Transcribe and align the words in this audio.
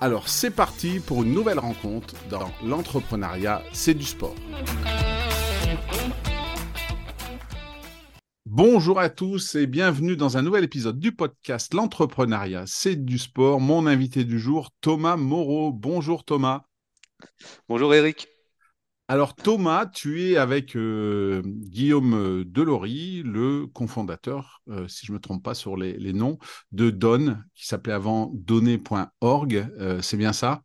Alors 0.00 0.28
c'est 0.28 0.50
parti 0.50 1.00
pour 1.00 1.22
une 1.22 1.32
nouvelle 1.32 1.58
rencontre 1.58 2.14
dans 2.28 2.50
l'entrepreneuriat, 2.62 3.62
c'est 3.72 3.94
du 3.94 4.04
sport. 4.04 4.34
Bonjour 8.44 9.00
à 9.00 9.08
tous 9.08 9.54
et 9.54 9.66
bienvenue 9.66 10.16
dans 10.16 10.36
un 10.36 10.42
nouvel 10.42 10.64
épisode 10.64 10.98
du 10.98 11.12
podcast 11.12 11.72
L'entrepreneuriat, 11.72 12.64
c'est 12.66 12.96
du 12.96 13.18
sport. 13.18 13.58
Mon 13.58 13.86
invité 13.86 14.24
du 14.24 14.38
jour, 14.38 14.70
Thomas 14.82 15.16
Moreau. 15.16 15.72
Bonjour 15.72 16.24
Thomas. 16.24 16.64
Bonjour 17.68 17.94
Eric. 17.94 18.28
Alors 19.08 19.36
Thomas, 19.36 19.86
tu 19.86 20.24
es 20.24 20.36
avec 20.36 20.74
euh, 20.74 21.40
Guillaume 21.44 22.42
Delory, 22.44 23.22
le 23.24 23.68
cofondateur, 23.68 24.62
euh, 24.68 24.88
si 24.88 25.06
je 25.06 25.12
ne 25.12 25.18
me 25.18 25.20
trompe 25.20 25.44
pas 25.44 25.54
sur 25.54 25.76
les, 25.76 26.12
noms, 26.12 26.38
de 26.72 26.90
Don, 26.90 27.36
qui 27.54 27.68
s'appelait 27.68 27.92
avant 27.92 28.32
donner.org. 28.34 29.68
Euh, 29.78 30.02
c'est 30.02 30.16
bien 30.16 30.32
ça? 30.32 30.62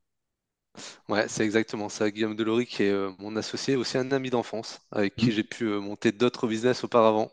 Ouais, 1.07 1.27
c'est 1.27 1.43
exactement 1.43 1.87
ça. 1.87 2.09
Guillaume 2.09 2.35
Delory, 2.35 2.65
qui 2.65 2.81
est 2.83 3.19
mon 3.19 3.35
associé, 3.35 3.75
aussi 3.75 3.99
un 3.99 4.11
ami 4.11 4.31
d'enfance, 4.31 4.79
avec 4.91 5.15
qui 5.15 5.27
mmh. 5.27 5.31
j'ai 5.31 5.43
pu 5.43 5.65
monter 5.65 6.11
d'autres 6.11 6.47
business 6.47 6.83
auparavant 6.83 7.29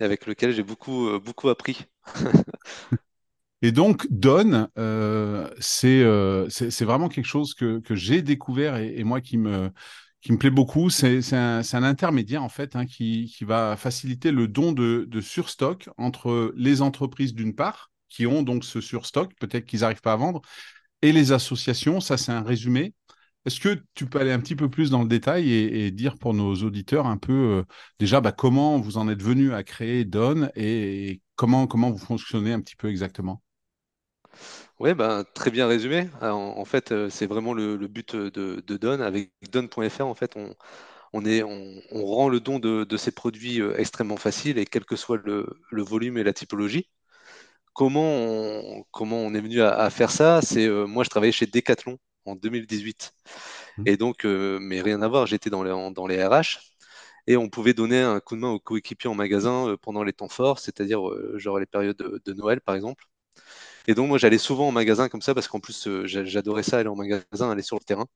et 0.00 0.04
avec 0.04 0.26
lequel 0.26 0.52
j'ai 0.52 0.64
beaucoup, 0.64 1.20
beaucoup 1.20 1.50
appris. 1.50 1.84
Et 3.64 3.70
donc, 3.70 4.08
Don, 4.10 4.66
c'est 5.60 6.02
vraiment 6.02 7.08
quelque 7.08 7.26
chose 7.26 7.54
que, 7.54 7.80
j'ai 7.90 8.22
découvert 8.22 8.74
et, 8.74 9.04
moi 9.04 9.20
qui 9.20 9.38
me, 9.38 9.70
qui 10.22 10.32
me 10.32 10.38
plaît 10.38 10.50
beaucoup. 10.50 10.88
C'est 10.88 11.20
un, 11.34 11.62
intermédiaire, 11.72 12.42
en 12.42 12.48
fait, 12.48 12.76
hein, 12.76 12.86
qui, 12.86 13.34
va 13.42 13.76
faciliter 13.76 14.30
le 14.30 14.48
don 14.48 14.72
de, 14.72 15.06
de 15.08 15.20
surstock 15.20 15.90
entre 15.98 16.52
les 16.56 16.80
entreprises, 16.80 17.34
d'une 17.34 17.54
part, 17.54 17.90
qui 18.08 18.26
ont 18.26 18.42
donc 18.42 18.64
ce 18.64 18.80
surstock, 18.80 19.34
peut-être 19.38 19.66
qu'ils 19.66 19.80
n'arrivent 19.80 20.00
pas 20.00 20.12
à 20.14 20.16
vendre, 20.16 20.40
et 21.02 21.12
les 21.12 21.32
associations. 21.32 22.00
Ça, 22.00 22.16
c'est 22.16 22.32
un 22.32 22.42
résumé. 22.42 22.94
Est-ce 23.44 23.58
que 23.60 23.82
tu 23.94 24.06
peux 24.06 24.20
aller 24.20 24.30
un 24.30 24.38
petit 24.38 24.54
peu 24.54 24.70
plus 24.70 24.90
dans 24.90 25.02
le 25.02 25.08
détail 25.08 25.50
et, 25.52 25.90
dire 25.90 26.16
pour 26.18 26.32
nos 26.32 26.54
auditeurs 26.54 27.06
un 27.06 27.16
peu 27.18 27.32
euh, 27.32 27.64
déjà 27.98 28.20
bah, 28.20 28.30
comment 28.32 28.78
vous 28.78 28.98
en 28.98 29.08
êtes 29.08 29.22
venu 29.22 29.52
à 29.52 29.64
créer 29.64 30.04
Don 30.04 30.48
et, 30.54 31.20
comment, 31.34 31.66
comment 31.66 31.90
vous 31.90 31.98
fonctionnez 31.98 32.52
un 32.52 32.60
petit 32.60 32.76
peu 32.76 32.88
exactement? 32.88 33.42
Oui, 34.80 34.94
ben, 34.94 35.24
très 35.34 35.50
bien 35.50 35.66
résumé. 35.66 36.08
en, 36.20 36.64
fait, 36.64 36.92
euh, 36.92 37.08
c'est 37.10 37.26
vraiment 37.26 37.54
le, 37.54 37.76
but 37.86 38.16
de, 38.16 38.76
Don. 38.76 39.00
Avec 39.00 39.30
Don.fr, 39.50 40.02
en 40.02 40.14
fait, 40.14 40.36
on, 40.36 40.54
on, 41.12 41.24
est, 41.24 41.42
on, 41.42 42.04
rend 42.04 42.28
le 42.28 42.40
don 42.40 42.58
de, 42.58 42.96
ces 42.96 43.12
produits 43.12 43.60
euh, 43.60 43.76
extrêmement 43.78 44.16
facile 44.16 44.58
et 44.58 44.66
quel 44.66 44.84
que 44.84 44.96
soit 44.96 45.20
le, 45.24 45.46
volume 45.72 46.18
et 46.18 46.24
la 46.24 46.32
typologie. 46.32 46.88
Comment 47.74 48.02
on, 48.02 48.84
comment 48.90 49.18
on 49.18 49.34
est 49.34 49.40
venu 49.40 49.62
à, 49.62 49.88
faire 49.90 50.10
ça? 50.10 50.42
C'est 50.42 50.66
euh, 50.66 50.86
moi, 50.86 51.04
je 51.04 51.10
travaillais 51.10 51.32
chez 51.32 51.46
Decathlon 51.46 51.98
en 52.26 52.36
2018. 52.36 53.14
Mmh. 53.78 53.82
Et 53.86 53.96
donc, 53.96 54.24
mais 54.24 54.80
rien 54.82 55.02
à 55.02 55.08
voir, 55.08 55.26
j'étais 55.26 55.50
dans 55.50 55.62
les, 55.62 55.70
dans 55.94 56.06
les 56.06 56.24
RH 56.24 56.58
et 57.28 57.36
on 57.36 57.48
pouvait 57.48 57.74
donner 57.74 58.00
un 58.00 58.20
coup 58.20 58.34
de 58.36 58.40
main 58.40 58.50
aux 58.50 58.60
coéquipiers 58.60 59.08
en 59.08 59.14
magasin 59.14 59.76
pendant 59.82 60.02
les 60.02 60.12
temps 60.12 60.28
forts, 60.28 60.58
c'est-à-dire 60.58 61.00
genre 61.38 61.58
les 61.58 61.66
périodes 61.66 61.96
de 62.24 62.32
Noël, 62.32 62.60
par 62.60 62.74
exemple. 62.74 63.04
Et 63.88 63.94
donc, 63.94 64.08
moi, 64.08 64.18
j'allais 64.18 64.38
souvent 64.38 64.68
en 64.68 64.72
magasin 64.72 65.08
comme 65.08 65.22
ça 65.22 65.34
parce 65.34 65.48
qu'en 65.48 65.60
plus, 65.60 65.86
euh, 65.88 66.06
j'adorais 66.06 66.62
ça, 66.62 66.78
aller 66.78 66.88
en 66.88 66.96
magasin, 66.96 67.50
aller 67.50 67.62
sur 67.62 67.76
le 67.76 67.84
terrain. 67.84 68.06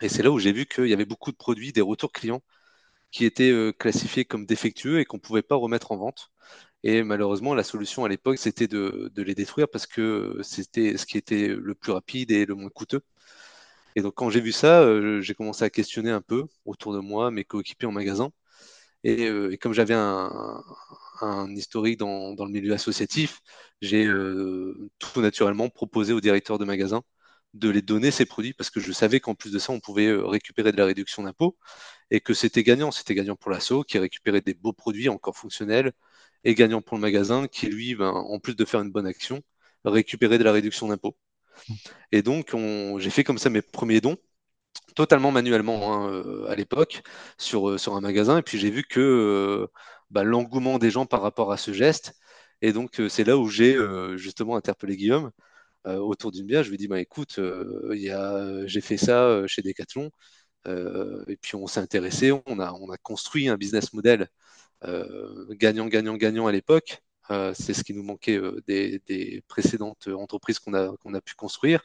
Et 0.00 0.08
c'est 0.08 0.22
là 0.22 0.30
où 0.30 0.38
j'ai 0.38 0.52
vu 0.52 0.66
qu'il 0.66 0.86
y 0.88 0.92
avait 0.92 1.04
beaucoup 1.06 1.32
de 1.32 1.36
produits, 1.36 1.72
des 1.72 1.80
retours 1.80 2.12
clients 2.12 2.42
qui 3.12 3.24
étaient 3.26 3.52
euh, 3.52 3.72
classifiés 3.72 4.24
comme 4.24 4.46
défectueux 4.46 5.00
et 5.00 5.06
qu'on 5.06 5.18
ne 5.18 5.22
pouvait 5.22 5.42
pas 5.42 5.56
remettre 5.56 5.92
en 5.92 5.98
vente. 5.98 6.30
Et 6.84 7.02
malheureusement, 7.04 7.54
la 7.54 7.64
solution 7.64 8.04
à 8.04 8.10
l'époque, 8.10 8.38
c'était 8.38 8.68
de, 8.68 9.12
les 9.16 9.34
détruire 9.34 9.68
parce 9.70 9.86
que 9.86 10.38
c'était 10.42 10.98
ce 10.98 11.06
qui 11.06 11.18
était 11.18 11.48
le 11.48 11.74
plus 11.74 11.92
rapide 11.92 12.30
et 12.32 12.46
le 12.46 12.54
moins 12.54 12.70
coûteux. 12.70 13.02
Et 13.96 14.02
donc, 14.02 14.14
quand 14.14 14.30
j'ai 14.30 14.40
vu 14.40 14.52
ça, 14.52 14.82
euh, 14.82 15.20
j'ai 15.20 15.34
commencé 15.34 15.64
à 15.64 15.70
questionner 15.70 16.10
un 16.10 16.20
peu 16.22 16.44
autour 16.64 16.92
de 16.94 17.00
moi, 17.00 17.30
mes 17.30 17.44
coéquipiers 17.44 17.88
en 17.88 17.92
magasin. 17.92 18.30
Et, 19.04 19.24
et 19.24 19.58
comme 19.58 19.74
j'avais 19.74 19.94
un, 19.94 20.62
un 21.22 21.54
historique 21.54 21.98
dans, 21.98 22.34
le 22.36 22.50
milieu 22.50 22.72
associatif, 22.74 23.40
j'ai 23.80 24.06
euh, 24.06 24.90
tout 24.98 25.20
naturellement 25.20 25.68
proposé 25.68 26.12
au 26.12 26.20
directeur 26.20 26.58
de 26.58 26.64
magasin 26.64 27.02
de 27.54 27.70
les 27.70 27.82
donner 27.82 28.10
ces 28.10 28.26
produits 28.26 28.52
parce 28.54 28.70
que 28.70 28.80
je 28.80 28.92
savais 28.92 29.20
qu'en 29.20 29.34
plus 29.34 29.52
de 29.52 29.58
ça, 29.58 29.72
on 29.72 29.80
pouvait 29.80 30.08
euh, 30.08 30.26
récupérer 30.26 30.72
de 30.72 30.76
la 30.76 30.86
réduction 30.86 31.22
d'impôt 31.22 31.56
et 32.10 32.20
que 32.20 32.34
c'était 32.34 32.62
gagnant. 32.64 32.90
C'était 32.90 33.14
gagnant 33.14 33.36
pour 33.36 33.50
l'assaut 33.50 33.84
qui 33.84 33.98
récupérait 33.98 34.40
des 34.40 34.54
beaux 34.54 34.72
produits 34.72 35.08
encore 35.08 35.36
fonctionnels 35.36 35.92
et 36.44 36.54
gagnant 36.54 36.82
pour 36.82 36.96
le 36.96 37.02
magasin 37.02 37.46
qui, 37.48 37.66
lui, 37.66 37.94
ben, 37.94 38.10
en 38.10 38.38
plus 38.40 38.56
de 38.56 38.64
faire 38.64 38.80
une 38.82 38.90
bonne 38.92 39.06
action, 39.06 39.42
récupérait 39.84 40.38
de 40.38 40.44
la 40.44 40.52
réduction 40.52 40.88
d'impôt. 40.88 41.16
Et 42.12 42.22
donc, 42.22 42.54
j'ai 42.98 43.10
fait 43.10 43.24
comme 43.24 43.38
ça 43.38 43.50
mes 43.50 43.62
premiers 43.62 44.00
dons 44.00 44.16
totalement 44.94 45.30
manuellement 45.32 46.06
hein, 46.06 46.12
euh, 46.12 46.46
à 46.48 46.54
l'époque 46.54 47.02
sur, 47.38 47.78
sur 47.78 47.94
un 47.96 48.00
magasin. 48.00 48.38
Et 48.38 48.42
puis 48.42 48.58
j'ai 48.58 48.70
vu 48.70 48.84
que 48.84 49.68
bah, 50.10 50.24
l'engouement 50.24 50.78
des 50.78 50.90
gens 50.90 51.06
par 51.06 51.22
rapport 51.22 51.52
à 51.52 51.56
ce 51.56 51.72
geste. 51.72 52.14
Et 52.62 52.72
donc, 52.72 53.00
euh, 53.00 53.08
c'est 53.08 53.24
là 53.24 53.36
où 53.38 53.48
j'ai 53.48 53.76
euh, 53.76 54.16
justement 54.16 54.56
interpellé 54.56 54.96
Guillaume 54.96 55.30
euh, 55.86 55.98
autour 55.98 56.32
d'une 56.32 56.46
bière. 56.46 56.64
Je 56.64 56.70
lui 56.70 56.76
ai 56.76 56.78
dit, 56.78 56.88
bah, 56.88 57.00
écoute, 57.00 57.40
j'ai 57.90 58.80
fait 58.80 58.96
ça 58.96 59.46
chez 59.46 59.62
Decathlon. 59.62 60.10
et 60.66 61.36
puis, 61.40 61.56
on 61.56 61.66
s'est 61.66 61.80
intéressé. 61.80 62.32
On 62.46 62.58
a, 62.60 62.72
on 62.72 62.90
a 62.90 62.98
construit 62.98 63.48
un 63.48 63.56
business 63.56 63.92
model 63.92 64.28
gagnant, 65.50 65.86
gagnant, 65.88 66.16
gagnant 66.16 66.46
à 66.46 66.52
l'époque. 66.52 67.02
c'est 67.54 67.74
ce 67.74 67.84
qui 67.84 67.94
nous 67.94 68.02
manquait 68.02 68.40
des, 68.66 69.42
précédentes 69.48 70.08
entreprises 70.08 70.58
qu'on 70.58 70.74
a, 70.74 70.96
qu'on 70.98 71.14
a 71.14 71.20
pu 71.20 71.34
construire. 71.34 71.82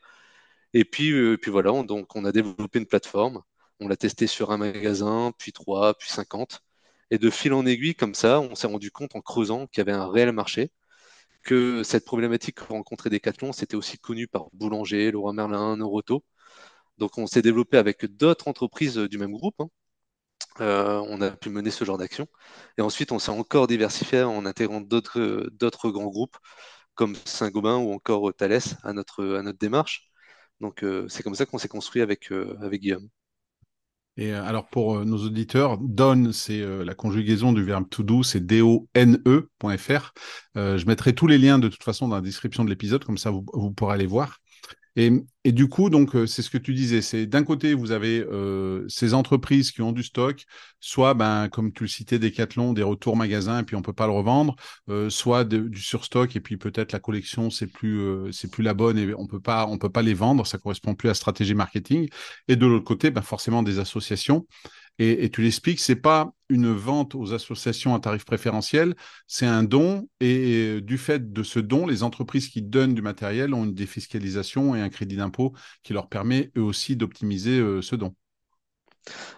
Et 0.73 0.85
puis, 0.85 1.37
puis 1.37 1.51
voilà, 1.51 1.73
on, 1.73 1.83
donc 1.83 2.15
on 2.15 2.25
a 2.25 2.31
développé 2.31 2.79
une 2.79 2.85
plateforme. 2.87 3.41
On 3.79 3.87
l'a 3.87 3.97
testé 3.97 4.27
sur 4.27 4.51
un 4.51 4.57
magasin, 4.57 5.33
puis 5.37 5.53
trois, 5.53 5.93
puis 5.95 6.09
50. 6.09 6.61
Et 7.11 7.17
de 7.17 7.29
fil 7.29 7.53
en 7.53 7.65
aiguille, 7.65 7.95
comme 7.95 8.13
ça, 8.15 8.39
on 8.41 8.55
s'est 8.55 8.67
rendu 8.67 8.91
compte 8.91 9.15
en 9.15 9.21
creusant 9.21 9.67
qu'il 9.67 9.79
y 9.79 9.81
avait 9.81 9.91
un 9.91 10.09
réel 10.09 10.31
marché, 10.31 10.71
que 11.43 11.83
cette 11.83 12.05
problématique 12.05 12.57
que 12.57 12.65
rencontrait 12.65 13.09
Decathlon, 13.09 13.53
c'était 13.53 13.75
aussi 13.75 13.97
connu 13.99 14.27
par 14.27 14.47
Boulanger, 14.53 15.11
Leroy 15.11 15.33
Merlin, 15.33 15.77
Noroto. 15.77 16.23
Donc 16.97 17.17
on 17.17 17.27
s'est 17.27 17.41
développé 17.41 17.77
avec 17.77 18.05
d'autres 18.05 18.47
entreprises 18.47 18.97
du 18.97 19.17
même 19.17 19.31
groupe. 19.33 19.55
Hein. 19.61 19.69
Euh, 20.61 21.01
on 21.07 21.21
a 21.21 21.31
pu 21.31 21.49
mener 21.49 21.71
ce 21.71 21.85
genre 21.85 21.97
d'action. 21.97 22.27
Et 22.77 22.81
ensuite, 22.81 23.11
on 23.11 23.19
s'est 23.19 23.31
encore 23.31 23.67
diversifié 23.67 24.23
en 24.23 24.45
intégrant 24.45 24.81
d'autres 24.81 25.89
grands 25.91 26.07
groupes 26.07 26.37
comme 26.95 27.15
Saint-Gobain 27.25 27.77
ou 27.77 27.93
encore 27.93 28.33
Thales 28.35 28.59
à 28.83 28.93
notre, 28.93 29.41
démarche. 29.59 30.11
Donc 30.59 30.83
euh, 30.83 31.07
c'est 31.09 31.23
comme 31.23 31.35
ça 31.35 31.45
qu'on 31.45 31.57
s'est 31.57 31.69
construit 31.69 32.01
avec, 32.01 32.31
euh, 32.31 32.57
avec 32.61 32.81
Guillaume. 32.81 33.09
Et 34.19 34.33
euh, 34.33 34.43
alors 34.43 34.67
pour 34.67 34.97
euh, 34.97 35.05
nos 35.05 35.17
auditeurs, 35.25 35.77
done, 35.77 36.33
c'est 36.33 36.59
euh, 36.59 36.83
la 36.83 36.93
conjugaison 36.93 37.53
du 37.53 37.63
verbe 37.63 37.87
to 37.89 38.03
do, 38.03 38.21
c'est 38.21 38.45
D-O-N-E.fr. 38.45 40.13
je 40.55 40.85
mettrai 40.85 41.15
tous 41.15 41.25
les 41.25 41.37
liens 41.37 41.57
de 41.57 41.69
toute 41.69 41.83
façon 41.83 42.09
dans 42.09 42.17
la 42.17 42.21
description 42.21 42.65
de 42.65 42.69
l'épisode, 42.69 43.05
comme 43.05 43.17
ça 43.17 43.31
vous, 43.31 43.71
pourrez 43.71 43.93
aller 43.93 44.05
voir. 44.05 44.39
Et, 45.45 45.51
du 45.53 45.69
coup, 45.69 45.89
donc, 45.89 46.13
euh, 46.13 46.27
c'est 46.27 46.41
ce 46.41 46.49
que 46.49 46.57
tu 46.57 46.73
disais, 46.73 47.01
c'est 47.01 47.25
d'un 47.25 47.43
côté, 47.45 47.73
vous 47.73 47.91
avez 47.91 48.19
euh, 48.19 48.85
ces 48.89 49.13
entreprises 49.13 49.71
qui 49.71 49.81
ont 49.81 49.93
du 49.93 50.03
stock, 50.03 50.43
soit, 50.81 51.13
ben, 51.13 51.47
comme 51.47 51.71
tu 51.71 51.83
le 51.83 51.89
citais, 51.89 52.19
Decathlon, 52.19 52.73
des 52.73 52.83
retours 52.83 53.15
magasins, 53.15 53.59
et 53.59 53.63
puis 53.63 53.77
on 53.77 53.81
peut 53.81 53.93
pas 53.93 54.07
le 54.07 54.11
revendre, 54.11 54.57
euh, 54.89 55.09
soit 55.09 55.45
du 55.45 55.79
surstock, 55.79 56.35
et 56.35 56.41
puis 56.41 56.57
peut-être 56.57 56.91
la 56.91 56.99
collection, 56.99 57.49
c'est 57.49 57.67
plus, 57.67 58.29
plus 58.51 58.63
la 58.63 58.73
bonne, 58.73 58.97
et 58.97 59.13
on 59.13 59.25
peut 59.25 59.39
pas, 59.39 59.65
peut 59.79 59.89
pas 59.89 60.01
les 60.01 60.13
vendre, 60.13 60.45
ça 60.45 60.57
correspond 60.57 60.95
plus 60.95 61.07
à 61.07 61.11
la 61.11 61.15
stratégie 61.15 61.55
marketing. 61.55 62.09
Et 62.49 62.57
de 62.57 62.65
l'autre 62.65 62.85
côté, 62.85 63.09
ben, 63.09 63.21
forcément, 63.21 63.63
des 63.63 63.79
associations 63.79 64.45
et, 64.99 65.29
tu 65.29 65.41
l'expliques, 65.41 65.79
c'est 65.79 65.95
pas 65.95 66.33
une 66.49 66.73
vente 66.73 67.15
aux 67.15 67.33
associations 67.33 67.95
à 67.95 68.01
tarif 68.01 68.25
préférentiel, 68.25 68.95
c'est 69.27 69.45
un 69.45 69.63
don. 69.63 70.09
Et, 70.19 70.81
du 70.81 70.97
fait 70.97 71.31
de 71.31 71.41
ce 71.41 71.59
don, 71.59 71.87
les 71.87 72.03
entreprises 72.03 72.49
qui 72.49 72.61
donnent 72.61 72.93
du 72.93 73.01
matériel 73.01 73.53
ont 73.53 73.63
une 73.63 73.73
défiscalisation 73.73 74.75
et 74.75 74.81
un 74.81 74.89
crédit 74.89 75.15
d'impôt 75.15 75.53
qui 75.83 75.93
leur 75.93 76.09
permet 76.09 76.51
eux 76.57 76.61
aussi 76.61 76.97
d'optimiser 76.97 77.59
euh, 77.59 77.81
ce 77.81 77.95
don. 77.95 78.13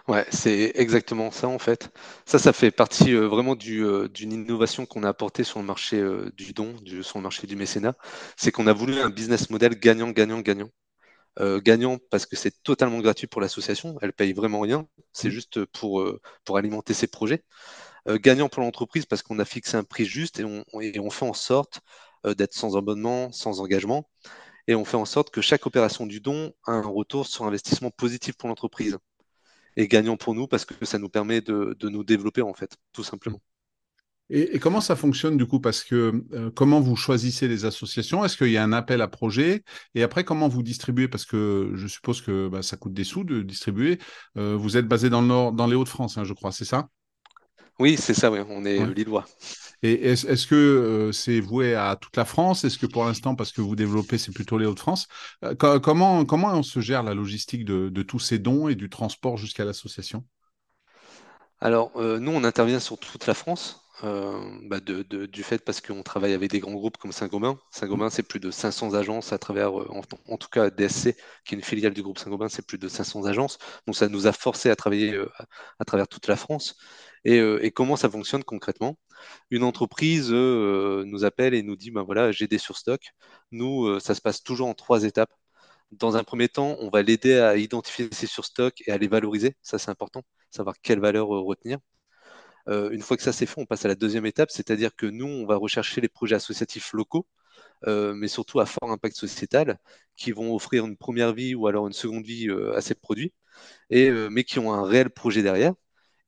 Ouais, 0.08 0.26
c'est 0.30 0.72
exactement 0.74 1.30
ça 1.30 1.46
en 1.46 1.60
fait. 1.60 1.90
Ça, 2.26 2.40
ça 2.40 2.52
fait 2.52 2.72
partie 2.72 3.14
euh, 3.14 3.28
vraiment 3.28 3.56
euh, 3.68 4.08
d'une 4.08 4.32
innovation 4.32 4.84
qu'on 4.84 5.04
a 5.04 5.08
apportée 5.08 5.44
sur 5.44 5.60
le 5.60 5.64
marché 5.64 6.04
du 6.36 6.52
don, 6.52 6.74
sur 7.02 7.18
le 7.18 7.22
marché 7.22 7.46
du 7.46 7.54
mécénat. 7.54 7.94
C'est 8.36 8.50
qu'on 8.50 8.66
a 8.66 8.72
voulu 8.72 8.98
un 8.98 9.10
business 9.10 9.48
model 9.48 9.78
gagnant-gagnant-gagnant. 9.78 10.70
Euh, 11.40 11.60
gagnant 11.60 11.98
parce 12.10 12.26
que 12.26 12.36
c'est 12.36 12.62
totalement 12.62 12.98
gratuit 13.00 13.26
pour 13.26 13.40
l'association, 13.40 13.96
elle 14.02 14.12
paye 14.12 14.34
vraiment 14.34 14.60
rien, 14.60 14.86
c'est 15.12 15.28
mmh. 15.28 15.30
juste 15.30 15.64
pour, 15.64 16.00
euh, 16.02 16.20
pour 16.44 16.58
alimenter 16.58 16.92
ses 16.92 17.06
projets. 17.06 17.42
Euh, 18.08 18.18
gagnant 18.18 18.48
pour 18.48 18.62
l'entreprise 18.62 19.06
parce 19.06 19.22
qu'on 19.22 19.38
a 19.38 19.44
fixé 19.44 19.76
un 19.76 19.84
prix 19.84 20.04
juste 20.04 20.40
et 20.40 20.44
on, 20.44 20.64
on 20.72 21.10
fait 21.10 21.26
en 21.26 21.32
sorte 21.34 21.80
d'être 22.24 22.54
sans 22.54 22.76
abonnement, 22.76 23.32
sans 23.32 23.60
engagement, 23.60 24.08
et 24.68 24.76
on 24.76 24.84
fait 24.84 24.96
en 24.96 25.04
sorte 25.04 25.30
que 25.30 25.40
chaque 25.40 25.66
opération 25.66 26.06
du 26.06 26.20
don 26.20 26.52
a 26.66 26.72
un 26.72 26.86
retour 26.86 27.26
sur 27.26 27.44
investissement 27.44 27.90
positif 27.90 28.36
pour 28.36 28.48
l'entreprise. 28.48 28.98
Et 29.76 29.88
gagnant 29.88 30.16
pour 30.16 30.34
nous 30.34 30.46
parce 30.46 30.64
que 30.64 30.84
ça 30.84 30.98
nous 30.98 31.08
permet 31.08 31.40
de, 31.40 31.76
de 31.80 31.88
nous 31.88 32.04
développer 32.04 32.42
en 32.42 32.54
fait, 32.54 32.76
tout 32.92 33.02
simplement. 33.02 33.40
Et, 34.34 34.58
comment 34.58 34.80
ça 34.80 34.96
fonctionne 34.96 35.36
du 35.36 35.44
coup 35.44 35.60
Parce 35.60 35.84
que 35.84 36.24
euh, 36.32 36.50
comment 36.50 36.80
vous 36.80 36.96
choisissez 36.96 37.48
les 37.48 37.66
associations? 37.66 38.24
Est-ce 38.24 38.38
qu'il 38.38 38.50
y 38.50 38.56
a 38.56 38.64
un 38.64 38.72
appel 38.72 39.02
à 39.02 39.08
projet? 39.08 39.62
Et 39.94 40.02
après, 40.02 40.24
comment 40.24 40.48
vous 40.48 40.62
distribuez? 40.62 41.06
Parce 41.06 41.26
que 41.26 41.72
je 41.74 41.86
suppose 41.86 42.22
que 42.22 42.48
bah, 42.48 42.62
ça 42.62 42.78
coûte 42.78 42.94
des 42.94 43.04
sous 43.04 43.24
de 43.24 43.42
distribuer. 43.42 43.98
Euh, 44.38 44.56
vous 44.56 44.78
êtes 44.78 44.88
basé 44.88 45.10
dans 45.10 45.20
le 45.20 45.26
nord, 45.26 45.52
dans 45.52 45.66
les 45.66 45.76
Hauts-de-France, 45.76 46.16
hein, 46.16 46.24
je 46.24 46.32
crois, 46.32 46.50
c'est 46.50 46.64
ça? 46.64 46.88
Oui, 47.78 47.98
c'est 47.98 48.14
ça. 48.14 48.30
Oui. 48.30 48.38
On 48.48 48.64
est 48.64 48.86
lillois. 48.94 49.26
Et 49.82 50.08
est-ce 50.10 50.46
que 50.46 50.54
euh, 50.54 51.12
c'est 51.12 51.40
voué 51.40 51.74
à 51.74 51.98
toute 52.00 52.16
la 52.16 52.24
France? 52.24 52.64
Est-ce 52.64 52.78
que 52.78 52.86
pour 52.86 53.04
l'instant, 53.04 53.34
parce 53.34 53.52
que 53.52 53.60
vous 53.60 53.76
développez, 53.76 54.16
c'est 54.16 54.32
plutôt 54.32 54.56
les 54.56 54.64
Hauts-de-France? 54.64 55.08
Comment 55.58 56.24
comment 56.24 56.54
on 56.54 56.62
se 56.62 56.80
gère 56.80 57.02
la 57.02 57.12
logistique 57.12 57.66
de, 57.66 57.90
de 57.90 58.02
tous 58.02 58.20
ces 58.20 58.38
dons 58.38 58.68
et 58.68 58.76
du 58.76 58.88
transport 58.88 59.36
jusqu'à 59.36 59.66
l'association? 59.66 60.24
Alors, 61.60 61.90
nous, 61.96 62.32
on 62.32 62.44
intervient 62.44 62.80
sur 62.80 62.98
toute 62.98 63.26
la 63.26 63.34
France. 63.34 63.81
Euh, 64.04 64.58
bah, 64.64 64.80
du 64.80 65.42
fait 65.44 65.58
parce 65.64 65.80
qu'on 65.80 66.02
travaille 66.02 66.32
avec 66.32 66.50
des 66.50 66.58
grands 66.58 66.72
groupes 66.72 66.96
comme 66.96 67.12
Saint-Gobain. 67.12 67.58
Saint-Gobain, 67.70 68.10
c'est 68.10 68.24
plus 68.24 68.40
de 68.40 68.50
500 68.50 68.94
agences 68.94 69.32
à 69.32 69.38
travers, 69.38 69.80
euh, 69.80 69.88
en, 70.28 70.36
tout 70.36 70.48
cas 70.48 70.70
DSC, 70.70 71.14
qui 71.44 71.54
est 71.54 71.58
une 71.58 71.62
filiale 71.62 71.94
du 71.94 72.02
groupe 72.02 72.18
Saint-Gobain, 72.18 72.48
c'est 72.48 72.66
plus 72.66 72.78
de 72.78 72.88
500 72.88 73.26
agences. 73.26 73.58
Donc 73.86 73.94
ça 73.94 74.08
nous 74.08 74.26
a 74.26 74.32
forcé 74.32 74.70
à 74.70 74.76
travailler 74.76 75.14
euh, 75.14 75.30
à, 75.78 75.84
travers 75.84 76.08
toute 76.08 76.26
la 76.26 76.36
France. 76.36 76.76
Et, 77.24 77.70
comment 77.70 77.94
ça 77.96 78.10
fonctionne 78.10 78.42
concrètement? 78.42 78.98
Une 79.50 79.62
entreprise 79.62 80.30
nous 80.32 81.24
appelle 81.24 81.54
et 81.54 81.62
nous 81.62 81.76
dit, 81.76 81.90
ben 81.92 82.02
voilà, 82.02 82.32
j'ai 82.32 82.48
des 82.48 82.58
surstocks. 82.58 83.12
Nous, 83.52 84.00
ça 84.00 84.14
se 84.16 84.20
passe 84.20 84.42
toujours 84.42 84.68
en 84.68 84.74
trois 84.74 85.04
étapes. 85.04 85.32
Dans 85.92 86.16
un 86.16 86.24
premier 86.24 86.48
temps, 86.48 86.76
on 86.80 86.90
va 86.90 87.02
l'aider 87.02 87.38
à 87.38 87.56
identifier 87.56 88.08
ses 88.12 88.26
surstocks 88.26 88.82
et 88.86 88.92
à 88.92 88.98
les 88.98 89.08
valoriser. 89.08 89.56
Ça, 89.62 89.78
c'est 89.78 89.90
important, 89.90 90.22
savoir 90.50 90.74
quelle 90.82 91.00
valeur 91.00 91.28
retenir. 91.28 91.78
Euh, 92.68 92.90
une 92.90 93.02
fois 93.02 93.16
que 93.16 93.22
ça 93.22 93.32
c'est 93.32 93.46
fait, 93.46 93.60
on 93.60 93.66
passe 93.66 93.84
à 93.84 93.88
la 93.88 93.94
deuxième 93.94 94.26
étape, 94.26 94.50
c'est-à-dire 94.50 94.94
que 94.96 95.06
nous, 95.06 95.26
on 95.26 95.46
va 95.46 95.56
rechercher 95.56 96.00
les 96.00 96.08
projets 96.08 96.36
associatifs 96.36 96.92
locaux, 96.92 97.26
euh, 97.86 98.14
mais 98.14 98.28
surtout 98.28 98.60
à 98.60 98.66
fort 98.66 98.90
impact 98.90 99.16
sociétal, 99.16 99.78
qui 100.16 100.32
vont 100.32 100.54
offrir 100.54 100.86
une 100.86 100.96
première 100.96 101.32
vie 101.34 101.54
ou 101.54 101.66
alors 101.66 101.86
une 101.86 101.92
seconde 101.94 102.24
vie 102.24 102.48
euh, 102.48 102.76
à 102.76 102.80
ces 102.82 102.94
produits, 102.94 103.32
mais 103.90 104.44
qui 104.44 104.58
ont 104.58 104.72
un 104.72 104.84
réel 104.86 105.10
projet 105.10 105.42
derrière. 105.42 105.74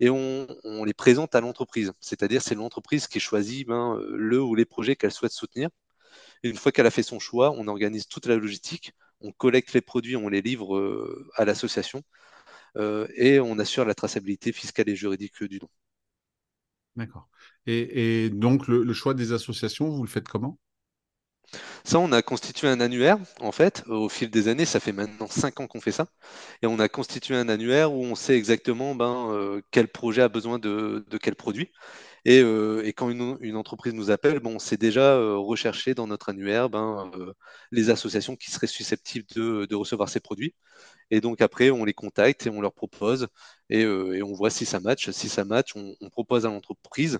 Et 0.00 0.10
on, 0.10 0.46
les 0.84 0.94
présente 0.94 1.34
à 1.34 1.40
l'entreprise, 1.40 1.92
c'est-à-dire 2.00 2.42
c'est 2.42 2.54
l'entreprise 2.56 3.06
qui 3.08 3.20
choisit 3.20 3.66
ben, 3.66 3.98
le 4.10 4.42
ou 4.42 4.54
les 4.54 4.64
projets 4.64 4.96
qu'elle 4.96 5.12
souhaite 5.12 5.32
soutenir. 5.32 5.70
une 6.44 6.56
fois 6.56 6.72
qu'elle 6.72 6.86
a 6.86 6.90
fait 6.90 7.02
son 7.02 7.20
choix, 7.20 7.52
on 7.52 7.68
organise 7.68 8.08
toute 8.08 8.26
la 8.26 8.36
logistique, 8.36 8.92
on 9.20 9.32
collecte 9.32 9.72
les 9.74 9.82
produits, 9.82 10.16
on 10.16 10.28
les 10.28 10.42
livre 10.42 11.24
à 11.36 11.44
l'association, 11.44 12.02
et 13.16 13.40
on 13.40 13.58
assure 13.58 13.84
la 13.86 13.94
traçabilité 13.94 14.52
fiscale 14.52 14.88
et 14.90 14.96
juridique 14.96 15.42
du 15.44 15.58
don. 15.60 15.68
D'accord. 16.96 17.28
Et, 17.66 18.30
donc, 18.30 18.68
le, 18.68 18.92
choix 18.92 19.14
des 19.14 19.32
associations, 19.32 19.88
vous 19.88 20.02
le 20.02 20.08
faites 20.08 20.28
comment? 20.28 20.58
Ça, 21.84 21.98
on 21.98 22.12
a 22.12 22.22
constitué 22.22 22.68
un 22.68 22.80
annuaire, 22.80 23.18
en 23.40 23.52
fait, 23.52 23.84
au 23.86 24.08
fil 24.08 24.30
des 24.30 24.48
années. 24.48 24.64
Ça 24.64 24.80
fait 24.80 24.92
maintenant 24.92 25.26
cinq 25.28 25.60
ans 25.60 25.66
qu'on 25.66 25.80
fait 25.80 25.92
ça. 25.92 26.06
Et 26.62 26.66
on 26.66 26.78
a 26.78 26.88
constitué 26.88 27.36
un 27.36 27.48
annuaire 27.48 27.92
où 27.92 28.04
on 28.04 28.14
sait 28.14 28.36
exactement 28.36 28.94
ben, 28.94 29.30
euh, 29.30 29.60
quel 29.70 29.88
projet 29.88 30.22
a 30.22 30.28
besoin 30.28 30.58
de, 30.58 31.04
quel 31.22 31.34
produit. 31.34 31.70
Et, 32.24 32.40
euh, 32.40 32.82
quand 32.96 33.10
une, 33.10 33.56
entreprise 33.56 33.92
nous 33.94 34.10
appelle, 34.10 34.40
bon, 34.40 34.56
on 34.56 34.58
sait 34.58 34.76
déjà 34.76 35.14
euh, 35.16 35.36
rechercher 35.36 35.94
dans 35.94 36.06
notre 36.06 36.30
annuaire 36.30 36.70
ben, 36.70 37.10
les 37.70 37.90
associations 37.90 38.36
qui 38.36 38.50
seraient 38.50 38.66
susceptibles 38.66 39.26
de, 39.34 39.74
recevoir 39.74 40.08
ces 40.08 40.20
produits. 40.20 40.54
Et 41.10 41.20
donc 41.20 41.40
après, 41.42 41.70
on 41.70 41.84
les 41.84 41.94
contacte 41.94 42.46
et 42.46 42.50
on 42.50 42.60
leur 42.60 42.72
propose 42.74 43.28
et, 43.70 43.86
on 43.86 44.32
voit 44.34 44.50
si 44.50 44.66
ça 44.66 44.80
match. 44.80 45.10
Si 45.10 45.28
ça 45.28 45.44
match, 45.44 45.74
on, 45.76 45.94
propose 46.10 46.46
à 46.46 46.50
l'entreprise 46.50 47.18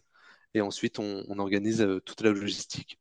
et 0.54 0.60
ensuite 0.60 0.98
on 0.98 1.38
organise 1.38 1.86
toute 2.04 2.22
la 2.22 2.30
logistique. 2.30 2.98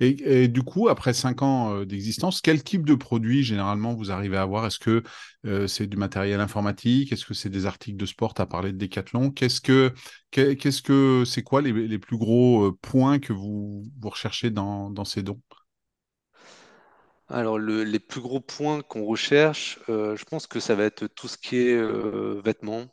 Et, 0.00 0.46
du 0.46 0.62
coup, 0.62 0.88
après 0.88 1.12
cinq 1.12 1.42
ans 1.42 1.74
euh, 1.74 1.84
d'existence, 1.84 2.40
quel 2.40 2.62
type 2.62 2.86
de 2.86 2.94
produit 2.94 3.42
généralement 3.42 3.94
vous 3.94 4.12
arrivez 4.12 4.36
à 4.36 4.42
avoir? 4.42 4.64
Est-ce 4.64 4.78
que 4.78 5.02
euh, 5.44 5.66
c'est 5.66 5.88
du 5.88 5.96
matériel 5.96 6.40
informatique? 6.40 7.10
Est-ce 7.10 7.26
que 7.26 7.34
c'est 7.34 7.48
des 7.48 7.66
articles 7.66 7.96
de 7.96 8.06
sport? 8.06 8.34
À 8.38 8.46
parler 8.46 8.72
de 8.72 8.78
Decathlon. 8.78 9.30
Qu'est-ce 9.30 9.60
que 9.60 9.92
qu'est-ce 10.30 10.82
que 10.82 11.24
c'est 11.26 11.42
quoi 11.42 11.62
les, 11.62 11.98
plus 11.98 12.16
gros 12.16 12.66
euh, 12.66 12.78
points 12.80 13.18
que 13.18 13.32
vous, 13.32 13.82
recherchez 14.00 14.50
dans, 14.50 15.04
ces 15.04 15.22
dons? 15.22 15.40
Alors, 17.28 17.58
les 17.58 17.98
plus 17.98 18.20
gros 18.20 18.40
points 18.40 18.82
qu'on 18.82 19.04
recherche, 19.04 19.80
je 19.88 20.24
pense 20.24 20.46
que 20.46 20.60
ça 20.60 20.76
va 20.76 20.84
être 20.84 21.08
tout 21.08 21.26
ce 21.26 21.36
qui 21.36 21.56
est 21.56 22.42
vêtements. 22.42 22.86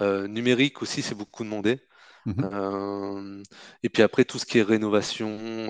numérique 0.00 0.80
aussi, 0.80 1.02
c'est 1.02 1.14
beaucoup 1.14 1.44
demandé. 1.44 1.80
Mmh 2.26 2.44
euh, 2.44 3.42
et 3.82 3.88
puis 3.88 4.02
après, 4.02 4.24
tout 4.24 4.38
ce 4.38 4.46
qui 4.46 4.58
est 4.58 4.62
rénovation, 4.62 5.28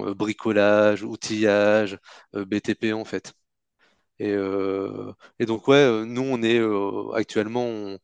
euh, 0.08 0.14
bricolage, 0.14 1.02
outillage, 1.04 1.98
euh, 2.34 2.44
BTP 2.44 2.92
en 2.92 3.04
fait. 3.04 3.32
Et, 4.20 4.34
donc, 5.46 5.68
ouais, 5.68 6.04
nous, 6.06 6.22
on 6.22 6.42
est 6.42 6.60
actuellement, 7.14 7.98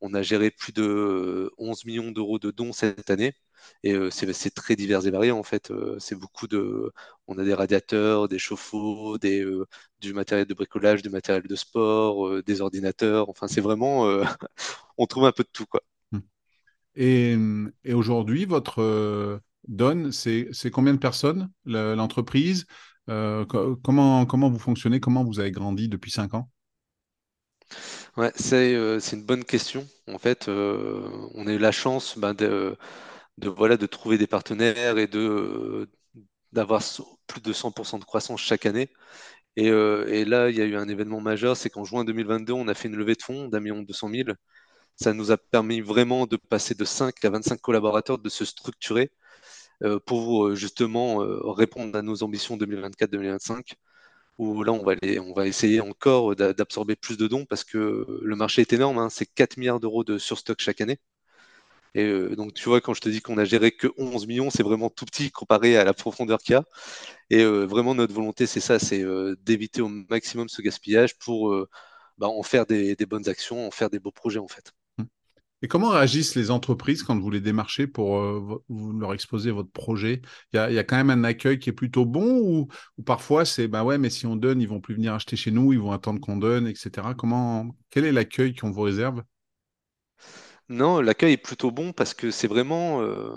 on, 0.00 0.14
a 0.14 0.22
géré 0.22 0.50
plus 0.50 0.72
de 0.72 1.50
11 1.58 1.84
millions 1.84 2.10
d'euros 2.12 2.38
de 2.38 2.50
dons 2.50 2.72
cette 2.72 3.10
année. 3.10 3.34
Et 3.82 3.96
c'est 4.10 4.54
très 4.54 4.76
divers 4.76 5.06
et 5.06 5.10
varié 5.10 5.32
en 5.32 5.42
fait. 5.42 5.72
c'est 5.98 6.14
beaucoup 6.14 6.46
de. 6.48 6.92
On 7.26 7.38
a 7.38 7.44
des 7.44 7.54
radiateurs, 7.54 8.28
des 8.28 8.38
chauffe-eau, 8.38 9.18
du 9.18 10.12
matériel 10.14 10.46
de 10.46 10.54
bricolage, 10.54 11.02
du 11.02 11.10
matériel 11.10 11.44
de 11.48 11.56
sport, 11.56 12.42
des 12.44 12.60
ordinateurs. 12.60 13.28
Enfin, 13.28 13.48
c'est 13.48 13.60
vraiment. 13.60 14.06
on 14.98 15.06
trouve 15.06 15.26
un 15.26 15.32
peu 15.32 15.42
de 15.44 15.50
tout 15.52 15.66
quoi. 15.66 15.82
Et, 17.00 17.36
aujourd'hui, 17.94 18.44
votre 18.44 18.82
euh, 18.82 19.38
donne, 19.68 20.10
c'est 20.10 20.70
combien 20.72 20.92
de 20.92 20.98
personnes, 20.98 21.48
l'entreprise 21.64 22.66
euh, 23.08 23.46
comment, 23.46 24.26
comment 24.26 24.50
vous 24.50 24.58
fonctionnez 24.58 25.00
Comment 25.00 25.24
vous 25.24 25.38
avez 25.38 25.52
grandi 25.52 25.88
depuis 25.88 26.10
cinq 26.10 26.34
ans? 26.34 26.50
Ouais, 28.16 28.32
euh, 28.52 28.98
c'est 28.98 29.16
une 29.16 29.24
bonne 29.24 29.44
question. 29.44 29.86
En 30.08 30.18
fait, 30.18 30.48
on 30.48 31.46
a 31.46 31.52
eu 31.52 31.58
la 31.58 31.70
chance 31.70 32.18
ben, 32.18 32.34
de, 32.34 32.76
voilà, 33.46 33.76
de 33.76 33.86
trouver 33.86 34.18
des 34.18 34.26
partenaires 34.26 34.98
et 34.98 35.06
d'avoir 36.52 36.82
plus 37.28 37.40
de 37.40 37.52
100% 37.52 38.00
de 38.00 38.04
croissance 38.04 38.40
chaque 38.40 38.66
année. 38.66 38.90
Et, 39.56 39.68
et, 39.68 40.24
là, 40.24 40.50
il 40.50 40.56
y 40.56 40.62
a 40.62 40.64
eu 40.64 40.76
un 40.76 40.88
événement 40.88 41.20
majeur, 41.20 41.56
c'est 41.56 41.70
qu'en 41.70 41.84
juin 41.84 42.04
2022, 42.04 42.52
on 42.54 42.66
a 42.66 42.74
fait 42.74 42.88
une 42.88 42.96
levée 42.96 43.14
de 43.14 43.22
fonds 43.22 43.46
d'un 43.46 43.60
million 43.60 43.82
deux 43.82 43.94
cent 43.94 44.08
mille 44.08 44.34
ça 45.00 45.14
nous 45.14 45.30
a 45.30 45.36
permis 45.38 45.80
vraiment 45.80 46.26
de 46.26 46.36
passer 46.36 46.74
de 46.74 46.84
5 46.84 47.24
à 47.24 47.30
25 47.30 47.60
collaborateurs, 47.60 48.18
de 48.18 48.28
se 48.28 48.44
structurer 48.44 49.10
euh, 49.84 50.00
pour 50.00 50.46
euh, 50.48 50.54
justement 50.56 51.22
euh, 51.22 51.40
répondre 51.52 51.96
à 51.96 52.02
nos 52.02 52.22
ambitions 52.24 52.56
2024-2025 52.56 53.74
où 54.38 54.62
là, 54.64 54.72
on 54.72 54.84
va, 54.84 54.94
on 55.22 55.34
va 55.34 55.46
essayer 55.48 55.80
encore 55.80 56.36
d'absorber 56.36 56.96
plus 56.96 57.16
de 57.18 57.26
dons 57.28 57.44
parce 57.46 57.64
que 57.64 58.06
le 58.22 58.36
marché 58.36 58.62
est 58.62 58.72
énorme, 58.72 58.98
hein. 58.98 59.10
c'est 59.10 59.26
4 59.26 59.56
milliards 59.56 59.80
d'euros 59.80 60.04
de 60.04 60.18
surstock 60.18 60.60
chaque 60.60 60.80
année. 60.80 60.98
Et 61.94 62.36
donc, 62.36 62.54
tu 62.54 62.68
vois, 62.68 62.80
quand 62.80 62.94
je 62.94 63.00
te 63.00 63.08
dis 63.08 63.20
qu'on 63.20 63.38
a 63.38 63.44
géré 63.44 63.72
que 63.72 63.88
11 63.96 64.26
millions, 64.26 64.50
c'est 64.50 64.62
vraiment 64.62 64.90
tout 64.90 65.06
petit 65.06 65.30
comparé 65.32 65.76
à 65.76 65.84
la 65.84 65.94
profondeur 65.94 66.38
qu'il 66.38 66.52
y 66.52 66.56
a. 66.56 66.64
Et 67.30 67.44
vraiment, 67.44 67.94
notre 67.94 68.14
volonté, 68.14 68.46
c'est 68.46 68.60
ça, 68.60 68.78
c'est 68.78 69.04
d'éviter 69.42 69.82
au 69.82 69.88
maximum 69.88 70.48
ce 70.48 70.62
gaspillage 70.62 71.18
pour 71.18 71.56
bah, 72.18 72.28
en 72.28 72.42
faire 72.44 72.66
des 72.66 72.96
bonnes 73.06 73.28
actions, 73.28 73.66
en 73.66 73.70
faire 73.72 73.90
des 73.90 73.98
beaux 74.00 74.12
projets, 74.12 74.38
en 74.40 74.48
fait. 74.48 74.72
Et 75.62 75.68
comment 75.68 75.90
réagissent 75.90 76.36
les 76.36 76.50
entreprises 76.50 77.02
quand 77.02 77.18
vous 77.18 77.30
les 77.30 77.40
démarchez 77.40 77.86
pour 77.88 78.18
euh, 78.18 78.62
leur 78.68 79.12
exposer 79.12 79.50
votre 79.50 79.70
projet? 79.70 80.22
Il 80.52 80.56
y, 80.56 80.78
a, 80.78 80.84
quand 80.84 80.96
même 80.96 81.10
un 81.10 81.24
accueil 81.24 81.58
qui 81.58 81.70
est 81.70 81.72
plutôt 81.72 82.04
bon 82.04 82.38
ou, 82.38 82.68
ou 82.96 83.02
parfois 83.02 83.44
c'est 83.44 83.66
bah 83.66 83.82
ouais 83.82 83.98
mais 83.98 84.10
si 84.10 84.26
on 84.26 84.36
donne 84.36 84.60
ils 84.60 84.68
vont 84.68 84.80
plus 84.80 84.94
venir 84.94 85.14
acheter 85.14 85.36
chez 85.36 85.50
nous 85.50 85.72
ils 85.72 85.80
vont 85.80 85.92
attendre 85.92 86.20
qu'on 86.20 86.36
donne 86.36 86.68
etc. 86.68 87.08
Comment 87.16 87.74
quel 87.90 88.04
est 88.04 88.12
l'accueil 88.12 88.54
qu'on 88.54 88.70
vous 88.70 88.82
réserve 88.82 89.22
Non, 90.68 91.00
l'accueil 91.00 91.32
est 91.32 91.36
plutôt 91.36 91.72
bon 91.72 91.92
parce 91.92 92.14
que 92.14 92.30
c'est 92.30 92.48
vraiment 92.48 93.02
euh, 93.02 93.36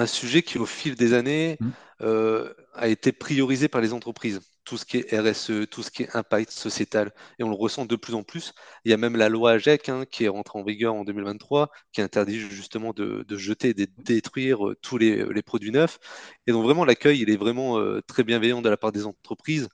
un 0.00 0.06
sujet 0.06 0.42
qui, 0.42 0.58
au 0.58 0.66
fil 0.66 0.94
des 0.96 1.14
années, 1.14 1.60
Hmm. 1.60 1.72
euh, 2.02 2.54
a 2.74 2.88
été 2.88 3.12
priorisé 3.12 3.68
par 3.68 3.80
les 3.80 3.92
entreprises. 3.92 4.40
Tout 4.64 4.76
ce 4.76 4.84
qui 4.84 4.98
est 4.98 5.18
RSE, 5.18 5.66
tout 5.70 5.82
ce 5.82 5.90
qui 5.90 6.02
est 6.04 6.14
impact 6.16 6.50
sociétal. 6.50 7.12
Et 7.38 7.42
on 7.44 7.48
le 7.48 7.56
ressent 7.56 7.86
de 7.86 7.96
plus 7.96 8.14
en 8.14 8.22
plus. 8.22 8.52
Il 8.84 8.90
y 8.90 8.94
a 8.94 8.98
même 8.98 9.16
la 9.16 9.28
loi 9.30 9.52
AGEC 9.52 9.88
hein, 9.88 10.04
qui 10.10 10.24
est 10.24 10.28
rentrée 10.28 10.58
en 10.58 10.62
vigueur 10.64 10.94
en 10.94 11.04
2023, 11.04 11.70
qui 11.92 12.02
interdit 12.02 12.38
justement 12.38 12.92
de, 12.92 13.24
de 13.26 13.36
jeter 13.36 13.70
et 13.70 13.74
de 13.74 13.86
détruire 13.98 14.68
euh, 14.68 14.76
tous 14.82 14.98
les, 14.98 15.24
les 15.32 15.42
produits 15.42 15.70
neufs. 15.72 15.98
Et 16.46 16.52
donc 16.52 16.64
vraiment, 16.64 16.84
l'accueil, 16.84 17.20
il 17.20 17.30
est 17.30 17.36
vraiment 17.36 17.78
euh, 17.78 18.02
très 18.06 18.24
bienveillant 18.24 18.62
de 18.62 18.68
la 18.68 18.76
part 18.76 18.92
des 18.92 19.06
entreprises 19.06 19.68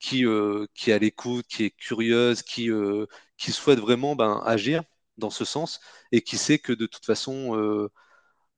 qui, 0.00 0.26
euh, 0.26 0.66
qui 0.74 0.90
est 0.90 0.94
à 0.94 0.98
l'écoute, 0.98 1.46
qui 1.48 1.64
est 1.64 1.70
curieuse, 1.70 2.42
qui, 2.42 2.70
qui 3.38 3.52
souhaite 3.52 3.78
vraiment 3.80 4.16
ben, 4.16 4.42
agir 4.44 4.82
dans 5.18 5.30
ce 5.30 5.44
sens 5.44 5.80
et 6.12 6.22
qui 6.22 6.38
sait 6.38 6.58
que 6.58 6.72
de 6.72 6.86
toute 6.86 7.04
façon, 7.04 7.88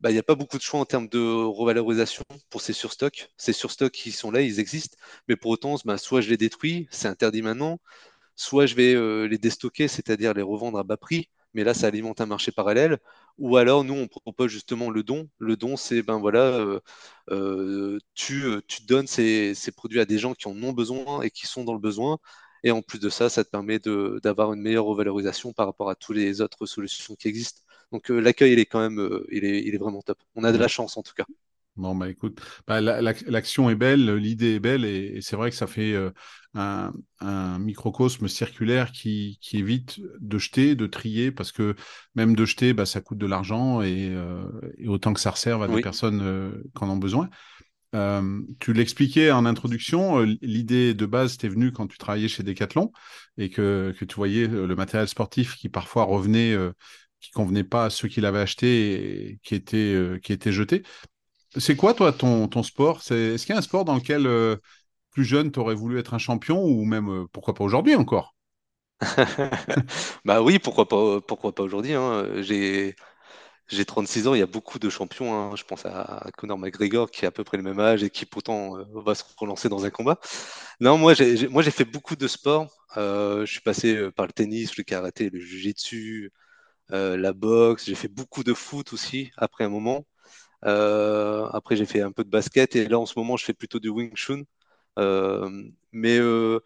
bah, 0.03 0.11
il 0.11 0.15
n'y 0.15 0.19
a 0.19 0.23
pas 0.25 0.35
beaucoup 0.35 0.59
de 0.59 0.63
choix 0.63 0.81
en 0.81 0.85
termes 0.85 1.09
de 1.09 1.21
revalorisation 1.21 2.25
pour 2.51 2.61
ces 2.61 2.73
surstocks. 2.73 3.29
Ces 3.37 3.53
surstocks 3.53 3.93
qui 3.93 4.13
sont 4.13 4.31
là, 4.33 4.43
ils 4.43 4.61
existent, 4.61 4.97
mais 5.29 5.37
pour 5.37 5.53
autant, 5.53 5.77
bah, 5.85 5.99
soit 5.99 6.21
je 6.21 6.31
les 6.31 6.37
détruis, 6.37 6.89
c'est 6.91 7.09
interdit 7.09 7.43
maintenant, 7.43 7.81
soit 8.37 8.67
je 8.67 8.75
vais 8.75 8.95
euh, 8.95 9.27
les 9.29 9.39
déstocker, 9.39 9.89
c'est-à-dire 9.89 10.35
les 10.35 10.43
revendre 10.43 10.79
à 10.79 10.85
bas 10.85 10.97
prix, 10.97 11.31
mais 11.55 11.65
là, 11.65 11.75
ça 11.75 11.87
alimente 11.89 12.21
un 12.21 12.27
marché 12.27 12.53
parallèle. 12.53 12.99
Ou 13.39 13.57
alors, 13.57 13.85
nous, 13.85 13.95
on 13.95 14.09
propose 14.09 14.51
justement 14.51 14.91
le 14.91 15.03
don. 15.03 15.29
Le 15.39 15.57
don, 15.57 15.77
c'est, 15.77 16.03
ben 16.03 16.19
voilà, 16.19 16.41
euh, 16.41 16.81
euh, 17.31 17.99
tu, 18.15 18.43
donnes 18.87 19.07
ces, 19.07 19.55
ces 19.55 19.73
produits 19.73 20.01
à 20.01 20.05
des 20.05 20.19
gens 20.19 20.35
qui 20.35 20.49
en 20.49 20.63
ont 20.63 20.73
besoin 20.73 21.23
et 21.23 21.31
qui 21.31 21.47
sont 21.47 21.65
dans 21.65 21.75
le 21.75 21.79
besoin. 21.81 22.19
Et 22.65 22.71
en 22.71 22.83
plus 22.83 22.99
de 23.01 23.09
ça, 23.09 23.29
ça 23.29 23.45
te 23.45 23.51
permet 23.51 23.79
d'avoir 23.81 24.53
une 24.53 24.63
meilleure 24.63 24.85
revalorisation 24.85 25.53
par 25.53 25.67
rapport 25.67 25.91
à 25.91 25.95
toutes 25.97 26.17
les 26.17 26.41
autres 26.41 26.67
solutions 26.67 27.15
qui 27.17 27.29
existent. 27.29 27.63
Donc 27.93 28.11
euh, 28.11 28.21
l'accueil, 28.21 28.53
il 28.55 28.59
est 28.59 28.67
quand 28.67 28.81
même, 28.81 28.99
euh, 29.01 29.27
il 29.31 29.45
est, 29.45 29.63
il 29.65 29.75
est 29.75 29.79
vraiment 29.79 30.03
top. 30.03 30.19
On 30.35 30.45
a 30.45 30.53
de 30.53 30.59
la 30.59 30.69
chance 30.69 30.97
en 30.97 31.03
tout 31.03 31.15
cas. 31.15 31.27
Bon, 31.77 31.95
bah 31.95 32.11
écoute, 32.11 32.39
bah, 32.67 32.83
la- 32.83 33.01
la- 33.01 33.15
l'action 33.29 33.71
est 33.71 33.75
belle, 33.75 34.15
l'idée 34.17 34.57
est 34.57 34.61
belle, 34.61 34.85
et, 34.85 35.17
et 35.17 35.21
c'est 35.23 35.37
vrai 35.37 35.49
que 35.49 35.57
ça 35.57 35.67
fait 35.67 35.95
euh, 35.95 36.11
un, 36.53 36.93
un 37.21 37.59
microcosme 37.59 38.29
circulaire 38.29 38.93
qui, 38.93 39.39
qui 39.41 39.57
évite 39.57 39.99
de 40.21 40.37
jeter, 40.39 40.75
de 40.77 40.87
trier, 40.87 41.33
parce 41.33 41.51
que 41.51 41.75
même 42.15 42.37
de 42.37 42.45
jeter, 42.45 42.75
bah, 42.75 42.85
ça 42.85 43.01
coûte 43.01 43.17
de 43.17 43.27
l'argent, 43.27 43.81
et, 43.81 44.11
euh, 44.11 44.45
et 44.77 44.87
autant 44.87 45.15
que 45.15 45.21
ça 45.21 45.31
resserve 45.31 45.63
à 45.63 45.69
des 45.69 45.79
Oui, 45.79 45.79
personnes 45.79 46.21
euh, 46.23 46.53
qui 46.77 46.85
en 46.85 46.91
ont 46.91 46.97
besoin. 46.99 47.31
Tu 48.61 48.73
l'expliquais 48.73 49.31
en 49.33 49.45
introduction, 49.47 50.21
l'idée 50.41 50.95
de 50.95 51.07
base 51.07 51.37
t'est 51.37 51.49
venue 51.49 51.73
quand 51.73 51.87
tu 51.87 51.99
travaillais 51.99 52.29
chez 52.29 52.43
Decathlon, 52.43 52.93
et 53.37 53.51
que, 53.51 53.95
que 53.99 54.05
tu 54.05 54.15
voyais 54.17 54.47
le 54.47 54.75
matériel 54.77 55.09
sportif 55.09 55.57
qui 55.57 55.69
parfois 55.69 56.05
revenait, 56.05 56.57
qui 57.23 57.31
convenait 57.31 57.65
pas 57.65 57.87
à 57.87 57.91
ceux 57.91 58.09
qui 58.09 58.21
l'avaient 58.21 58.41
acheté 58.41 59.31
et 59.31 59.39
qui 59.43 59.55
était, 59.55 59.79
euh, 59.95 60.19
qui 60.19 60.33
était 60.33 60.53
jeté. 60.53 60.83
C'est 61.57 61.77
quoi, 61.77 61.95
toi, 61.95 62.13
ton, 62.13 62.49
ton 62.49 62.63
sport? 62.63 62.99
Est-ce 63.11 63.45
qu'il 63.47 63.55
y 63.55 63.57
a 63.57 63.59
un 63.59 63.63
sport 63.63 63.85
dans 63.85 63.95
lequel, 63.95 64.27
euh, 64.27 64.57
plus 65.11 65.25
jeune, 65.25 65.53
tu 65.53 65.61
aurais 65.61 65.75
voulu 65.75 65.99
être 65.99 66.15
un 66.15 66.19
champion 66.19 66.63
ou 66.65 66.85
même, 66.85 67.11
euh, 67.11 67.27
pourquoi 67.33 67.55
pas 67.55 67.65
aujourd'hui 67.65 67.95
encore? 67.95 68.35
bah 70.25 70.43
oui, 70.43 70.59
pourquoi 70.59 70.89
pas, 70.89 71.21
pourquoi 71.21 71.55
pas 71.55 71.63
aujourd'hui, 71.63 71.95
hein. 71.95 72.41
J'ai, 72.43 72.95
j'ai 73.69 73.85
36 73.85 74.29
ans, 74.29 74.35
il 74.35 74.41
y 74.41 74.43
a 74.43 74.47
beaucoup 74.47 74.79
de 74.79 74.91
champions. 74.91 75.35
hein. 75.35 75.57
Je 75.57 75.65
pense 75.65 75.87
à 75.87 76.29
Conor 76.39 76.59
McGregor 76.59 77.11
qui 77.11 77.25
a 77.27 77.29
à 77.29 77.33
peu 77.33 77.45
près 77.45 77.57
le 77.57 77.63
même 77.65 77.81
âge 77.81 78.03
et 78.05 78.11
qui 78.11 78.27
pourtant 78.27 78.79
euh, 78.79 78.85
va 78.95 79.15
se 79.15 79.25
relancer 79.39 79.69
dans 79.69 79.85
un 79.85 79.91
combat. 79.91 80.21
Non, 80.81 80.99
moi 80.99 81.15
j'ai, 81.15 81.37
fait 81.71 81.85
beaucoup 81.85 82.17
de 82.17 82.29
sports. 82.29 82.69
Je 82.97 83.45
suis 83.47 83.61
passé 83.61 84.11
par 84.13 84.27
le 84.27 84.33
tennis, 84.33 84.77
le 84.77 84.85
karaté, 84.85 85.31
le 85.31 85.41
jiu-jitsu, 85.41 86.31
la 86.93 87.33
boxe. 87.33 87.87
J'ai 87.87 87.95
fait 87.97 88.09
beaucoup 88.09 88.45
de 88.45 88.55
foot 88.55 88.93
aussi 88.93 89.33
après 89.37 89.65
un 89.65 89.69
moment. 89.71 90.07
Euh, 90.65 91.47
après 91.53 91.77
j'ai 91.77 91.87
fait 91.87 92.03
un 92.03 92.13
peu 92.13 92.25
de 92.25 92.31
basket 92.31 92.77
et 92.77 92.89
là 92.89 92.99
en 92.99 93.07
ce 93.07 93.19
moment 93.19 93.37
je 93.37 93.45
fais 93.45 93.55
plutôt 93.55 93.81
du 93.81 93.89
Wing 93.91 94.15
Chun. 94.17 94.43
Euh, 94.99 95.51
mais 95.93 96.19
euh, 96.19 96.61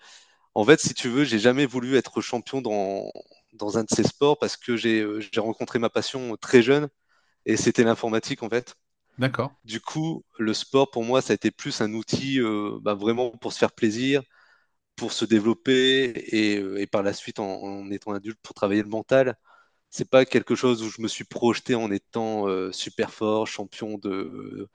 en 0.55 0.65
fait, 0.65 0.81
si 0.81 0.95
tu 0.95 1.09
veux, 1.09 1.25
j'ai 1.25 1.39
jamais 1.39 1.67
voulu 1.67 1.97
être 1.97 2.21
champion 2.23 2.63
dans, 2.63 3.11
dans 3.55 3.79
un 3.79 3.85
de 3.85 3.91
ces 3.95 4.05
sports 4.05 4.39
parce 4.39 4.57
que 4.57 4.77
j'ai 4.77 5.01
euh, 5.03 5.21
rencontré 5.39 5.79
ma 5.79 5.91
passion 5.91 6.37
très 6.39 6.63
jeune 6.63 6.89
et 7.47 7.57
c'était 7.59 7.85
l'informatique 7.85 8.43
en 8.45 8.51
fait. 8.51 8.77
D'accord. 9.19 9.53
Du 9.65 9.81
coup, 9.81 10.25
le 10.39 10.55
sport 10.55 10.91
pour 10.91 11.05
moi, 11.05 11.23
ça 11.23 11.33
a 11.33 11.35
été 11.35 11.51
plus 11.51 11.81
un 11.81 11.93
outil 11.95 12.41
euh, 12.41 12.79
bah, 12.83 12.95
vraiment 12.95 13.31
pour 13.33 13.53
se 13.53 13.59
faire 13.59 13.73
plaisir, 13.73 14.23
pour 14.97 15.13
se 15.13 15.25
développer 15.25 16.05
et, 16.37 16.59
euh, 16.61 16.81
et 16.81 16.87
par 16.87 17.03
la 17.03 17.13
suite, 17.13 17.39
en, 17.41 17.47
en 17.63 17.91
étant 17.91 18.13
adulte, 18.13 18.39
pour 18.43 18.55
travailler 18.55 18.83
le 18.83 18.89
mental. 18.89 19.37
C'est 19.97 20.11
pas 20.11 20.25
quelque 20.27 20.55
chose 20.55 20.83
où 20.83 20.91
je 20.91 21.01
me 21.01 21.09
suis 21.09 21.25
projeté 21.25 21.75
en 21.75 21.91
étant 21.91 22.49
euh, 22.49 22.71
super 22.73 23.13
fort, 23.13 23.47
champion 23.47 23.97
de, 23.99 24.69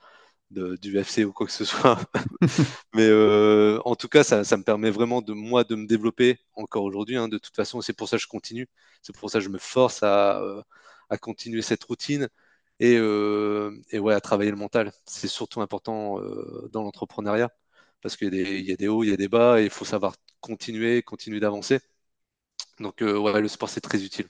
de- 0.52 0.78
du 0.78 0.94
UFC 0.96 1.26
ou 1.26 1.34
quoi 1.34 1.48
que 1.48 1.54
ce 1.54 1.66
soit. 1.66 2.00
Mais 2.96 3.04
euh, 3.08 3.80
en 3.86 3.96
tout 3.96 4.10
cas, 4.10 4.24
ça, 4.24 4.44
ça 4.46 4.58
me 4.58 4.64
permet 4.64 4.92
vraiment 4.92 5.22
de 5.22 5.34
moi 5.34 5.64
de 5.66 5.76
me 5.76 5.88
développer 5.88 6.40
encore 6.56 6.84
aujourd'hui. 6.86 7.18
hein. 7.18 7.28
De 7.30 7.38
toute 7.40 7.56
façon, 7.56 7.82
c'est 7.82 7.94
pour 7.94 8.10
ça 8.10 8.18
que 8.18 8.24
je 8.24 8.28
continue. 8.30 8.68
C'est 9.04 9.16
pour 9.16 9.30
ça 9.32 9.40
que 9.40 9.46
je 9.46 9.50
me 9.50 9.60
force 9.60 10.04
à, 10.04 10.40
euh, 10.42 10.62
à 11.10 11.18
continuer 11.18 11.62
cette 11.64 11.84
routine 11.86 12.30
et, 12.80 12.98
euh, 12.98 13.72
et 13.92 14.00
ouais, 14.00 14.14
à 14.16 14.22
travailler 14.22 14.52
le 14.52 14.58
mental. 14.58 14.92
C'est 15.06 15.28
surtout 15.30 15.62
important 15.62 16.20
dans 16.72 16.84
l'entrepreneuriat 16.84 17.50
parce 18.02 18.18
qu'il 18.18 18.34
y 18.36 18.42
a 18.42 18.44
des, 18.46 18.60
il 18.60 18.66
y 18.70 18.74
a 18.74 18.76
des 18.78 18.88
hauts, 18.90 19.04
il 19.04 19.10
y 19.12 19.14
a 19.14 19.18
des 19.18 19.28
bas 19.30 19.62
et 19.62 19.66
il 19.66 19.70
faut 19.72 19.86
savoir 19.86 20.16
continuer, 20.42 21.04
continuer 21.04 21.40
d'avancer. 21.42 21.80
Donc 22.80 23.00
ouais, 23.02 23.42
le 23.42 23.48
sport, 23.48 23.70
c'est 23.70 23.80
très 23.82 24.04
utile. 24.04 24.28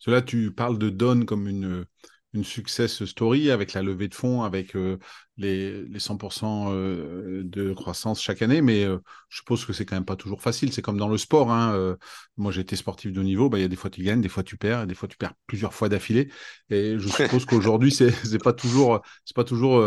Cela, 0.00 0.22
tu 0.22 0.50
parles 0.50 0.78
de 0.78 0.90
Don 0.90 1.24
comme 1.24 1.46
une, 1.46 1.86
une 2.32 2.44
success 2.44 3.04
story 3.04 3.50
avec 3.50 3.72
la 3.72 3.82
levée 3.82 4.08
de 4.08 4.14
fonds, 4.14 4.42
avec 4.42 4.76
euh, 4.76 4.98
les, 5.36 5.82
les 5.84 5.98
100% 5.98 6.68
euh, 6.72 7.42
de 7.44 7.72
croissance 7.72 8.22
chaque 8.22 8.42
année, 8.42 8.62
mais 8.62 8.84
euh, 8.84 8.98
je 9.28 9.38
suppose 9.38 9.64
que 9.64 9.72
c'est 9.72 9.84
quand 9.84 9.96
même 9.96 10.04
pas 10.04 10.16
toujours 10.16 10.40
facile. 10.40 10.72
C'est 10.72 10.82
comme 10.82 10.98
dans 10.98 11.08
le 11.08 11.18
sport. 11.18 11.50
Hein, 11.50 11.96
moi, 12.36 12.52
j'ai 12.52 12.60
été 12.60 12.76
sportif 12.76 13.12
de 13.12 13.20
haut 13.20 13.24
niveau. 13.24 13.48
Bah, 13.48 13.58
il 13.58 13.62
y 13.62 13.64
a 13.64 13.68
des 13.68 13.76
fois 13.76 13.90
tu 13.90 14.02
gagnes, 14.02 14.20
des 14.20 14.28
fois 14.28 14.42
tu 14.42 14.56
perds, 14.56 14.82
et 14.82 14.86
des 14.86 14.94
fois 14.94 15.08
tu 15.08 15.16
perds 15.16 15.34
plusieurs 15.46 15.74
fois 15.74 15.88
d'affilée. 15.88 16.30
Et 16.70 16.98
je 16.98 17.08
suppose 17.08 17.44
qu'aujourd'hui, 17.44 17.92
c'est 17.92 18.42
pas 18.42 18.52
toujours, 18.52 19.02
c'est 19.24 19.36
pas 19.36 19.44
toujours 19.44 19.82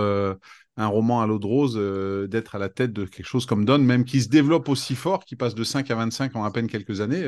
un 0.75 0.87
roman 0.87 1.21
à 1.21 1.27
l'eau 1.27 1.39
de 1.39 1.45
rose 1.45 2.29
d'être 2.29 2.55
à 2.55 2.59
la 2.59 2.69
tête 2.69 2.91
de 2.93 3.05
quelque 3.05 3.25
chose 3.25 3.45
comme 3.45 3.63
Don, 3.65 3.79
même 3.79 4.05
qui 4.05 4.21
se 4.21 4.29
développe 4.29 4.67
aussi 4.69 4.95
fort, 4.95 5.23
qui 5.25 5.35
passe 5.35 5.55
de 5.55 5.63
5 5.63 5.89
à 5.91 5.95
25 5.95 6.35
en 6.35 6.43
à 6.43 6.51
peine 6.51 6.67
quelques 6.67 6.99
années. 7.01 7.23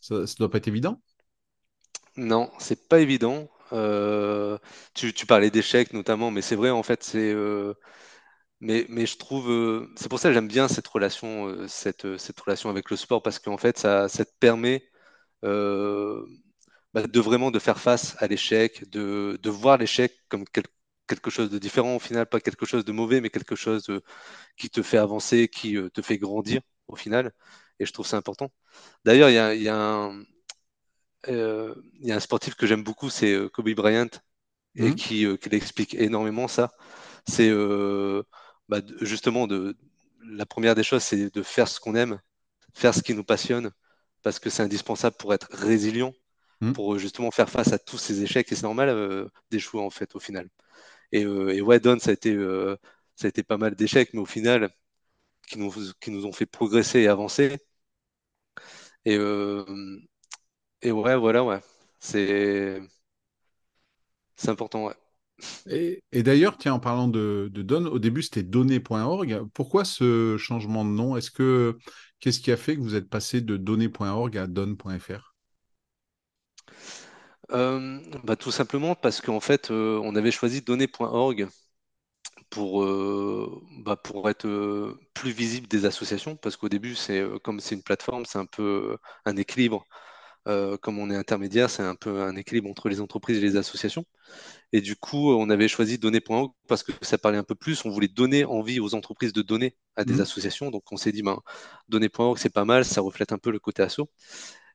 ça, 0.00 0.26
ça 0.26 0.34
doit 0.38 0.50
pas 0.50 0.58
être 0.58 0.68
évident. 0.68 1.00
Non, 2.16 2.50
c'est 2.58 2.88
pas 2.88 3.00
évident. 3.00 3.48
Euh, 3.72 4.58
tu, 4.94 5.12
parlais 5.26 5.50
d'échecs 5.50 5.92
notamment, 5.94 6.30
mais 6.30 6.42
c'est 6.42 6.56
vrai 6.56 6.70
en 6.70 6.82
fait, 6.82 7.02
c'est 7.02 7.32
euh, 7.32 7.74
Mais, 8.60 8.86
je 9.06 9.18
trouve, 9.18 9.50
euh, 9.50 9.88
c'est 9.96 10.08
pour 10.10 10.18
ça 10.20 10.28
que 10.30 10.34
j'aime 10.34 10.48
bien 10.48 10.68
cette 10.68 10.88
relation, 10.88 11.66
cette, 11.68 12.02
relation 12.40 12.70
avec 12.70 12.90
le 12.90 12.96
sport, 12.96 13.22
parce 13.22 13.38
qu'en 13.40 13.58
fait, 13.58 13.78
ça, 13.78 14.08
te 14.08 14.24
permet 14.40 14.90
bah, 16.94 17.06
de 17.06 17.20
vraiment 17.20 17.50
de 17.50 17.58
faire 17.58 17.80
face 17.80 18.16
à 18.18 18.26
l'échec, 18.26 18.88
de, 18.90 19.38
voir 19.48 19.78
l'échec 19.78 20.12
comme 20.28 20.44
quel- 20.46 20.64
quelque 21.06 21.30
chose 21.30 21.50
de 21.50 21.58
différent 21.58 21.96
au 21.96 21.98
final, 21.98 22.26
pas 22.26 22.40
quelque 22.40 22.66
chose 22.66 22.84
de 22.84 22.92
mauvais, 22.92 23.20
mais 23.20 23.30
quelque 23.30 23.56
chose 23.56 23.86
qui 24.56 24.70
te 24.70 24.82
fait 24.82 24.98
avancer, 24.98 25.48
qui 25.48 25.76
te 25.92 26.02
fait 26.02 26.18
grandir 26.18 26.62
au 26.88 26.96
final. 26.96 27.32
Et 27.80 27.86
je 27.86 27.92
trouve 27.92 28.06
ça 28.06 28.16
important. 28.18 28.52
D'ailleurs, 29.04 29.30
il 29.30 29.34
y 29.34 29.38
a, 29.38 29.54
il 29.54 29.62
y 29.62 29.68
a 29.70 29.76
un, 29.76 30.22
il 31.28 32.06
y 32.06 32.12
a 32.12 32.16
un 32.16 32.20
sportif 32.20 32.54
que 32.54 32.66
j'aime 32.66 32.82
beaucoup, 32.84 33.10
c'est 33.10 33.32
euh, 33.32 33.48
Kobe 33.48 33.70
Bryant, 33.74 34.08
et 34.76 34.92
Hmm. 34.92 34.94
qui, 34.94 35.26
euh, 35.26 35.36
qui 35.36 35.50
l'explique 35.50 35.94
énormément 35.94 36.48
ça. 36.48 36.72
C'est 37.28 37.50
euh, 37.50 38.22
bah, 38.68 38.80
justement 39.02 39.46
de 39.48 39.76
la 40.24 40.46
première 40.46 40.74
des 40.76 40.84
choses, 40.84 41.02
c'est 41.04 41.30
de 41.34 41.42
faire 41.42 41.68
ce 41.68 41.80
qu'on 41.80 41.94
aime, 41.96 42.20
faire 42.74 42.94
ce 42.94 43.02
qui 43.02 43.14
nous 43.14 43.24
passionne, 43.24 43.72
parce 44.22 44.38
que 44.40 44.50
c'est 44.50 44.62
indispensable 44.64 45.16
pour 45.18 45.34
être 45.34 45.48
résilient, 45.52 46.14
Hmm. 46.60 46.72
pour 46.72 46.94
euh, 46.94 46.98
justement 46.98 47.30
faire 47.32 47.50
face 47.50 47.72
à 47.72 47.78
tous 47.80 47.98
ces 47.98 48.22
échecs. 48.22 48.52
Et 48.52 48.56
c'est 48.56 48.62
normal 48.64 48.90
euh, 48.90 49.28
d'échouer 49.50 49.82
en 49.82 49.90
fait 49.90 50.14
au 50.16 50.20
final. 50.20 50.48
Et, 51.12 51.24
euh, 51.26 51.50
et 51.54 51.60
ouais, 51.62 51.80
Don, 51.80 51.98
ça 52.00 52.10
a 52.10 52.14
été, 52.14 52.32
euh, 52.34 52.76
ça 53.16 53.26
a 53.26 53.30
été 53.30 53.42
pas 53.44 53.58
mal 53.58 53.74
d'échecs, 53.76 54.10
mais 54.14 54.20
au 54.20 54.26
final, 54.26 54.70
qui 55.48 55.58
nous, 55.58 55.72
qui 56.00 56.10
nous 56.10 56.26
ont 56.26 56.32
fait 56.32 56.46
progresser 56.46 57.00
et 57.02 57.08
avancer. 57.08 57.58
Et, 59.04 59.16
euh, 59.16 59.64
et 60.82 60.92
ouais, 60.92 61.16
voilà, 61.16 61.44
ouais. 61.44 61.60
C'est, 61.98 62.80
c'est 64.36 64.48
important, 64.50 64.86
ouais. 64.86 64.94
Et, 65.68 66.22
d'ailleurs, 66.22 66.56
tiens, 66.56 66.74
en 66.74 66.80
parlant 66.80 67.08
de, 67.08 67.50
de 67.52 67.62
Don, 67.62 67.86
au 67.86 67.98
début 67.98 68.22
c'était 68.22 68.42
données.org. 68.42 69.42
Pourquoi 69.54 69.84
ce 69.84 70.36
changement 70.36 70.84
de 70.84 70.90
nom? 70.90 71.16
Est-ce 71.16 71.30
que 71.30 71.78
qu'est-ce 72.20 72.40
qui 72.40 72.52
a 72.52 72.56
fait 72.56 72.76
que 72.76 72.80
vous 72.80 72.94
êtes 72.94 73.08
passé 73.08 73.40
de 73.40 73.56
données.org 73.56 74.36
à 74.38 74.46
don.fr 74.46 75.34
euh, 77.52 78.00
bah, 78.24 78.36
Tout 78.36 78.50
simplement 78.52 78.94
parce 78.94 79.20
qu'en 79.20 79.40
fait, 79.40 79.70
euh, 79.70 80.00
on 80.02 80.14
avait 80.16 80.30
choisi 80.30 80.62
données.org 80.62 81.48
pour, 82.50 82.84
euh, 82.84 83.62
bah, 83.78 83.96
pour 83.96 84.28
être 84.28 84.46
plus 85.14 85.30
visible 85.32 85.66
des 85.68 85.84
associations, 85.86 86.36
parce 86.36 86.56
qu'au 86.56 86.68
début, 86.68 86.94
c'est 86.94 87.24
comme 87.42 87.60
c'est 87.60 87.74
une 87.74 87.82
plateforme, 87.82 88.24
c'est 88.26 88.38
un 88.38 88.46
peu 88.46 88.96
un 89.24 89.36
équilibre. 89.36 89.84
Comme 90.44 90.98
on 90.98 91.10
est 91.10 91.16
intermédiaire, 91.16 91.70
c'est 91.70 91.82
un 91.82 91.94
peu 91.94 92.22
un 92.22 92.36
équilibre 92.36 92.68
entre 92.68 92.88
les 92.88 93.00
entreprises 93.00 93.38
et 93.38 93.40
les 93.40 93.56
associations. 93.56 94.04
Et 94.72 94.80
du 94.80 94.96
coup, 94.96 95.32
on 95.32 95.50
avait 95.50 95.68
choisi 95.68 95.98
données.org 95.98 96.52
parce 96.66 96.82
que 96.82 96.92
ça 97.02 97.18
parlait 97.18 97.38
un 97.38 97.44
peu 97.44 97.54
plus. 97.54 97.84
On 97.84 97.90
voulait 97.90 98.08
donner 98.08 98.44
envie 98.44 98.80
aux 98.80 98.94
entreprises 98.94 99.32
de 99.32 99.42
donner 99.42 99.76
à 99.96 100.04
des 100.04 100.14
mmh. 100.14 100.20
associations. 100.20 100.70
Donc, 100.70 100.90
on 100.92 100.96
s'est 100.96 101.12
dit, 101.12 101.22
ben, 101.22 101.40
données.org, 101.88 102.38
c'est 102.38 102.52
pas 102.52 102.64
mal, 102.64 102.84
ça 102.84 103.00
reflète 103.00 103.32
un 103.32 103.38
peu 103.38 103.50
le 103.50 103.58
côté 103.58 103.82
asso. 103.82 104.00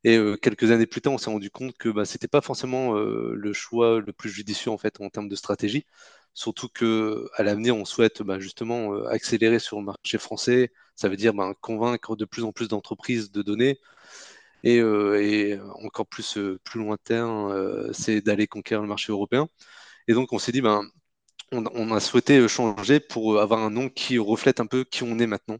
Et 0.04 0.18
euh, 0.18 0.38
quelques 0.38 0.72
années 0.72 0.86
plus 0.86 1.02
tard, 1.02 1.14
on 1.14 1.18
s'est 1.18 1.30
rendu 1.30 1.50
compte 1.50 1.76
que 1.78 1.90
bah, 1.90 2.06
ce 2.06 2.14
n'était 2.14 2.28
pas 2.28 2.42
forcément 2.42 2.96
euh, 2.96 3.34
le 3.36 3.54
choix 3.54 4.00
le 4.00 4.14
plus 4.14 4.30
judicieux 4.30 4.72
en 4.72 4.78
fait 4.78 5.02
en 5.02 5.10
termes 5.10 5.30
de 5.30 5.36
stratégie. 5.36 5.86
Surtout 6.34 6.70
que 6.70 7.28
à 7.36 7.44
l'avenir, 7.44 7.76
on 7.76 7.86
souhaite 7.86 8.22
bah, 8.22 8.40
justement 8.40 8.94
euh, 8.94 9.08
accélérer 9.08 9.60
sur 9.60 9.80
le 9.80 9.86
marché 9.86 10.18
français. 10.20 10.72
Ça 10.96 11.10
veut 11.10 11.18
dire 11.18 11.34
bah, 11.34 11.54
convaincre 11.62 12.16
de 12.16 12.26
plus 12.26 12.44
en 12.44 12.52
plus 12.52 12.68
d'entreprises 12.68 13.32
de 13.32 13.42
donner. 13.42 13.80
Et, 14.64 15.58
encore 15.84 16.08
plus, 16.08 16.38
plus 16.64 16.80
lointain, 16.80 17.50
c'est 17.94 18.22
d'aller 18.22 18.48
conquérir 18.48 18.82
le 18.82 18.88
marché 18.88 19.12
européen. 19.12 19.48
Et 20.08 20.14
donc, 20.14 20.34
on 20.34 20.40
s'est 20.40 20.52
dit, 20.52 20.62
ben, 20.62 20.84
on, 21.52 21.92
a 21.92 22.00
souhaité 22.00 22.48
changer 22.48 23.00
pour 23.00 23.40
avoir 23.40 23.62
un 23.62 23.70
nom 23.72 23.90
qui 23.90 24.18
reflète 24.20 24.60
un 24.60 24.68
peu 24.68 24.84
qui 24.84 25.04
on 25.04 25.20
est 25.20 25.28
maintenant 25.28 25.60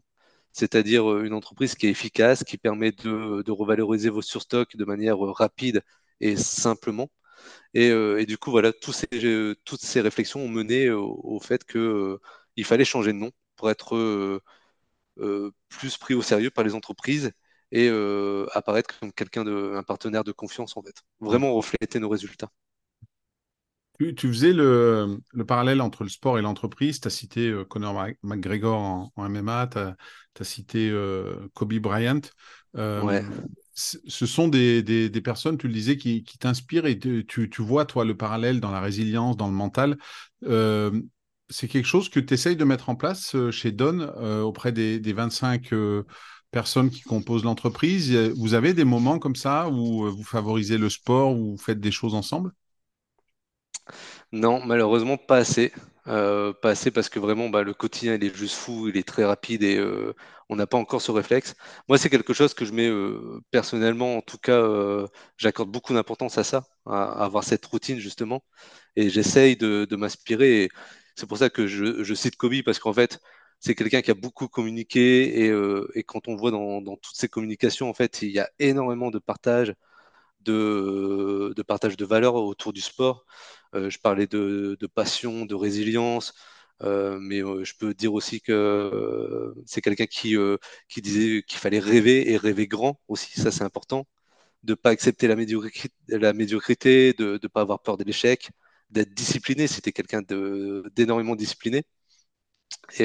c'est-à-dire 0.58 1.10
euh, 1.10 1.24
une 1.24 1.34
entreprise 1.34 1.74
qui 1.74 1.86
est 1.86 1.90
efficace, 1.90 2.44
qui 2.44 2.58
permet 2.58 2.92
de, 2.92 3.50
revaloriser 3.50 4.10
vos 4.10 4.22
surstocks 4.22 4.76
de 4.76 4.84
manière 4.84 5.24
euh, 5.24 5.32
rapide 5.32 5.82
et 6.20 6.36
simplement. 6.36 7.10
Et, 7.74 7.90
euh, 7.90 8.24
du 8.26 8.38
coup, 8.38 8.50
voilà, 8.50 8.72
toutes 8.72 8.94
ces 9.80 10.00
réflexions 10.00 10.40
ont 10.40 10.48
mené 10.48 10.90
au, 10.90 11.40
fait 11.40 11.64
qu'il 11.64 12.64
fallait 12.64 12.84
changer 12.84 13.12
de 13.12 13.18
nom 13.18 13.30
pour 13.56 13.70
être 13.70 14.40
plus 15.68 15.96
pris 15.98 16.14
au 16.14 16.22
sérieux 16.22 16.50
par 16.50 16.64
les 16.64 16.74
entreprises 16.74 17.32
et 17.72 17.88
apparaître 18.52 18.98
comme 18.98 19.12
quelqu'un 19.12 19.44
de, 19.44 19.74
un 19.74 19.82
partenaire 19.82 20.24
de 20.24 20.32
confiance 20.32 20.76
en 20.76 20.82
fait. 20.82 21.02
Vraiment 21.20 21.54
refléter 21.54 22.00
nos 22.00 22.08
résultats. 22.08 22.50
Tu, 23.98 24.28
faisais 24.28 24.52
le, 24.52 25.18
parallèle 25.46 25.80
entre 25.80 26.04
le 26.04 26.08
sport 26.08 26.38
et 26.38 26.42
l'entreprise. 26.42 27.00
Tu 27.00 27.08
as 27.08 27.10
cité 27.10 27.48
euh, 27.48 27.64
Conor 27.64 28.06
McGregor 28.22 29.10
en, 29.16 29.28
MMA, 29.28 29.66
tu 29.66 29.78
as, 29.78 30.44
cité 30.44 30.88
euh, 30.88 31.48
Kobe 31.54 31.74
Bryant. 31.74 32.20
Euh, 32.76 33.22
ce 33.74 34.26
sont 34.26 34.46
des, 34.46 35.10
personnes, 35.24 35.58
tu 35.58 35.66
le 35.66 35.72
disais, 35.72 35.96
qui, 35.96 36.22
t'inspirent 36.38 36.86
et 36.86 36.96
tu, 36.98 37.48
vois, 37.58 37.86
toi, 37.86 38.04
le 38.04 38.16
parallèle 38.16 38.60
dans 38.60 38.70
la 38.70 38.80
résilience, 38.80 39.36
dans 39.36 39.48
le 39.48 39.54
mental. 39.54 39.98
c'est 40.42 41.68
quelque 41.68 41.86
chose 41.86 42.08
que 42.08 42.20
tu 42.20 42.34
essayes 42.34 42.56
de 42.56 42.64
mettre 42.64 42.90
en 42.90 42.94
place 42.94 43.34
chez 43.50 43.72
Don 43.72 44.00
auprès 44.42 44.70
des, 44.70 45.00
des 45.00 45.12
25 45.12 45.72
personnes 46.50 46.90
qui 46.90 47.02
composent 47.02 47.44
l'entreprise. 47.44 48.14
Vous 48.36 48.54
avez 48.54 48.74
des 48.74 48.84
moments 48.84 49.18
comme 49.18 49.36
ça 49.36 49.68
où 49.68 50.10
vous 50.10 50.24
favorisez 50.24 50.78
le 50.78 50.88
sport, 50.88 51.32
où 51.32 51.52
vous 51.52 51.58
faites 51.58 51.80
des 51.80 51.90
choses 51.90 52.14
ensemble? 52.14 52.52
Non, 54.32 54.64
malheureusement, 54.64 55.16
pas 55.16 55.38
assez. 55.38 55.72
Euh, 56.06 56.54
pas 56.54 56.70
assez 56.70 56.90
parce 56.90 57.08
que 57.10 57.18
vraiment, 57.18 57.50
bah, 57.50 57.62
le 57.62 57.74
quotidien, 57.74 58.14
il 58.14 58.24
est 58.24 58.34
juste 58.34 58.54
fou, 58.54 58.88
il 58.88 58.96
est 58.96 59.06
très 59.06 59.24
rapide 59.24 59.62
et 59.62 59.76
euh, 59.76 60.14
on 60.48 60.56
n'a 60.56 60.66
pas 60.66 60.78
encore 60.78 61.02
ce 61.02 61.10
réflexe. 61.10 61.54
Moi, 61.88 61.98
c'est 61.98 62.08
quelque 62.08 62.32
chose 62.32 62.54
que 62.54 62.64
je 62.64 62.72
mets 62.72 62.88
euh, 62.88 63.40
personnellement, 63.50 64.16
en 64.16 64.22
tout 64.22 64.38
cas, 64.38 64.62
j'accorde 65.36 65.70
beaucoup 65.70 65.92
d'importance 65.94 66.38
à 66.38 66.44
ça, 66.44 66.64
à, 66.86 67.24
avoir 67.24 67.44
cette 67.44 67.64
routine 67.66 67.98
justement. 67.98 68.42
Et 68.96 69.10
j'essaye 69.10 69.56
de, 69.56 69.86
m'inspirer. 69.96 70.68
C'est 71.16 71.26
pour 71.26 71.38
ça 71.38 71.50
que 71.50 71.66
je, 71.66 72.14
cite 72.14 72.36
Kobe 72.36 72.62
parce 72.64 72.78
qu'en 72.78 72.92
fait, 72.92 73.20
c'est 73.60 73.74
quelqu'un 73.74 74.02
qui 74.02 74.10
a 74.10 74.14
beaucoup 74.14 74.48
communiqué 74.48 75.46
et, 75.94 76.02
quand 76.04 76.28
on 76.28 76.36
voit 76.36 76.50
dans, 76.50 76.80
toutes 76.96 77.16
ces 77.16 77.28
communications, 77.28 77.88
en 77.90 77.94
fait, 77.94 78.22
il 78.22 78.30
y 78.30 78.38
a 78.40 78.50
énormément 78.58 79.10
de 79.10 79.18
partage, 79.18 79.74
de, 80.44 82.04
valeurs 82.04 82.34
autour 82.34 82.72
du 82.72 82.80
sport. 82.80 83.24
Euh, 83.74 83.90
je 83.90 83.98
parlais 83.98 84.26
de, 84.26 84.76
passion, 84.94 85.44
de 85.46 85.54
résilience, 85.54 86.34
euh, 86.82 87.18
mais 87.20 87.42
euh, 87.42 87.64
je 87.64 87.74
peux 87.76 87.94
dire 87.94 88.14
aussi 88.14 88.40
que 88.40 89.54
c'est 89.66 89.80
quelqu'un 89.82 90.06
qui, 90.06 90.36
qui 90.88 91.02
disait 91.02 91.42
qu'il 91.42 91.58
fallait 91.58 91.80
rêver 91.80 92.30
et 92.32 92.36
rêver 92.36 92.66
grand 92.66 93.00
aussi, 93.08 93.40
ça 93.40 93.50
c'est 93.50 93.64
important, 93.64 94.06
de 94.64 94.72
ne 94.72 94.76
pas 94.76 94.90
accepter 94.90 95.28
la 95.28 95.36
médiocrité, 95.36 95.94
la 96.08 96.32
médiocrité 96.32 97.12
de 97.14 97.38
ne 97.42 97.48
pas 97.48 97.62
avoir 97.62 97.80
peur 97.82 97.96
de 97.96 98.04
l'échec, 98.04 98.50
d'être 98.90 99.14
discipliné, 99.14 99.66
c'était 99.66 99.92
quelqu'un 99.92 100.22
d'énormément 100.22 101.36
discipliné. 101.36 101.84
Et, 102.98 103.04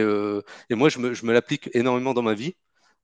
et, 0.69 0.76
moi, 0.76 0.89
je 0.89 0.99
me, 0.99 1.13
je 1.13 1.26
me 1.26 1.34
l'applique 1.34 1.69
énormément 1.73 2.13
dans 2.13 2.21
ma 2.21 2.34
vie. 2.34 2.56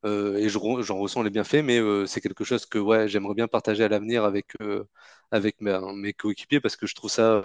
Euh, 0.06 0.38
et 0.38 0.50
j'en 0.50 0.98
ressens 0.98 1.24
les 1.24 1.30
bienfaits, 1.30 1.62
mais 1.64 1.80
euh, 1.80 2.06
c'est 2.06 2.22
quelque 2.22 2.44
chose 2.46 2.66
que 2.66 2.80
ouais, 2.80 3.08
j'aimerais 3.10 3.34
bien 3.36 3.48
partager 3.48 3.84
à 3.84 3.90
l'avenir 3.90 4.24
avec, 4.24 4.48
euh, 4.62 4.86
avec 5.32 5.60
mes, 5.62 6.14
coéquipiers 6.14 6.62
parce 6.62 6.76
que 6.78 6.88
je 6.88 6.96
trouve 6.96 7.10
ça, 7.12 7.42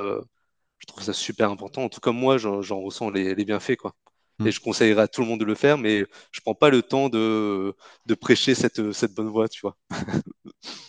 je 0.79 0.87
trouve 0.87 1.03
ça 1.03 1.13
super 1.13 1.51
important. 1.51 1.83
En 1.85 1.89
tout 1.89 2.01
cas, 2.01 2.13
moi, 2.13 2.39
j'en 2.39 2.81
ressens 2.81 3.11
les, 3.11 3.35
bienfaits. 3.45 3.77
Quoi. 3.77 3.95
Et 4.41 4.45
hmm. 4.45 4.51
je 4.53 4.61
conseillerais 4.61 5.03
à 5.03 5.09
tout 5.09 5.23
le 5.23 5.29
monde 5.29 5.41
de 5.41 5.45
le 5.45 5.55
faire, 5.55 5.79
mais 5.79 6.05
je 6.33 6.41
prends 6.41 6.55
pas 6.55 6.71
le 6.71 6.83
temps 6.83 7.09
de, 7.09 7.75
de 8.07 8.15
prêcher 8.15 8.55
cette, 8.55 8.93
cette 8.93 9.15
bonne 9.15 9.29
voie, 9.29 9.49
tu 9.49 9.61
vois. 9.63 9.77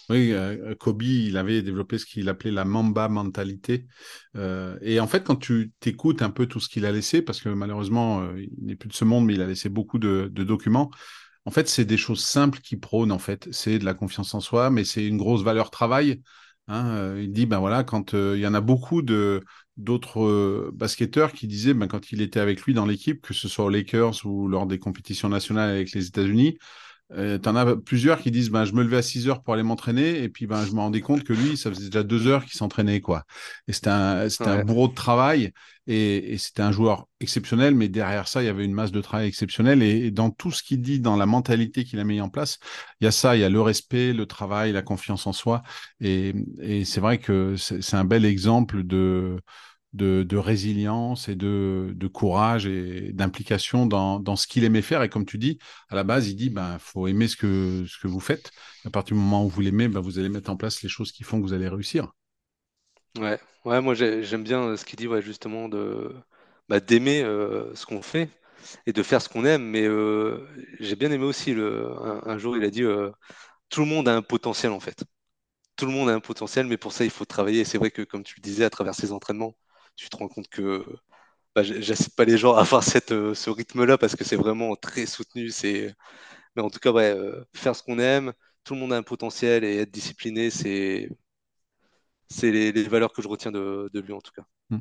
oui, 0.10 0.34
Kobe, 0.80 1.02
il 1.02 1.38
avait 1.38 1.62
développé 1.62 1.98
ce 1.98 2.06
qu'il 2.06 2.30
appelait 2.30 2.52
la 2.52 2.66
Mamba 2.66 3.10
mentalité. 3.10 3.88
et 4.36 5.00
en 5.00 5.08
fait, 5.08 5.24
quand 5.24 5.36
tu 5.36 5.72
t'écoutes 5.80 6.22
un 6.22 6.30
peu 6.30 6.46
tout 6.46 6.60
ce 6.60 6.70
qu'il 6.70 6.86
a 6.86 6.92
laissé, 6.92 7.22
parce 7.22 7.42
que 7.42 7.50
malheureusement, 7.50 8.24
il 8.36 8.66
n'est 8.66 8.76
plus 8.76 8.90
de 8.90 8.94
ce 8.94 9.06
monde, 9.06 9.26
mais 9.26 9.34
il 9.34 9.42
a 9.42 9.48
laissé 9.48 9.70
beaucoup 9.70 9.98
de, 9.98 10.28
documents, 10.28 10.92
en 11.46 11.52
fait, 11.52 11.70
c'est 11.70 11.86
des 11.86 11.98
choses 11.98 12.24
simples 12.24 12.60
qui 12.60 12.76
prônent, 12.76 13.12
en 13.12 13.20
fait. 13.20 13.48
C'est 13.52 13.78
de 13.80 13.86
la 13.86 13.94
confiance 13.94 14.34
en 14.34 14.40
soi, 14.40 14.72
mais 14.72 14.84
c'est 14.84 15.06
une 15.06 15.18
grosse 15.18 15.44
valeur 15.44 15.70
travail. 15.70 16.22
Hein. 16.68 16.88
Euh, 16.96 17.22
il 17.24 17.32
dit, 17.32 17.46
ben 17.46 17.60
voilà, 17.60 17.84
quand 17.84 18.14
euh, 18.14 18.34
il 18.36 18.42
y 18.42 18.48
en 18.48 18.54
a 18.54 18.62
beaucoup 18.62 19.02
de 19.02 19.44
d'autres 19.78 20.22
euh, 20.24 20.72
basketteurs 20.74 21.34
qui 21.34 21.48
disaient, 21.48 21.74
ben, 21.74 21.88
quand 21.88 22.12
il 22.12 22.22
était 22.22 22.40
avec 22.40 22.62
lui 22.62 22.74
dans 22.74 22.86
l'équipe, 22.86 23.22
que 23.22 23.34
ce 23.34 23.48
soit 23.48 23.66
aux 23.66 23.70
Lakers 23.70 24.26
ou 24.26 24.48
lors 24.48 24.66
des 24.66 24.80
compétitions 24.80 25.30
nationales 25.30 25.70
avec 25.70 25.92
les 25.92 26.08
États-Unis, 26.08 26.58
euh, 27.12 27.38
tu 27.38 27.48
en 27.48 27.56
as 27.56 27.76
plusieurs 27.76 28.20
qui 28.20 28.32
disent 28.32 28.50
ben, 28.50 28.66
je 28.66 28.74
me 28.74 28.84
levais 28.84 28.98
à 28.98 29.02
6 29.04 29.28
heures 29.30 29.44
pour 29.44 29.54
aller 29.54 29.64
m'entraîner 29.64 30.24
et 30.24 30.30
puis 30.30 30.48
ben, 30.48 30.66
je 30.66 30.72
me 30.72 30.80
rendais 30.80 31.02
compte 31.02 31.24
que 31.24 31.34
lui, 31.34 31.56
ça 31.56 31.70
faisait 31.70 31.86
déjà 31.86 32.04
2 32.04 32.28
heures 32.28 32.44
qu'il 32.46 32.58
s'entraînait. 32.58 33.00
quoi. 33.00 33.26
Et 33.68 33.74
c'était 33.74 33.90
un, 33.90 34.28
c'était 34.28 34.50
un 34.50 34.64
bourreau 34.64 34.88
de 34.88 34.96
travail 34.96 35.52
et, 35.88 36.38
c'était 36.40 36.64
un 36.64 36.72
joueur 36.72 37.08
exceptionnel, 37.20 37.76
mais 37.76 37.90
derrière 37.90 38.28
ça, 38.28 38.42
il 38.42 38.48
y 38.48 38.50
avait 38.50 38.66
une 38.66 38.74
masse 38.74 38.92
de 38.92 39.02
travail 39.02 39.28
exceptionnelle. 39.28 39.84
Et, 39.84 40.10
dans 40.10 40.32
tout 40.32 40.52
ce 40.52 40.64
qu'il 40.64 40.82
dit, 40.82 41.00
dans 41.00 41.16
la 41.16 41.28
mentalité 41.28 41.84
qu'il 41.84 42.00
a 42.00 42.04
mis 42.04 42.22
en 42.22 42.30
place, 42.30 42.58
il 43.02 43.06
y 43.06 43.08
a 43.08 43.12
ça 43.12 43.36
il 43.36 43.42
y 43.42 43.44
a 43.44 43.50
le 43.50 43.62
respect, 43.62 44.14
le 44.14 44.26
travail, 44.26 44.72
la 44.72 44.82
confiance 44.82 45.28
en 45.28 45.34
soi. 45.34 45.62
Et, 46.02 46.34
et 46.60 46.86
c'est 46.86 47.02
vrai 47.02 47.20
que 47.20 47.56
c'est 47.58 47.96
un 47.96 48.06
bel 48.06 48.26
exemple 48.26 48.84
de 48.84 49.40
de, 49.96 50.38
résilience 50.38 51.30
et 51.30 51.36
de, 51.36 52.08
courage 52.14 52.66
et 52.66 53.12
d'implication 53.14 53.86
dans, 53.86 54.36
ce 54.36 54.48
qu'il 54.48 54.64
aimait 54.64 54.82
faire. 54.82 55.04
Et 55.04 55.10
comme 55.10 55.26
tu 55.26 55.38
dis, 55.38 55.60
à 55.90 55.96
la 55.96 56.04
base, 56.04 56.30
il 56.30 56.36
dit, 56.36 56.50
ben, 56.50 56.78
faut 56.80 57.08
aimer 57.08 57.28
ce 57.28 57.36
que, 57.36 57.86
ce 57.88 57.98
que 58.00 58.08
vous 58.08 58.20
faites. 58.20 58.52
À 58.86 58.90
partir 58.90 59.16
du 59.16 59.22
moment 59.22 59.46
où 59.46 59.50
vous 59.50 59.62
l'aimez, 59.62 59.88
ben, 59.88 60.00
vous 60.00 60.20
allez 60.20 60.30
mettre 60.30 60.50
en 60.50 60.58
place 60.58 60.82
les 60.84 60.90
choses 60.90 61.12
qui 61.12 61.24
font 61.24 61.38
que 61.38 61.44
vous 61.44 61.54
allez 61.54 61.68
réussir. 61.68 62.12
Ouais, 63.18 63.40
ouais 63.64 63.82
moi 63.82 63.94
j'aime 63.94 64.44
bien 64.44 64.76
ce 64.76 64.86
qu'il 64.86 64.98
dit, 64.98 65.08
ouais, 65.08 65.22
justement, 65.22 65.70
de 65.70 66.14
bah, 66.70 66.80
d'aimer 66.80 67.22
euh, 67.24 67.74
ce 67.76 67.86
qu'on 67.86 68.02
fait 68.02 68.30
et 68.86 68.94
de 68.94 69.04
faire 69.04 69.22
ce 69.22 69.30
qu'on 69.30 69.46
aime. 69.46 69.64
Mais 69.64 69.86
euh, 69.86 70.48
j'ai 70.80 70.96
bien 70.96 71.12
aimé 71.12 71.24
aussi, 71.26 71.54
le, 71.54 71.92
un, 72.28 72.38
jour, 72.38 72.58
il 72.58 72.64
a 72.64 72.70
dit, 72.70 72.84
euh, 72.84 73.12
tout 73.70 73.82
le 73.82 73.88
monde 73.88 74.08
a 74.08 74.16
un 74.16 74.22
potentiel 74.22 74.72
en 74.72 74.80
fait. 74.80 75.04
Tout 75.76 75.86
le 75.86 75.92
monde 75.92 76.10
a 76.10 76.14
un 76.14 76.20
potentiel, 76.22 76.68
mais 76.68 76.78
pour 76.78 76.94
ça, 76.94 77.04
il 77.06 77.10
faut 77.12 77.26
travailler. 77.26 77.66
C'est 77.66 77.78
vrai 77.78 77.92
que, 77.92 78.02
comme 78.02 78.24
tu 78.24 78.36
le 78.38 78.42
disais, 78.42 78.66
à 78.66 78.70
travers 78.70 78.96
ces 78.96 79.12
entraînements, 79.12 79.56
tu 79.96 80.10
te 80.10 80.18
rends 80.18 80.28
compte 80.28 80.48
que 80.50 80.86
bah, 81.56 81.64
j'incite 81.64 82.16
pas 82.16 82.26
les 82.26 82.38
gens 82.38 82.54
à 82.56 82.62
avoir 82.62 82.84
cette, 82.84 83.14
euh, 83.14 83.34
ce 83.34 83.50
rythme-là 83.50 83.98
parce 83.98 84.16
que 84.16 84.26
c'est 84.26 84.36
vraiment 84.36 84.76
très 84.76 85.06
soutenu. 85.06 85.50
C'est... 85.50 85.96
Mais 86.56 86.62
en 86.62 86.70
tout 86.70 86.80
cas, 86.80 86.92
ouais, 86.92 87.12
euh, 87.12 87.46
faire 87.54 87.76
ce 87.76 87.82
qu'on 87.82 87.98
aime, 87.98 88.34
tout 88.66 88.74
le 88.74 88.82
monde 88.82 88.92
a 88.94 88.98
un 88.98 89.04
potentiel 89.04 89.64
et 89.64 89.78
être 89.78 89.92
discipliné, 89.92 90.50
c'est, 90.50 91.10
c'est 92.30 92.52
les, 92.52 92.72
valeurs 92.84 93.14
que 93.14 93.22
je 93.22 93.28
retiens 93.30 93.52
de, 93.52 93.90
lui 93.94 94.12
en 94.12 94.20
tout 94.20 94.34
cas. 94.34 94.44
Mmh. 94.70 94.80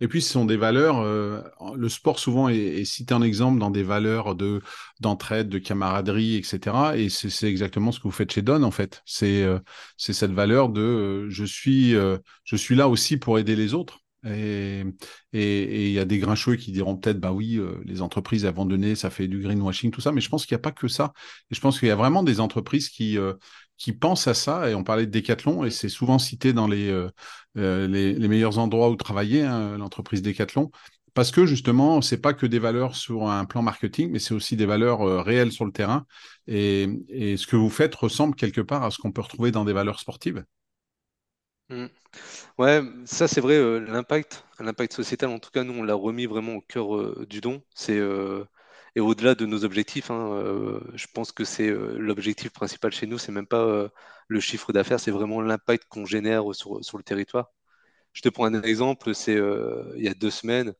Et 0.00 0.08
puis, 0.08 0.20
ce 0.20 0.30
sont 0.30 0.44
des 0.44 0.58
valeurs. 0.58 0.98
Euh, 0.98 1.42
le 1.74 1.88
sport 1.88 2.18
souvent 2.18 2.50
est, 2.50 2.84
cité 2.84 3.14
en 3.14 3.22
exemple 3.22 3.58
dans 3.58 3.70
des 3.70 3.82
valeurs 3.82 4.34
de 4.34 4.60
d'entraide, 5.00 5.48
de 5.48 5.58
camaraderie, 5.58 6.36
etc. 6.36 6.96
Et 6.96 7.08
c'est 7.08 7.48
exactement 7.48 7.92
ce 7.92 7.98
que 7.98 8.04
vous 8.04 8.10
faites 8.10 8.32
chez 8.32 8.42
Don 8.42 8.62
en 8.62 8.70
fait. 8.70 9.02
C'est 9.06 9.46
c'est 9.96 10.14
cette 10.14 10.32
valeur 10.32 10.70
de 10.70 11.28
je 11.28 11.44
suis 11.44 11.92
je 11.92 12.56
suis 12.56 12.76
là 12.76 12.88
aussi 12.88 13.18
pour 13.18 13.38
aider 13.38 13.56
les 13.56 13.74
autres. 13.74 14.00
Et 14.24 14.84
il 15.32 15.92
y 15.92 15.98
a 15.98 16.04
des 16.04 16.18
grincheux 16.18 16.56
qui 16.56 16.72
diront 16.72 16.96
peut-être, 16.96 17.20
bah 17.20 17.32
oui, 17.32 17.56
euh, 17.56 17.80
les 17.84 18.02
entreprises 18.02 18.44
abandonnées, 18.46 18.94
ça 18.94 19.10
fait 19.10 19.28
du 19.28 19.40
greenwashing, 19.40 19.90
tout 19.90 20.00
ça. 20.00 20.12
Mais 20.12 20.20
je 20.20 20.28
pense 20.28 20.46
qu'il 20.46 20.54
n'y 20.54 20.60
a 20.60 20.62
pas 20.62 20.72
que 20.72 20.88
ça. 20.88 21.12
Et 21.50 21.54
je 21.54 21.60
pense 21.60 21.78
qu'il 21.78 21.88
y 21.88 21.90
a 21.90 21.96
vraiment 21.96 22.22
des 22.22 22.40
entreprises 22.40 22.88
qui, 22.88 23.18
euh, 23.18 23.34
qui 23.78 23.92
pensent 23.92 24.26
à 24.26 24.34
ça. 24.34 24.70
Et 24.70 24.74
on 24.74 24.84
parlait 24.84 25.06
de 25.06 25.10
Decathlon, 25.10 25.64
et 25.64 25.70
c'est 25.70 25.88
souvent 25.88 26.18
cité 26.18 26.52
dans 26.52 26.66
les, 26.66 26.90
euh, 27.56 27.86
les, 27.86 28.28
meilleurs 28.28 28.58
endroits 28.58 28.90
où 28.90 28.96
travailler, 28.96 29.42
hein, 29.42 29.78
l'entreprise 29.78 30.22
Decathlon. 30.22 30.70
Parce 31.14 31.32
que 31.32 31.44
justement, 31.44 32.00
c'est 32.02 32.20
pas 32.20 32.34
que 32.34 32.46
des 32.46 32.60
valeurs 32.60 32.94
sur 32.94 33.28
un 33.28 33.44
plan 33.44 33.62
marketing, 33.62 34.10
mais 34.12 34.20
c'est 34.20 34.34
aussi 34.34 34.56
des 34.56 34.66
valeurs 34.66 35.24
réelles 35.24 35.50
sur 35.50 35.64
le 35.64 35.72
terrain. 35.72 36.06
Et, 36.46 36.88
et 37.08 37.36
ce 37.36 37.46
que 37.48 37.56
vous 37.56 37.70
faites 37.70 37.94
ressemble 37.96 38.36
quelque 38.36 38.60
part 38.60 38.84
à 38.84 38.90
ce 38.92 38.98
qu'on 38.98 39.10
peut 39.10 39.20
retrouver 39.20 39.50
dans 39.50 39.64
des 39.64 39.72
valeurs 39.72 39.98
sportives. 39.98 40.44
Mmh. 41.70 41.86
Ouais, 42.58 42.82
ça 43.06 43.28
c'est 43.28 43.40
vrai, 43.40 43.54
euh, 43.56 43.80
l'impact, 43.80 44.44
l'impact 44.60 44.92
sociétal, 44.94 45.30
en 45.30 45.38
tout 45.40 45.50
cas, 45.50 45.64
nous 45.64 45.74
on 45.74 45.82
l'a 45.84 45.94
remis 45.94 46.26
vraiment 46.26 46.54
au 46.56 46.60
cœur 46.62 46.96
euh, 46.96 47.26
du 47.28 47.40
don. 47.40 47.62
C'est 47.74 47.98
euh, 47.98 48.44
et 48.96 49.00
au-delà 49.00 49.34
de 49.36 49.46
nos 49.46 49.64
objectifs, 49.64 50.10
hein, 50.10 50.80
je 50.94 51.06
pense 51.14 51.32
que 51.32 51.44
c'est 51.44 51.70
l'objectif 51.70 52.52
principal 52.52 52.92
chez 52.92 53.06
nous, 53.06 53.18
c'est 53.18 53.32
même 53.32 53.46
pas 53.46 53.88
le 54.28 54.40
chiffre 54.40 54.72
d'affaires, 54.72 55.00
c'est 55.00 55.12
vraiment 55.12 55.40
l'impact 55.42 55.84
qu'on 55.88 56.06
génère 56.06 56.44
sur, 56.54 56.84
sur 56.84 56.98
le 56.98 57.04
territoire. 57.04 57.52
Je 58.14 58.22
te 58.22 58.28
prends 58.30 58.46
un 58.46 58.62
exemple, 58.62 59.14
c'est 59.14 59.36
il 59.96 60.02
y 60.04 60.08
a 60.08 60.14
deux 60.14 60.30
semaines, 60.30 60.74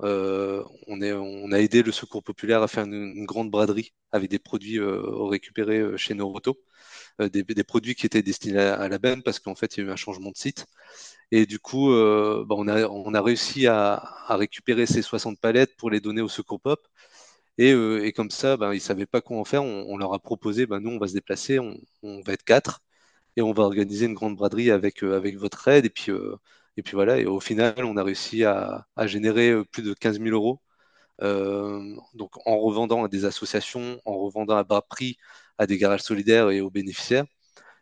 on 0.00 1.02
est, 1.02 1.12
on 1.12 1.52
a 1.52 1.58
aidé 1.58 1.82
le 1.82 1.92
Secours 1.92 2.22
populaire 2.22 2.62
à 2.62 2.68
faire 2.68 2.84
une, 2.84 3.24
grande 3.24 3.50
braderie 3.50 3.92
avec 4.12 4.30
des 4.30 4.38
produits 4.38 4.78
récupérés 4.80 5.96
chez 5.96 6.14
Noroto. 6.14 6.58
Euh, 7.20 7.28
des, 7.28 7.64
produits 7.64 7.94
qui 7.96 8.06
étaient 8.06 8.22
destinés 8.22 8.60
à, 8.60 8.88
la 8.88 8.98
benne 8.98 9.22
parce 9.22 9.40
qu'en 9.40 9.54
fait, 9.56 9.76
il 9.76 9.80
y 9.80 9.86
a 9.86 9.88
eu 9.88 9.92
un 9.92 9.96
changement 9.96 10.30
de 10.30 10.36
site. 10.36 10.66
Et 11.32 11.46
du 11.46 11.58
coup, 11.58 11.92
euh, 11.92 12.44
bah, 12.46 12.54
on, 12.58 12.68
a, 13.14 13.22
réussi 13.22 13.66
à, 13.66 14.02
récupérer 14.28 14.86
ces 14.86 15.02
60 15.02 15.38
palettes 15.40 15.76
pour 15.76 15.90
les 15.90 16.00
donner 16.00 16.20
au 16.22 16.28
Secours 16.28 16.60
Pop. 16.60 16.86
Et, 17.58 17.72
euh, 17.72 18.10
comme 18.14 18.30
ça, 18.30 18.56
bah, 18.56 18.74
ils 18.74 18.78
ne 18.78 18.82
savaient 18.82 19.06
pas 19.06 19.20
quoi 19.20 19.38
en 19.38 19.44
faire. 19.44 19.64
On, 19.64 19.96
leur 19.98 20.14
a 20.14 20.18
proposé, 20.20 20.66
bah, 20.66 20.80
nous, 20.80 20.90
on 20.90 20.98
va 20.98 21.08
se 21.08 21.14
déplacer, 21.14 21.58
on, 21.58 22.22
va 22.22 22.32
être 22.34 22.44
quatre 22.44 22.82
et 23.36 23.42
on 23.42 23.52
va 23.52 23.64
organiser 23.64 24.06
une 24.06 24.14
grande 24.14 24.36
braderie 24.36 24.70
avec, 24.70 25.02
votre 25.02 25.68
aide. 25.68 25.86
Et 25.86 25.90
et 26.78 26.82
puis 26.82 26.94
voilà, 26.94 27.18
et 27.18 27.26
au 27.26 27.40
final, 27.40 27.84
on 27.84 27.96
a 27.96 28.02
réussi 28.04 28.44
à, 28.44 28.86
générer 29.06 29.64
plus 29.72 29.82
de 29.82 29.94
15 29.94 30.20
000 30.20 30.30
euros. 30.30 30.60
donc 32.14 32.30
en 32.46 32.58
revendant 32.60 33.04
à 33.04 33.08
des 33.08 33.24
associations, 33.24 34.00
en 34.04 34.18
revendant 34.18 34.56
à 34.56 34.64
bas 34.64 34.82
prix 34.82 35.18
à 35.58 35.66
des 35.66 35.78
garages 35.78 36.02
solidaires 36.02 36.50
et 36.50 36.60
aux 36.60 36.70
bénéficiaires. 36.70 37.26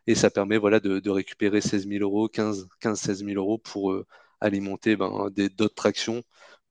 Et 0.07 0.15
ça 0.15 0.31
permet 0.31 0.59
voilà, 0.59 0.81
de, 0.81 1.11
récupérer 1.11 1.61
16 1.61 1.89
000 1.89 2.03
euros, 2.03 2.29
15-16 2.29 3.25
000 3.27 3.31
euros 3.37 3.59
pour 3.59 3.93
euh, 3.93 4.07
alimenter 4.41 4.97
ben, 4.97 5.31
d'autres 5.57 5.87
actions 5.87 6.23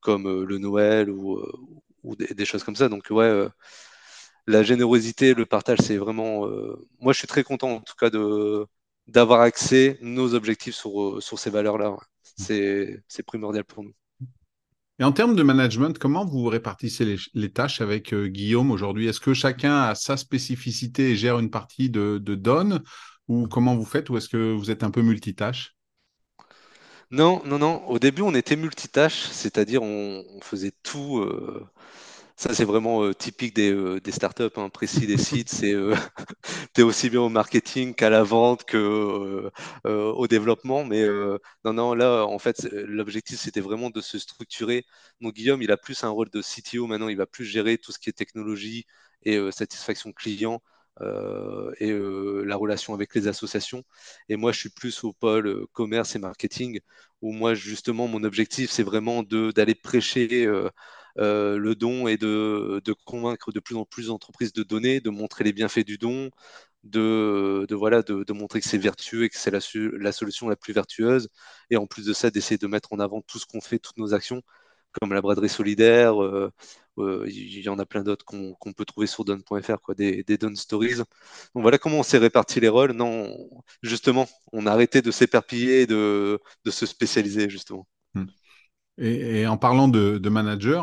comme 0.01 0.27
euh, 0.27 0.45
le 0.45 0.57
Noël 0.59 1.09
ou, 1.09 1.38
euh, 1.38 2.15
des, 2.35 2.45
choses 2.45 2.63
comme 2.63 2.75
ça. 2.75 2.89
Donc, 2.89 3.07
ouais, 3.11 3.47
la 4.47 4.63
générosité, 4.63 5.33
le 5.33 5.45
partage, 5.45 5.79
c'est 5.81 5.97
vraiment. 5.97 6.47
moi, 6.99 7.13
je 7.13 7.19
suis 7.19 7.27
très 7.27 7.43
content 7.43 7.71
en 7.75 7.81
tout 7.81 7.95
cas 7.99 8.09
d'avoir 9.07 9.41
accès 9.41 9.97
nos 10.01 10.33
objectifs 10.35 10.75
sur, 10.75 11.21
sur 11.21 11.39
ces 11.39 11.49
valeurs-là. 11.49 11.95
C'est 12.36 13.24
primordial 13.26 13.63
pour 13.63 13.84
nous. 13.84 13.93
Et 15.00 15.04
en 15.04 15.12
termes 15.12 15.36
de 15.36 15.43
management, 15.43 15.98
comment 15.98 16.26
vous 16.26 16.45
répartissez 16.45 17.17
les, 17.34 17.52
tâches 17.52 17.82
avec 17.82 18.13
euh, 18.13 18.28
Guillaume 18.28 18.71
aujourd'hui? 18.71 19.08
Est-ce 19.08 19.19
que 19.19 19.34
chacun 19.34 19.82
a 19.82 19.95
sa 19.95 20.15
spécificité 20.15 21.12
et 21.12 21.15
gère 21.17 21.38
une 21.38 21.50
partie 21.50 21.89
de, 21.89 22.17
de 22.17 22.36
Donne 22.36 22.82
Ou 23.28 23.48
comment 23.48 23.76
vous 23.76 23.84
faites? 23.84 24.10
Ou 24.10 24.15
est-ce 24.15 24.30
que 24.30 24.54
vous 24.54 24.71
êtes 24.71 24.84
un 24.84 24.91
peu 24.91 25.02
multitâche? 25.02 25.76
Non, 27.12 27.41
non, 27.45 27.60
non. 27.60 27.86
Au 27.88 28.00
début, 28.00 28.21
on 28.21 28.34
était 28.34 28.56
multitâche, 28.56 29.28
c'est-à-dire 29.32 29.84
on, 29.84 30.24
faisait 30.41 30.74
tout. 30.82 31.19
Euh, 31.19 31.67
ça, 32.38 32.54
c'est 32.54 32.65
vraiment 32.65 33.04
euh, 33.04 33.13
typique 33.13 33.56
des, 33.56 33.71
euh, 33.71 34.00
startups, 34.12 34.43
hein, 34.58 34.69
précis 34.69 35.08
des 35.08 35.17
sites. 35.17 35.50
C'est 35.50 35.74
euh, 35.74 35.95
tu 36.76 36.82
es 36.82 36.84
aussi 36.84 37.10
bien 37.10 37.21
au 37.21 37.30
marketing 37.30 37.93
qu'à 37.95 38.10
la 38.10 38.24
vente 38.24 38.65
que 38.65 39.50
au 39.86 40.28
développement. 40.28 40.84
Mais 40.86 41.06
non, 41.63 41.74
non, 41.74 41.93
là, 41.93 42.26
en 42.26 42.39
fait, 42.39 42.63
l'objectif, 42.71 43.39
c'était 43.39 43.62
vraiment 43.62 43.89
de 43.89 44.02
se 44.02 44.19
structurer. 44.19 44.86
Donc, 45.21 45.34
Guillaume, 45.36 45.62
il 45.62 45.71
a 45.71 45.78
plus 45.78 46.04
un 46.04 46.10
rôle 46.10 46.30
de 46.30 46.41
CTO 46.41 46.88
maintenant. 46.88 47.08
Il 47.10 47.17
va 47.17 47.26
plus 47.26 47.45
gérer 47.45 47.78
tout 47.78 47.91
ce 47.91 48.00
qui 48.00 48.10
est 48.10 48.13
technologie 48.13 48.86
et 49.24 49.39
satisfaction 49.52 50.12
client. 50.12 50.62
et 51.80 51.91
la 52.45 52.56
relation 52.58 52.93
avec 52.93 53.15
les 53.15 53.28
associations. 53.28 53.84
Et 54.30 54.36
moi, 54.36 54.52
je 54.52 54.60
suis 54.60 54.69
plus 54.69 55.04
au 55.04 55.13
pôle 55.13 55.65
commerce 55.74 56.15
et 56.15 56.19
marketing, 56.19 56.80
où 57.21 57.32
moi, 57.32 57.54
justement, 57.54 58.08
mon 58.08 58.24
objectif, 58.24 58.71
c'est 58.71 58.84
vraiment 58.84 59.24
d'aller 59.24 59.76
prêcher 59.76 60.48
euh, 61.17 61.58
le 61.58 61.75
don 61.75 62.08
et 62.08 62.17
de, 62.17 62.82
convaincre 63.06 63.51
de 63.51 63.60
plus 63.60 63.78
en 63.78 63.86
plus 63.86 64.08
d'entreprises 64.08 64.54
de 64.54 64.63
donner, 64.63 64.99
de 64.99 65.10
montrer 65.10 65.43
les 65.43 65.54
bienfaits 65.54 65.86
du 65.86 65.97
don, 65.97 66.30
de, 66.84 67.67
voilà, 67.71 68.01
de, 68.04 68.34
montrer 68.34 68.62
que 68.62 68.67
c'est 68.67 68.78
vertueux 68.78 69.23
et 69.23 69.30
que 69.30 69.38
c'est 69.38 69.51
la, 69.51 70.12
solution 70.12 70.49
la 70.49 70.56
plus 70.56 70.73
vertueuse. 70.73 71.30
Et 71.69 71.78
en 71.78 71.88
plus 71.88 72.06
de 72.06 72.13
ça, 72.13 72.30
d'essayer 72.32 72.58
de 72.58 72.67
mettre 72.67 72.93
en 72.93 72.99
avant 72.99 73.21
tout 73.21 73.39
ce 73.39 73.45
qu'on 73.45 73.62
fait, 73.62 73.80
toutes 73.80 73.97
nos 73.97 74.13
actions, 74.13 74.41
comme 74.91 75.13
la 75.13 75.21
braderie 75.21 75.49
solidaire. 75.49 76.21
Euh, 76.23 76.51
euh, 76.97 77.25
il 77.28 77.60
y 77.62 77.69
en 77.69 77.80
a 77.80 77.86
plein 77.86 78.04
d'autres 78.04 78.25
qu'on 78.25 78.73
peut 78.75 78.86
trouver 78.86 79.08
sur 79.08 79.25
don.fr, 79.25 79.93
des, 79.95 80.23
des 80.23 80.38
don 80.38 80.56
stories. 80.56 80.95
Donc 80.97 81.08
voilà 81.63 81.78
comment 81.78 81.99
on 81.99 82.04
s'est 82.04 82.17
réparti 82.17 82.60
les 82.60 82.69
rôles. 82.69 82.93
Non, 82.93 83.30
justement, 83.82 84.28
on 84.54 84.65
a 84.67 84.71
arrêté 84.71 85.01
de 85.01 85.12
s'éperpiller 85.12 85.82
et 85.82 85.88
de, 85.88 86.39
de 86.63 86.71
se 86.71 86.86
spécialiser, 86.86 87.49
justement. 87.49 87.88
Hmm. 88.13 88.25
Et, 88.97 89.45
en 89.47 89.58
parlant 89.58 89.88
de, 89.88 90.29
managers, 90.29 90.81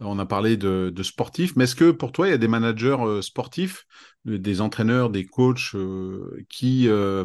on 0.00 0.18
a 0.18 0.26
parlé 0.26 0.56
de, 0.56 1.02
sportifs, 1.02 1.56
mais 1.56 1.64
est-ce 1.64 1.74
que 1.74 1.90
pour 1.90 2.12
toi, 2.12 2.28
il 2.28 2.30
y 2.30 2.34
a 2.34 2.38
des 2.38 2.48
managers 2.48 2.96
euh, 3.00 3.22
sportifs, 3.22 3.86
des 4.24 4.60
entraîneurs, 4.60 5.10
des 5.10 5.26
coachs 5.26 5.74
euh, 5.74 6.44
qui, 6.48 6.88
euh, 6.88 7.24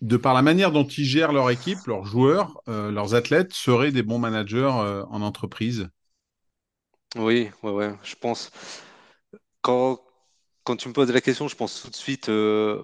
de 0.00 0.16
par 0.16 0.34
la 0.34 0.42
manière 0.42 0.72
dont 0.72 0.86
ils 0.86 1.04
gèrent 1.04 1.32
leur 1.32 1.50
équipe, 1.50 1.78
leurs 1.86 2.04
joueurs, 2.04 2.60
leurs 2.66 3.14
athlètes, 3.14 3.52
seraient 3.52 3.92
des 3.92 4.02
bons 4.02 4.18
managers 4.18 4.70
en 5.10 5.22
entreprise? 5.22 5.88
Oui, 7.16 7.50
ouais, 7.62 7.70
ouais, 7.70 7.94
je 8.02 8.14
pense. 8.14 8.50
Quand, 9.60 9.98
quand 10.62 10.76
tu 10.76 10.88
me 10.88 10.92
poses 10.92 11.10
la 11.10 11.20
question, 11.20 11.48
je 11.48 11.56
pense 11.56 11.82
tout 11.82 11.90
de 11.90 11.96
suite 11.96 12.30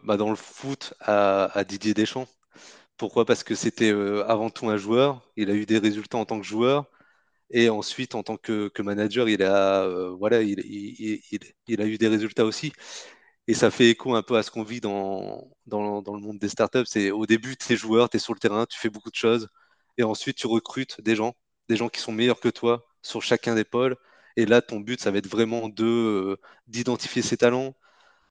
bah, 0.05 0.17
dans 0.17 0.31
le 0.31 0.37
foot 0.37 0.95
à 1.01 1.65
Didier 1.67 1.95
Deschamps. 1.95 2.27
Pourquoi? 2.97 3.25
Parce 3.25 3.43
que 3.45 3.55
c'était 3.55 3.93
euh, 3.93 4.25
avant 4.29 4.51
tout 4.51 4.69
un 4.69 4.77
joueur. 4.77 5.23
Il 5.37 5.51
a 5.51 5.55
eu 5.55 5.67
des 5.67 5.79
résultats 5.79 6.19
en 6.19 6.25
tant 6.25 6.39
que 6.41 6.47
joueur. 6.47 6.87
Et 7.51 7.69
ensuite, 7.71 8.15
en 8.15 8.23
tant 8.25 8.37
que, 8.39 8.71
manager, 8.83 9.29
il 9.29 9.43
a, 9.43 9.85
euh, 9.85 10.11
voilà, 10.11 10.43
il, 10.43 10.59
a 11.81 11.87
eu 11.87 11.99
des 11.99 12.09
résultats 12.09 12.45
aussi. 12.45 12.73
Et 13.47 13.55
ça 13.55 13.71
fait 13.71 13.91
écho 13.91 14.15
un 14.15 14.23
peu 14.23 14.37
à 14.37 14.43
ce 14.43 14.51
qu'on 14.51 14.63
vit 14.65 14.81
dans, 14.81 15.51
dans, 15.67 16.03
le 16.03 16.21
monde 16.21 16.39
des 16.39 16.49
startups. 16.49 16.87
C'est 16.87 17.11
au 17.11 17.27
début, 17.27 17.57
tu 17.57 17.73
es 17.73 17.77
joueur, 17.77 18.09
tu 18.11 18.17
es 18.17 18.21
sur 18.21 18.35
le 18.35 18.41
terrain, 18.41 18.67
tu 18.67 18.79
fais 18.79 18.91
beaucoup 18.91 19.11
de 19.11 19.17
choses. 19.17 19.49
Et 19.99 20.03
ensuite, 20.03 20.37
tu 20.37 20.47
recrutes 20.47 21.01
des 21.03 21.17
gens, 21.17 21.35
des 21.69 21.77
gens 21.77 21.89
qui 21.89 22.01
sont 22.01 22.13
meilleurs 22.13 22.41
que 22.41 22.49
toi 22.49 22.87
sur 23.03 23.23
chacun 23.23 23.55
des 23.55 23.65
pôles. 23.65 23.97
Et 24.37 24.47
là, 24.47 24.63
ton 24.63 24.81
but, 24.81 25.01
ça 25.01 25.11
va 25.11 25.19
être 25.19 25.29
vraiment 25.29 25.71
euh, 25.81 26.37
d'identifier 26.67 27.23
ses 27.23 27.37
talents, 27.37 27.75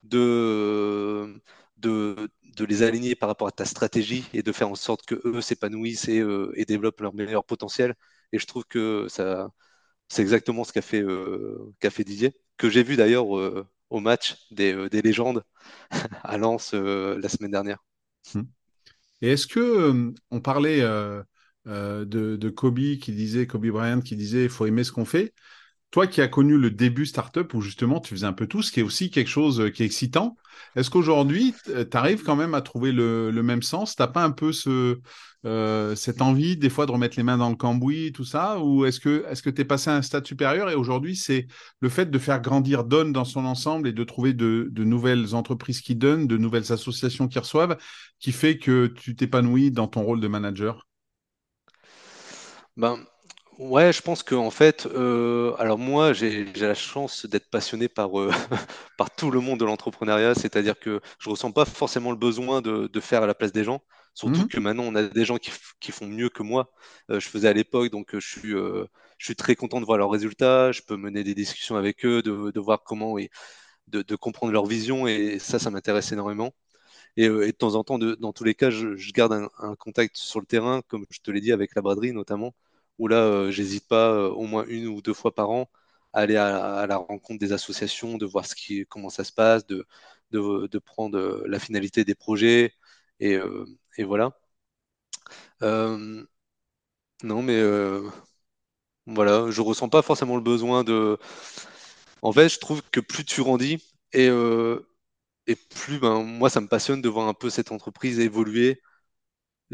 de, 0.04 1.41
de, 1.84 2.30
les 2.60 2.84
aligner 2.84 3.15
par 3.15 3.30
rapport 3.30 3.48
à 3.48 3.52
ta 3.52 3.65
stratégie 3.65 4.26
et 4.34 4.43
de 4.43 4.52
faire 4.52 4.69
en 4.69 4.76
sorte 4.76 5.06
que 5.06 5.15
eux 5.26 5.41
s'épanouissent 5.41 6.08
et, 6.08 6.19
euh, 6.19 6.54
développent 6.67 7.02
leur 7.02 7.13
meilleur 7.13 7.46
potentiel. 7.46 7.96
Et 8.32 8.39
je 8.39 8.46
trouve 8.48 8.65
que 8.65 9.08
ça, 9.10 9.50
c'est 10.08 10.22
exactement 10.22 10.63
ce 10.63 10.74
qu'a 10.74 10.82
fait, 10.82 11.02
euh, 11.02 11.74
Didier, 12.00 12.34
que 12.58 12.69
j'ai 12.69 12.84
vu 12.84 12.96
d'ailleurs 12.96 13.38
euh, 13.38 13.67
au 13.89 14.00
match 14.00 14.38
des, 14.52 14.89
des, 14.89 15.02
légendes 15.02 15.43
à 16.24 16.38
Lens 16.38 16.74
la 16.74 17.30
semaine 17.30 17.52
dernière. 17.52 17.80
Hmm. 18.34 18.43
Et 19.22 19.32
est-ce 19.32 19.48
que 19.48 20.13
on 20.32 20.41
parlait 20.41 20.82
de, 20.82 22.06
de, 22.06 22.50
Kobe 22.50 22.98
qui 23.02 23.12
disait, 23.13 23.48
Kobe 23.48 23.67
Bryant 23.67 24.02
qui 24.02 24.15
disait, 24.15 24.43
il 24.43 24.50
faut 24.50 24.65
aimer 24.65 24.84
ce 24.84 24.91
qu'on 24.91 25.06
fait. 25.06 25.34
Toi 25.93 26.08
qui 26.08 26.21
as 26.21 26.27
connu 26.27 26.58
le 26.58 26.71
début 26.71 27.06
startup 27.06 27.53
où 27.53 27.62
justement 27.62 27.99
tu 27.99 28.15
faisais 28.15 28.25
un 28.25 28.34
peu 28.34 28.47
tout, 28.47 28.63
ce 28.63 28.71
qui 28.71 28.79
est 28.79 28.84
aussi 28.84 29.12
quelque 29.12 29.29
chose 29.29 29.62
euh, 29.62 29.69
qui 29.69 29.84
est 29.84 29.86
excitant, 29.86 30.36
est-ce 30.75 30.89
qu'aujourd'hui 30.89 31.53
euh, 31.69 31.86
tu 31.86 31.95
arrives 31.95 32.23
quand 32.23 32.36
même 32.36 32.56
à 32.56 32.62
trouver 32.62 32.91
le, 32.91 33.29
même 33.43 33.62
sens? 33.62 33.95
T'as 33.95 34.08
pas 34.08 34.23
un 34.23 34.32
peu 34.32 34.51
euh, 35.45 35.95
cette 35.95 36.23
envie 36.23 36.58
des 36.58 36.71
fois 36.71 36.88
de 36.88 36.91
remettre 36.91 37.15
les 37.15 37.21
mains 37.21 37.38
dans 37.38 37.51
le 37.51 37.56
cambouis, 37.56 38.12
tout 38.12 38.23
ça? 38.23 38.60
Ou 38.60 38.86
est-ce 38.86 38.99
que 38.99 39.23
que 39.43 39.49
tu 39.51 39.62
es 39.62 39.65
passé 39.65 39.91
à 39.91 39.95
un 39.95 40.01
stade 40.01 40.25
supérieur 40.25 40.71
et 40.71 40.73
aujourd'hui 40.73 41.15
c'est 41.15 41.45
le 41.79 41.89
fait 41.89 42.10
de 42.10 42.17
faire 42.17 42.41
grandir 42.41 42.86
Donne 42.86 43.13
dans 43.13 43.23
son 43.23 43.45
ensemble 43.45 43.88
et 43.88 43.93
de 43.93 44.03
trouver 44.03 44.34
de, 44.34 44.69
de, 44.71 44.84
nouvelles 44.84 45.36
entreprises 45.36 45.82
qui 45.82 45.93
donnent, 45.93 46.25
de 46.25 46.38
nouvelles 46.38 46.71
associations 46.71 47.27
qui 47.27 47.38
reçoivent, 47.38 47.77
qui 48.17 48.32
fait 48.32 48.58
que 48.58 48.88
tu 48.88 49.15
t'épanouis 49.15 49.69
dans 49.69 49.88
ton 49.88 50.01
rôle 50.01 50.21
de 50.21 50.27
manager? 50.27 50.88
Ben, 52.77 52.97
Ouais, 53.60 53.94
je 53.94 54.02
pense 54.02 54.24
que 54.24 54.34
en 54.36 54.50
fait, 54.50 54.88
euh, 54.88 55.54
alors 55.60 55.78
moi, 55.78 56.12
j'ai 56.13 56.46
la 56.56 56.74
chance 56.74 57.26
d'être 57.28 57.50
passionné 57.52 57.88
par, 57.88 58.20
euh, 58.20 58.32
par 58.98 59.13
tout 59.16 59.30
le 59.30 59.39
monde 59.42 59.60
de 59.60 59.66
l'entrepreneuriat, 59.66 60.34
c'est-à-dire 60.34 60.80
que 60.80 61.02
je 61.20 61.30
ressens 61.30 61.52
pas 61.52 61.66
forcément 61.66 62.10
le 62.12 62.18
besoin 62.18 62.62
de, 62.62 62.88
de 62.88 63.00
faire 63.00 63.22
à 63.24 63.28
la 63.28 63.36
place 63.36 63.52
des 63.52 63.63
gens. 63.63 63.82
Surtout 64.16 64.44
Mhm. 64.44 64.50
que 64.50 64.60
maintenant, 64.60 64.84
on 64.84 64.96
a 64.96 65.04
des 65.04 65.26
gens 65.26 65.38
qui, 65.38 65.52
f- 65.52 65.74
qui 65.80 65.92
font 65.92 66.08
mieux 66.08 66.30
que 66.30 66.42
moi. 66.44 66.72
Euh, 67.12 67.20
je 67.20 67.28
faisais 67.30 67.48
à 67.48 67.54
l'époque, 67.54 67.89
donc 67.92 68.16
euh, 68.16 68.20
je 68.20 68.28
suis, 68.39 68.54
euh, 68.56 68.86
je 69.20 69.26
suis 69.26 69.36
très 69.36 69.56
content 69.56 69.80
de 69.80 69.86
voir 69.86 69.98
leurs 70.00 70.10
résultats. 70.12 70.72
Je 70.72 70.82
peux 70.82 70.96
mener 70.98 71.24
des 71.24 71.36
discussions 71.36 71.76
avec 71.76 72.06
eux, 72.06 72.22
de, 72.24 72.52
de 72.52 72.60
voir 72.60 72.84
comment 72.84 73.18
et 73.20 73.30
de, 73.88 74.02
de 74.04 74.16
comprendre 74.16 74.54
leur 74.54 74.66
vision. 74.68 75.08
Et 75.08 75.39
ça, 75.39 75.60
ça 75.60 75.72
m'intéresse 75.72 76.12
énormément. 76.12 76.54
Et, 77.18 77.28
euh, 77.30 77.44
et 77.48 77.52
de 77.52 77.58
temps 77.58 77.76
en 77.76 77.84
temps, 77.84 78.00
de- 78.00 78.16
dans 78.16 78.34
tous 78.34 78.44
les 78.44 78.56
cas, 78.56 78.70
je, 78.70 78.96
je 78.96 79.12
garde 79.13 79.34
un, 79.34 79.50
un 79.60 79.76
contact 79.76 80.16
sur 80.18 80.39
le 80.39 80.46
terrain, 80.46 80.82
comme 80.88 81.06
je 81.10 81.20
te 81.22 81.32
l'ai 81.32 81.42
dit, 81.42 81.52
avec 81.52 81.76
la 81.76 81.82
braderie 81.82 82.13
notamment, 82.13 82.54
où 82.99 83.08
là, 83.08 83.17
euh, 83.17 83.51
j'hésite 83.51 83.88
pas 83.88 84.12
euh, 84.12 84.29
au 84.29 84.43
moins 84.45 84.65
une 84.67 84.88
ou 84.88 85.01
deux 85.01 85.13
fois 85.13 85.34
par 85.34 85.49
an 85.49 85.69
à 86.13 86.21
aller 86.21 86.38
à, 86.38 86.86
la 86.88 86.97
rencontre 86.97 87.39
des 87.39 87.53
associations, 87.53 88.17
de 88.17 88.25
voir 88.25 88.45
comment 88.89 89.10
ça 89.10 89.23
se 89.23 89.32
passe, 89.32 89.65
de, 89.67 89.86
prendre 90.79 91.17
euh, 91.17 91.43
la 91.47 91.60
finalité 91.60 92.06
des 92.06 92.15
projets. 92.15 92.73
Et, 93.19 93.39
voilà. 94.03 94.32
Non, 97.23 97.41
mais 97.41 97.62
voilà, 99.06 99.49
je 99.51 99.62
ressens 99.62 99.89
pas 99.89 100.01
forcément 100.01 100.36
le 100.36 100.41
besoin 100.41 100.84
de. 100.84 101.17
En 102.21 102.32
fait, 102.32 102.49
je 102.49 102.60
trouve 102.60 102.82
que 102.91 102.99
plus 102.99 103.25
tu 103.25 103.41
grandis 103.41 103.84
et, 104.13 104.27
et 105.47 105.56
plus 105.56 105.99
ben, 105.99 106.23
moi, 106.23 106.49
ça 106.49 106.62
me 106.62 106.67
passionne 106.67 107.01
de 107.01 107.10
voir 107.10 107.27
un 107.27 107.34
peu 107.34 107.49
cette 107.49 107.71
entreprise 107.71 108.19
évoluer 108.19 108.82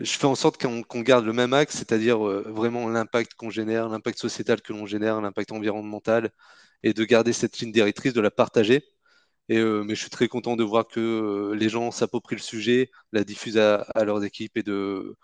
je 0.03 0.11
fais 0.17 0.25
en 0.25 0.35
sorte 0.35 0.57
qu'on 0.61 1.01
garde 1.01 1.25
le 1.25 1.33
même 1.33 1.53
axe, 1.53 1.77
c'est-à-dire 1.77 2.25
euh, 2.27 2.43
vraiment 2.47 2.87
l'impact 2.89 3.33
qu'on 3.35 3.49
génère, 3.49 3.89
l'impact 3.89 4.19
sociétal 4.19 4.61
que 4.61 4.73
l'on 4.73 4.85
génère, 4.85 5.21
l'impact 5.21 5.51
environnemental, 5.51 6.31
et 6.83 6.93
de 6.93 7.03
garder 7.05 7.33
cette 7.33 7.59
ligne 7.59 7.71
directrice, 7.71 8.13
de 8.13 8.21
la 8.21 8.31
partager. 8.31 8.83
Euh, 9.51 9.83
mais 9.83 9.95
je 9.95 10.01
suis 10.01 10.09
très 10.11 10.27
content 10.27 10.55
de 10.55 10.63
voir 10.63 10.87
que 10.87 10.99
euh, 10.99 11.55
les 11.55 11.69
gens 11.69 11.91
s'approprient 11.91 12.35
le 12.35 12.41
sujet, 12.41 12.91
la 13.13 13.23
diffusent 13.23 13.57
à, 13.57 13.81
à 13.95 14.05
leurs 14.05 14.23
équipes 14.23 14.57
et 14.57 14.63
de 14.63 15.17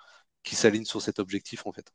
qui 0.43 0.55
s'alignent 0.55 0.85
sur 0.85 1.01
cet 1.01 1.19
objectif 1.19 1.67
en 1.67 1.73
fait. 1.73 1.91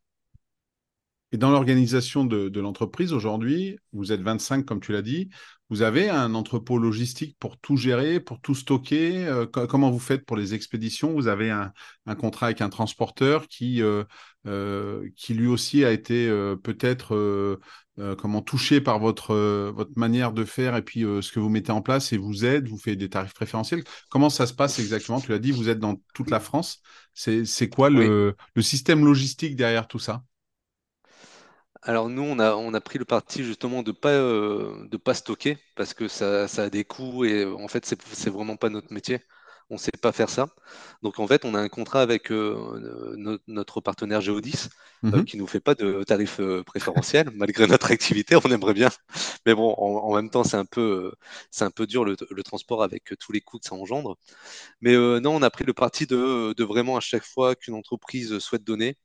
Et 1.33 1.37
dans 1.39 1.51
l'organisation 1.51 2.25
de, 2.25 2.49
de 2.49 2.61
l'entreprise 2.61 3.13
aujourd'hui, 3.13 3.79
vous 3.93 4.11
êtes 4.13 4.21
25 4.21 4.65
comme 4.67 4.81
tu 4.81 4.93
l'as 4.93 5.03
dit, 5.03 5.31
vous 5.69 5.83
avez 5.83 6.11
un 6.11 6.35
entrepôt 6.35 6.79
logistique 6.79 7.37
pour 7.39 7.57
tout 7.59 7.77
gérer, 7.77 8.19
pour 8.19 8.41
tout 8.41 8.57
stocker. 8.57 9.27
Euh, 9.27 9.47
co- 9.47 9.69
comment 9.69 9.91
vous 9.93 10.01
faites 10.01 10.27
pour 10.27 10.37
les 10.37 10.55
expéditions? 10.55 11.13
Vous 11.13 11.29
avez 11.29 11.51
un, 11.51 11.73
un 12.07 12.15
contrat 12.17 12.47
avec 12.47 12.61
un 12.61 12.69
transporteur 12.69 13.47
qui, 13.47 13.81
euh, 13.81 14.03
euh, 14.49 15.09
qui 15.15 15.35
lui 15.35 15.47
aussi 15.47 15.85
a 15.85 15.93
été 15.93 16.29
euh, 16.29 16.57
peut-être 16.57 17.15
euh, 17.15 17.61
euh, 18.01 18.17
comment 18.17 18.43
touché 18.43 18.81
par 18.81 18.99
votre, 18.99 19.35
votre 19.71 19.93
manière 19.97 20.33
de 20.33 20.45
faire 20.45 20.75
et 20.77 20.83
puis 20.83 21.05
euh, 21.05 21.23
ce 21.23 21.31
que 21.33 21.39
vous 21.41 21.49
mettez 21.51 21.71
en 21.73 21.83
place 21.83 22.13
et 22.13 22.17
vous 22.19 22.45
aide, 22.45 22.67
vous 22.69 22.79
fait 22.79 22.97
des 22.97 23.09
tarifs 23.09 23.35
préférentiels. 23.35 23.85
Comment 24.09 24.31
ça 24.31 24.47
se 24.47 24.55
passe 24.55 24.79
exactement? 24.81 25.21
Tu 25.21 25.31
l'as 25.31 25.39
dit, 25.39 25.53
vous 25.53 25.69
êtes 25.69 25.79
dans 25.79 26.03
toute 26.15 26.31
la 26.31 26.41
France. 26.41 26.83
C'est, 27.15 27.69
quoi 27.69 27.91
Oui. 27.93 28.01
le, 28.01 28.37
le 28.55 28.63
système 28.63 29.05
logistique 29.05 29.55
derrière 29.57 29.87
tout 29.89 29.99
ça? 29.99 30.23
Alors 31.83 32.09
nous, 32.11 32.23
on 32.23 32.39
a, 32.39 32.55
on 32.55 32.75
a 32.75 32.81
pris 32.81 32.99
le 32.99 33.05
parti 33.07 33.43
justement 33.45 33.83
de 33.83 33.93
pas, 33.93 34.11
euh, 34.11 34.87
de 34.89 34.97
pas 34.99 35.15
stocker 35.15 35.57
parce 35.77 35.95
que 35.95 36.09
ça, 36.09 36.47
ça 36.47 36.65
a 36.65 36.71
des 36.71 36.85
coûts 36.85 37.25
et 37.25 37.45
euh, 37.45 37.55
en 37.57 37.69
fait, 37.69 37.87
c'est, 37.87 38.01
c'est 38.13 38.31
vraiment 38.31 38.57
pas 38.57 38.69
notre 38.69 38.93
métier. 38.93 39.21
On 39.71 39.79
sait 39.79 39.93
pas 40.03 40.13
faire 40.13 40.29
ça. 40.29 40.49
Donc 41.03 41.19
en 41.21 41.27
fait, 41.27 41.45
on 41.45 41.55
a 41.55 41.61
un 41.61 41.69
contrat 41.69 42.03
avec 42.03 42.31
euh, 42.33 43.15
no- 43.17 43.39
notre 43.47 43.81
partenaire 43.81 44.21
Geodis 44.21 44.69
euh, 45.15 45.23
Mhm. 45.23 45.25
qui 45.25 45.37
nous 45.39 45.47
fait 45.47 45.61
pas 45.61 45.75
de 45.75 46.03
tarifs 46.05 46.41
euh, 46.41 46.63
préférentiels 46.65 47.31
malgré 47.35 47.67
notre 47.67 47.91
activité. 47.93 48.37
On 48.37 48.51
aimerait 48.51 48.75
bien, 48.75 48.91
mais 49.47 49.55
bon, 49.55 49.73
en, 49.79 50.09
en 50.11 50.15
même 50.17 50.31
temps, 50.31 50.45
c'est 50.45 50.57
un 50.59 50.65
peu, 50.67 51.13
c'est 51.51 51.65
un 51.65 51.71
peu 51.71 51.87
dur 51.87 52.05
le, 52.05 52.17
le 52.31 52.43
transport 52.43 52.83
avec 52.83 53.15
tous 53.21 53.33
les 53.33 53.41
coûts 53.41 53.59
que 53.59 53.67
ça 53.67 53.75
engendre. 53.77 54.19
Mais 54.81 54.95
non, 54.97 55.37
on 55.37 55.43
a 55.43 55.51
pris 55.51 55.65
le 55.65 55.73
parti 55.75 56.07
de, 56.07 56.55
de 56.57 56.65
vraiment 56.65 56.97
à 56.97 57.01
chaque 57.01 57.25
fois 57.25 57.55
qu'une 57.55 57.75
entreprise 57.75 58.39
souhaite 58.39 58.65
donner, 58.65 58.97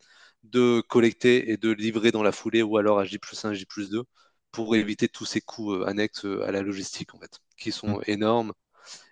de 0.51 0.81
collecter 0.81 1.51
et 1.51 1.57
de 1.57 1.71
livrer 1.71 2.11
dans 2.11 2.23
la 2.23 2.31
foulée 2.31 2.63
ou 2.63 2.77
alors 2.77 2.99
à 2.99 3.05
J 3.05 3.19
plus 3.19 3.43
1, 3.45 3.53
J 3.53 3.65
plus 3.65 3.89
2 3.89 4.03
pour 4.51 4.75
éviter 4.75 5.07
tous 5.09 5.25
ces 5.25 5.41
coûts 5.41 5.73
euh, 5.73 5.85
annexes 5.87 6.25
euh, 6.25 6.43
à 6.47 6.51
la 6.51 6.61
logistique 6.61 7.13
en 7.15 7.19
fait, 7.19 7.39
qui 7.57 7.71
sont 7.71 8.01
énormes. 8.07 8.53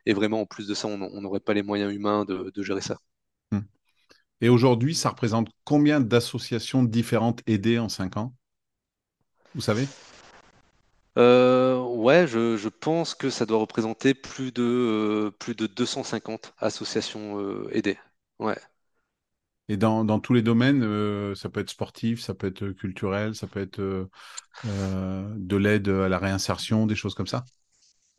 Et 0.05 0.13
vraiment, 0.13 0.41
en 0.41 0.45
plus 0.47 0.67
de 0.67 0.73
ça, 0.75 0.87
on 0.87 0.97
n'aurait 1.21 1.39
pas 1.41 1.53
les 1.55 1.63
moyens 1.63 1.93
humains 1.93 2.25
de, 2.25 2.51
de 2.55 2.63
gérer 2.63 2.81
ça. 2.81 2.97
Mhm. 3.53 3.65
Et 4.41 4.49
aujourd'hui, 4.49 4.95
ça 4.95 5.09
représente 5.09 5.49
combien 5.65 6.01
d'associations 6.01 6.83
différentes 6.83 7.41
aidées 7.47 7.79
en 7.79 7.89
cinq 7.89 8.17
ans? 8.17 8.35
Vous 9.53 9.61
savez? 9.61 9.93
Euh, 11.17 11.77
ouais, 11.79 12.25
je, 12.27 12.57
je 12.57 12.69
pense 12.69 13.13
que 13.15 13.29
ça 13.29 13.45
doit 13.45 13.59
représenter 13.59 14.13
plus 14.15 14.51
de, 14.51 14.63
euh, 14.63 15.31
plus 15.31 15.53
de 15.55 15.67
250 15.67 16.53
associations 16.57 17.39
euh, 17.39 17.69
aidées. 17.71 17.99
Ouais. 18.39 18.57
Et 19.69 19.77
dans, 19.77 20.03
dans 20.05 20.19
tous 20.19 20.33
les 20.33 20.41
domaines, 20.41 20.83
euh, 20.83 21.35
ça 21.35 21.49
peut 21.49 21.61
être 21.61 21.69
sportif, 21.69 22.21
ça 22.21 22.33
peut 22.35 22.47
être 22.47 22.69
culturel, 22.71 23.35
ça 23.35 23.47
peut 23.47 23.61
être 23.61 23.79
euh, 23.79 24.09
euh, 24.65 25.33
de 25.37 25.57
l'aide 25.57 25.89
à 25.89 26.09
la 26.09 26.19
réinsertion, 26.19 26.87
des 26.87 26.95
choses 26.95 27.15
comme 27.15 27.27
ça? 27.27 27.45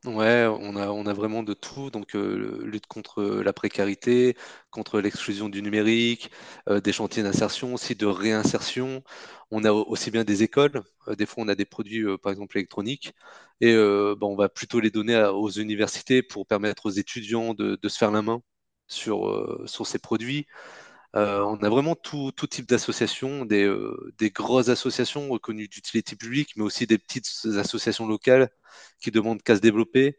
Ouais, 0.05 0.45
on 0.61 0.77
a, 0.77 0.89
on 0.91 1.07
a 1.07 1.15
vraiment 1.15 1.43
de 1.43 1.55
tout. 1.55 1.89
Donc, 1.91 2.15
euh, 2.15 2.61
lutte 2.67 2.87
contre 2.87 3.23
la 3.25 3.55
précarité, 3.55 4.37
contre 4.71 5.01
l'exclusion 5.01 5.49
du 5.49 5.63
numérique, 5.63 6.31
euh, 6.69 6.79
des 6.83 6.93
chantiers 6.93 7.23
d'insertion, 7.23 7.73
aussi 7.73 7.95
de 7.97 8.05
réinsertion. 8.05 9.03
On 9.51 9.65
a 9.65 9.73
au- 9.73 9.85
aussi 9.89 10.11
bien 10.11 10.23
des 10.25 10.43
écoles. 10.43 10.83
Euh, 11.09 11.17
des 11.17 11.25
fois, 11.25 11.43
on 11.45 11.49
a 11.49 11.55
des 11.55 11.65
produits, 11.65 12.03
euh, 12.05 12.19
par 12.19 12.33
exemple, 12.33 12.59
électroniques. 12.59 13.15
Et 13.63 13.73
euh, 13.73 14.15
bah, 14.21 14.27
on 14.27 14.37
va 14.37 14.51
plutôt 14.51 14.79
les 14.79 14.91
donner 14.91 15.17
aux 15.33 15.49
universités 15.51 16.23
pour 16.23 16.47
permettre 16.47 16.85
aux 16.87 16.91
étudiants 16.91 17.55
de, 17.55 17.79
de 17.83 17.89
se 17.89 17.97
faire 17.97 18.11
la 18.11 18.21
main 18.21 18.43
sur, 18.89 19.27
euh, 19.27 19.65
sur 19.67 19.87
ces 19.87 19.99
produits. 19.99 20.47
Euh, 21.17 21.43
on 21.45 21.57
a 21.63 21.69
vraiment 21.69 21.95
tout, 21.95 22.33
tout 22.33 22.47
type 22.49 22.69
d'associations, 22.69 23.45
des, 23.45 23.63
euh, 23.65 24.13
des 24.19 24.31
grosses 24.31 24.69
associations 24.69 25.29
reconnues 25.29 25.69
d'utilité 25.69 26.17
publique, 26.17 26.55
mais 26.57 26.65
aussi 26.65 26.87
des 26.89 26.99
petites 26.99 27.29
associations 27.57 28.07
locales 28.09 28.51
qui 29.01 29.11
demandent 29.13 29.41
qu'à 29.43 29.55
se 29.57 29.61
développer, 29.61 30.19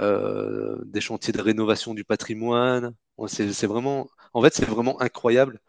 euh, 0.00 0.76
des 0.84 1.00
chantiers 1.00 1.32
de 1.32 1.40
rénovation 1.40 1.94
du 1.94 2.04
patrimoine. 2.04 2.94
C'est 3.28 3.52
c'est 3.54 3.66
vraiment, 3.66 4.08
en 4.34 4.42
fait, 4.42 4.54
c'est 4.54 4.66
vraiment 4.66 5.00
incroyable 5.00 5.60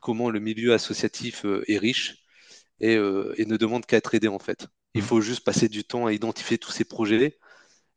comment 0.00 0.30
le 0.30 0.40
milieu 0.40 0.74
associatif 0.74 1.44
est 1.68 1.78
riche 1.78 2.16
et, 2.80 2.94
et 2.94 3.46
ne 3.46 3.56
demande 3.56 3.86
qu'à 3.86 3.96
être 3.98 4.14
aidé 4.14 4.28
en 4.28 4.38
fait. 4.38 4.68
Il 4.94 5.02
Mm. 5.02 5.04
faut 5.04 5.20
juste 5.20 5.44
passer 5.44 5.68
du 5.68 5.84
temps 5.84 6.06
à 6.06 6.12
identifier 6.12 6.58
tous 6.58 6.72
ces 6.72 6.84
projets 6.84 7.38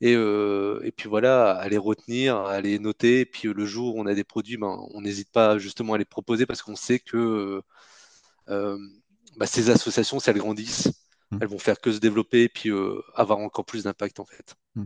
et, 0.02 0.16
euh, 0.16 0.80
et 0.84 0.92
puis 0.92 1.10
voilà, 1.10 1.52
à 1.52 1.68
les 1.70 1.78
retenir, 1.78 2.38
à 2.38 2.62
les 2.62 2.80
noter. 2.80 3.22
Et 3.22 3.26
puis 3.26 3.48
euh, 3.48 3.54
le 3.54 3.66
jour 3.66 3.96
où 3.96 4.02
on 4.02 4.06
a 4.06 4.14
des 4.16 4.24
produits, 4.24 4.58
ben, 4.58 4.80
on 4.92 5.02
n'hésite 5.02 5.32
pas 5.32 5.58
justement 5.58 5.94
à 5.94 5.98
les 5.98 6.06
proposer 6.06 6.46
parce 6.46 6.62
qu'on 6.62 6.76
sait 6.76 7.00
que 7.00 7.62
euh, 8.50 8.78
bah, 9.38 9.46
ces 9.46 9.70
associations, 9.70 10.20
si 10.20 10.30
elles 10.30 10.38
grandissent, 10.38 10.92
Mm. 11.32 11.38
elles 11.42 11.48
vont 11.48 11.60
faire 11.60 11.80
que 11.80 11.92
se 11.92 12.00
développer 12.00 12.44
et 12.44 12.50
puis 12.50 12.72
euh, 12.72 13.02
avoir 13.16 13.40
encore 13.40 13.66
plus 13.66 13.84
d'impact 13.84 14.20
en 14.20 14.26
fait. 14.26 14.56
Mm. 14.76 14.86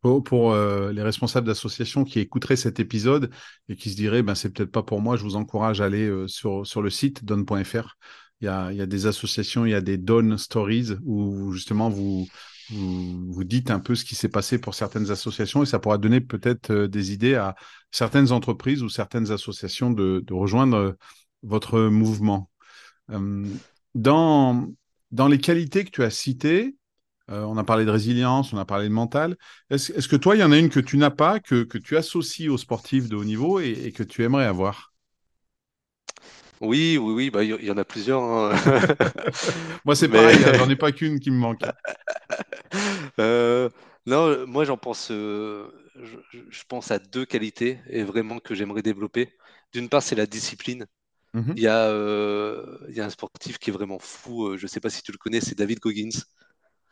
Pour, 0.00 0.22
pour, 0.22 0.54
les 0.54 1.02
responsables 1.02 1.46
d'associations 1.46 2.04
qui 2.04 2.20
écouteraient 2.20 2.56
cet 2.56 2.78
épisode 2.78 3.30
et 3.70 3.76
qui 3.76 3.88
se 3.88 3.96
diraient, 3.96 4.22
ben, 4.22 4.34
c'est 4.34 4.50
peut-être 4.50 4.70
pas 4.70 4.82
pour 4.82 5.00
moi, 5.00 5.16
je 5.16 5.22
vous 5.22 5.36
encourage 5.36 5.80
à 5.80 5.86
aller 5.86 6.24
sur, 6.26 6.66
sur 6.66 6.82
le 6.82 6.90
site 6.90 7.24
donne.fr. 7.24 7.96
Il 8.42 8.44
y 8.44 8.48
a, 8.48 8.70
il 8.70 8.76
y 8.76 8.82
a 8.82 8.86
des 8.86 9.06
associations, 9.06 9.64
il 9.64 9.70
y 9.70 9.74
a 9.74 9.80
des 9.80 9.96
Donne 9.96 10.36
Stories 10.36 10.90
où 11.04 11.52
justement 11.52 11.88
vous, 11.88 12.26
vous, 12.70 13.44
dites 13.44 13.70
un 13.70 13.80
peu 13.80 13.94
ce 13.94 14.04
qui 14.04 14.14
s'est 14.14 14.28
passé 14.28 14.58
pour 14.58 14.74
certaines 14.74 15.10
associations 15.10 15.62
et 15.62 15.66
ça 15.66 15.78
pourra 15.78 15.98
donner 15.98 16.20
peut-être 16.20 16.70
euh, 16.70 16.88
des 16.88 17.12
idées 17.12 17.34
à 17.34 17.54
certaines 17.90 18.32
entreprises 18.32 18.82
ou 18.82 18.88
certaines 18.88 19.30
associations 19.30 19.90
de, 19.90 20.24
rejoindre 20.30 20.76
euh, 20.76 20.92
votre 21.42 21.80
mouvement. 21.80 22.50
Euh, 23.10 23.46
dans, 23.94 24.66
dans 25.10 25.28
les 25.28 25.38
qualités 25.38 25.84
que 25.84 25.90
tu 25.90 26.02
as 26.02 26.10
citées, 26.10 26.76
euh, 27.30 27.42
on 27.42 27.56
a 27.56 27.64
parlé 27.64 27.84
de 27.84 27.90
résilience, 27.90 28.52
on 28.52 28.58
a 28.58 28.64
parlé 28.64 28.88
de 28.88 28.94
mental. 28.94 29.36
Est-ce, 29.70 30.08
que 30.08 30.16
toi, 30.16 30.36
il 30.36 30.40
y 30.40 30.44
en 30.44 30.52
a 30.52 30.58
une 30.58 30.68
que 30.68 30.80
tu 30.80 30.96
n'as 30.96 31.10
pas, 31.10 31.40
que, 31.40 31.64
que 31.64 31.78
tu 31.78 31.96
associes 31.96 32.48
aux 32.48 32.58
sportifs 32.58 33.08
de 33.08 33.16
haut 33.16 33.24
niveau 33.24 33.60
et 33.60 33.92
que 33.92 34.02
tu 34.02 34.24
aimerais 34.24 34.46
avoir? 34.46 34.93
Oui, 36.64 36.98
oui, 36.98 37.12
oui, 37.14 37.30
bah, 37.30 37.42
il 37.44 37.50
y, 37.50 37.54
il 37.54 37.64
y 37.66 37.70
en 37.70 37.76
a 37.76 37.84
plusieurs. 37.84 38.22
hein. 38.22 38.52
Moi, 39.84 39.94
c'est 39.96 40.08
Mais 40.08 40.10
pareil, 40.10 40.44
hein, 40.44 40.52
j'en 40.54 40.68
ai 40.68 40.76
pas 40.76 40.92
qu'une 40.92 41.20
qui 41.20 41.30
me 41.30 41.36
manque. 41.38 41.64
euh, 43.18 43.68
non, 44.06 44.46
moi 44.46 44.64
j'en 44.64 44.76
pense, 44.76 45.10
euh, 45.10 45.70
je, 45.96 46.18
je 46.50 46.62
pense 46.68 46.90
à 46.90 46.98
deux 46.98 47.24
qualités 47.24 47.80
et 47.88 48.02
vraiment 48.02 48.38
que 48.40 48.54
j'aimerais 48.54 48.82
développer. 48.82 49.32
D'une 49.72 49.88
part, 49.88 50.02
c'est 50.02 50.14
la 50.16 50.26
discipline. 50.26 50.86
Il 51.56 51.62
Mhm. 51.62 51.64
y 51.64 51.68
a, 51.68 51.88
euh, 51.90 52.78
il 52.90 52.96
y 52.96 53.00
a 53.02 53.06
un 53.06 53.10
sportif 53.10 53.58
qui 53.58 53.70
est 53.70 53.72
vraiment 53.72 53.98
fou, 54.00 54.56
je 54.58 54.64
ne 54.64 54.68
sais 54.68 54.80
pas 54.80 54.90
si 54.90 55.02
tu 55.02 55.12
le 55.12 55.18
connais, 55.18 55.40
c'est 55.42 55.56
David 55.58 55.80
Goggins, 55.80 56.10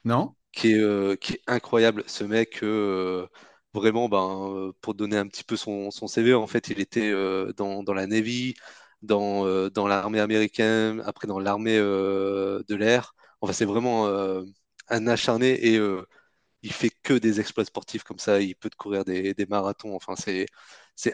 Non? 0.04 0.36
qui 0.52 0.72
est, 0.74 1.20
qui 1.20 1.34
est 1.34 1.40
incroyable. 1.46 2.04
Ce 2.06 2.24
mec, 2.24 2.62
vraiment, 3.74 4.08
ben, 4.08 4.72
pour 4.80 4.94
donner 4.94 5.16
un 5.16 5.26
petit 5.26 5.44
peu 5.44 5.56
son, 5.56 5.90
son 5.90 6.06
CV, 6.06 6.34
en 6.34 6.46
fait, 6.46 6.68
il 6.68 6.80
était 6.80 7.12
dans, 7.56 7.82
dans 7.82 7.94
la 7.94 8.06
Navy, 8.06 8.54
dans, 9.02 9.46
euh, 9.46 9.70
dans 9.70 9.86
l'armée 9.88 10.20
américaine, 10.20 11.02
après 11.06 11.26
dans 11.28 11.38
l'armée 11.38 11.76
euh, 11.78 12.62
de 12.68 12.74
l'air. 12.76 13.14
Enfin, 13.40 13.52
c'est 13.52 13.64
vraiment 13.64 14.06
euh, 14.08 14.44
un 14.88 15.06
acharné 15.08 15.50
et 15.74 15.80
il 16.62 16.72
fait 16.72 16.90
que 17.02 17.14
des 17.14 17.40
exploits 17.40 17.64
sportifs 17.64 18.04
comme 18.04 18.18
ça. 18.18 18.40
Il 18.40 18.54
peut 18.56 18.70
courir 18.76 19.04
des, 19.04 19.34
des 19.34 19.46
marathons. 19.46 19.94
Enfin, 19.96 20.14
c'est, 20.16 20.46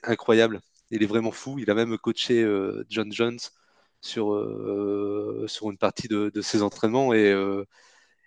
incroyable. 0.05 0.61
Il 0.91 1.03
est 1.03 1.07
vraiment 1.07 1.33
fou. 1.33 1.59
Il 1.59 1.71
a 1.71 1.75
même 1.75 1.97
coaché 1.99 2.45
John 2.91 3.13
Jones 3.13 3.39
sur, 4.01 4.27
sur 5.49 5.71
une 5.71 5.79
partie 5.79 6.09
de, 6.09 6.31
de 6.35 6.41
ses 6.43 6.63
entraînements. 6.63 7.15
Et, 7.15 7.35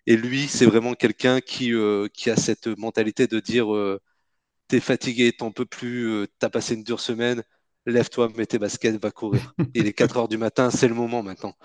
et 0.08 0.17
lui, 0.17 0.47
c'est 0.47 0.65
vraiment 0.65 0.93
quelqu'un 0.93 1.41
qui, 1.41 1.74
qui 2.13 2.30
a 2.30 2.36
cette 2.36 2.67
mentalité 2.67 3.28
de 3.28 3.39
dire 3.39 3.67
t'es 4.67 4.80
fatigué, 4.80 5.34
t'en 5.34 5.52
peux 5.52 5.65
plus, 5.65 6.28
t'as 6.39 6.50
passé 6.50 6.76
une 6.76 6.84
dure 6.84 7.00
semaine, 7.02 7.43
lève-toi, 7.85 8.29
mets 8.35 8.45
tes 8.45 8.59
baskets, 8.59 9.01
va 9.01 9.11
courir. 9.11 9.53
Il 9.73 9.87
est 9.87 9.93
4 9.93 10.17
heures 10.17 10.27
du 10.27 10.37
matin, 10.37 10.69
c'est 10.71 10.87
le 10.87 10.93
moment 10.95 11.23
maintenant. 11.23 11.55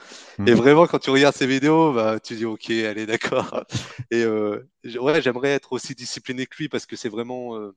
Et 0.46 0.54
Mm. 0.54 0.54
vraiment, 0.54 0.86
quand 0.86 0.98
tu 1.00 1.10
regardes 1.10 1.36
ces 1.36 1.46
vidéos, 1.46 1.92
bah, 1.92 2.20
tu 2.20 2.36
dis 2.36 2.44
ok, 2.46 2.70
allez, 2.70 3.06
d'accord. 3.06 3.64
Et 4.10 4.24
euh, 4.24 4.68
ouais, 5.00 5.22
j'aimerais 5.22 5.50
être 5.50 5.72
aussi 5.72 5.94
discipliné 5.94 6.46
que 6.46 6.56
lui 6.58 6.68
parce 6.68 6.86
que 6.86 6.96
c'est 6.96 7.08
vraiment, 7.10 7.56
euh, 7.58 7.74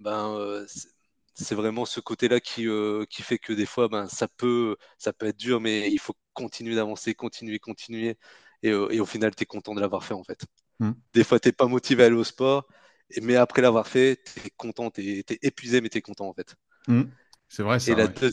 ben, 0.00 0.34
euh, 0.34 0.66
c'est 1.34 1.54
vraiment 1.54 1.84
ce 1.86 2.00
côté-là 2.00 2.40
qui, 2.40 2.66
qui 3.10 3.22
fait 3.22 3.38
que 3.38 3.52
des 3.52 3.66
fois, 3.66 3.88
ben, 3.88 4.08
ça 4.08 4.28
peut, 4.28 4.76
ça 4.98 5.12
peut 5.12 5.26
être 5.26 5.36
dur, 5.38 5.60
mais 5.60 5.90
il 5.90 5.98
faut 5.98 6.14
continuer 6.34 6.74
d'avancer, 6.74 7.14
continuer, 7.14 7.58
continuer. 7.58 8.18
Et, 8.62 8.70
et 8.70 9.00
au 9.00 9.06
final, 9.06 9.34
tu 9.34 9.42
es 9.44 9.46
content 9.46 9.74
de 9.74 9.80
l'avoir 9.80 10.04
fait 10.04 10.14
en 10.14 10.24
fait. 10.24 10.44
Mm. 10.80 10.92
Des 11.14 11.24
fois, 11.24 11.40
t'es 11.40 11.52
pas 11.52 11.66
motivé 11.66 12.02
à 12.04 12.06
aller 12.06 12.16
au 12.16 12.24
sport, 12.24 12.66
mais 13.22 13.36
après 13.36 13.62
l'avoir 13.62 13.86
fait, 13.88 14.22
tu 14.24 14.46
es 14.46 14.50
content, 14.56 14.90
tu 14.90 15.02
es, 15.02 15.24
épuisé, 15.42 15.80
mais 15.80 15.88
tu 15.88 15.98
es 15.98 16.02
content 16.02 16.28
en 16.28 16.34
fait. 16.34 16.54
Mm. 16.90 17.04
C'est 17.48 17.62
vrai 17.62 17.78
Et 17.86 17.94
ça, 17.94 17.94
la 17.94 18.06
ouais. 18.06 18.12
deux... 18.20 18.30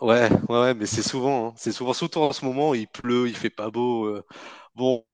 ouais, 0.00 0.28
ouais, 0.48 0.58
ouais, 0.60 0.74
mais 0.74 0.86
c'est 0.86 1.02
souvent, 1.02 1.48
hein. 1.50 1.54
c'est 1.56 1.72
souvent, 1.72 1.92
surtout 1.94 2.20
en 2.20 2.32
ce 2.32 2.44
moment, 2.44 2.74
il 2.74 2.88
pleut, 2.88 3.28
il 3.28 3.36
fait 3.36 3.50
pas 3.50 3.70
beau. 3.70 4.06
euh, 4.06 4.24
bon, 4.74 5.04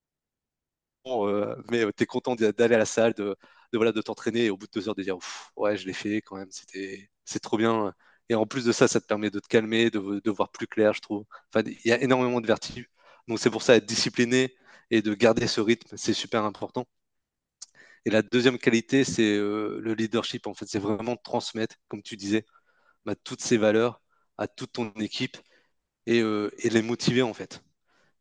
euh, 1.07 1.57
mais 1.70 1.85
tu 1.96 2.02
es 2.05 2.07
content 2.07 2.35
d'a- 2.35 2.52
d'aller 2.52 2.74
à 2.74 2.78
la 2.78 2.85
salle, 2.87 3.14
de, 3.14 3.37
de, 3.72 3.78
voilà, 3.78 3.92
de 3.92 4.00
t'entraîner 4.02 4.46
et 4.46 4.50
au 4.50 4.57
bout 4.57 4.66
de 4.66 4.72
deux 4.72 4.88
heures 4.88 4.94
de 4.94 5.02
dire 5.02 5.16
Ouf, 5.16 5.50
ouais, 5.57 5.76
je 5.76 5.87
l'ai 5.87 5.92
fait 5.92 6.22
quand 6.22 6.37
même, 6.37 6.50
c'était, 6.50 7.11
c'est 7.24 7.40
trop 7.40 7.57
bien. 7.59 7.92
Et 8.28 8.35
en 8.35 8.46
plus 8.46 8.64
de 8.64 8.72
ça, 8.72 8.88
ça 8.88 9.00
te 9.00 9.07
permet 9.07 9.31
de 9.31 9.40
te 9.40 9.48
calmer, 9.48 9.90
de, 9.90 10.20
de 10.24 10.31
voir 10.31 10.50
plus 10.52 10.66
clair, 10.66 10.92
je 10.94 11.00
trouve. 11.00 11.24
Enfin, 11.52 11.64
il 11.66 11.88
y 11.88 11.92
a 11.92 12.00
énormément 12.02 12.40
de 12.40 12.46
vertige. 12.46 12.88
Donc 13.28 13.38
c'est 13.38 13.50
pour 13.50 13.62
ça 13.62 13.76
être 13.76 13.87
discipliné 13.87 14.55
et 14.90 15.02
de 15.02 15.14
garder 15.14 15.46
ce 15.46 15.61
rythme, 15.61 15.96
c'est 15.96 16.12
super 16.14 16.44
important. 16.44 16.87
Et 18.05 18.11
la 18.11 18.22
deuxième 18.22 18.59
qualité, 18.59 19.05
c'est 19.05 19.37
euh, 19.37 19.78
le 19.81 19.94
leadership. 19.94 20.46
En 20.46 20.55
fait, 20.55 20.66
c'est 20.66 20.78
vraiment 20.78 21.14
de 21.14 21.20
transmettre, 21.22 21.76
comme 21.88 22.02
tu 22.02 22.16
disais, 22.16 22.44
bah, 23.04 23.14
toutes 23.16 23.40
ces 23.42 23.56
valeurs 23.58 24.02
à 24.38 24.48
toute 24.48 24.72
ton 24.72 24.90
équipe 25.00 25.36
et, 26.06 26.20
euh, 26.22 26.50
et 26.58 26.70
les 26.70 26.82
motiver 26.82 27.22
en 27.22 27.34
fait. 27.34 27.62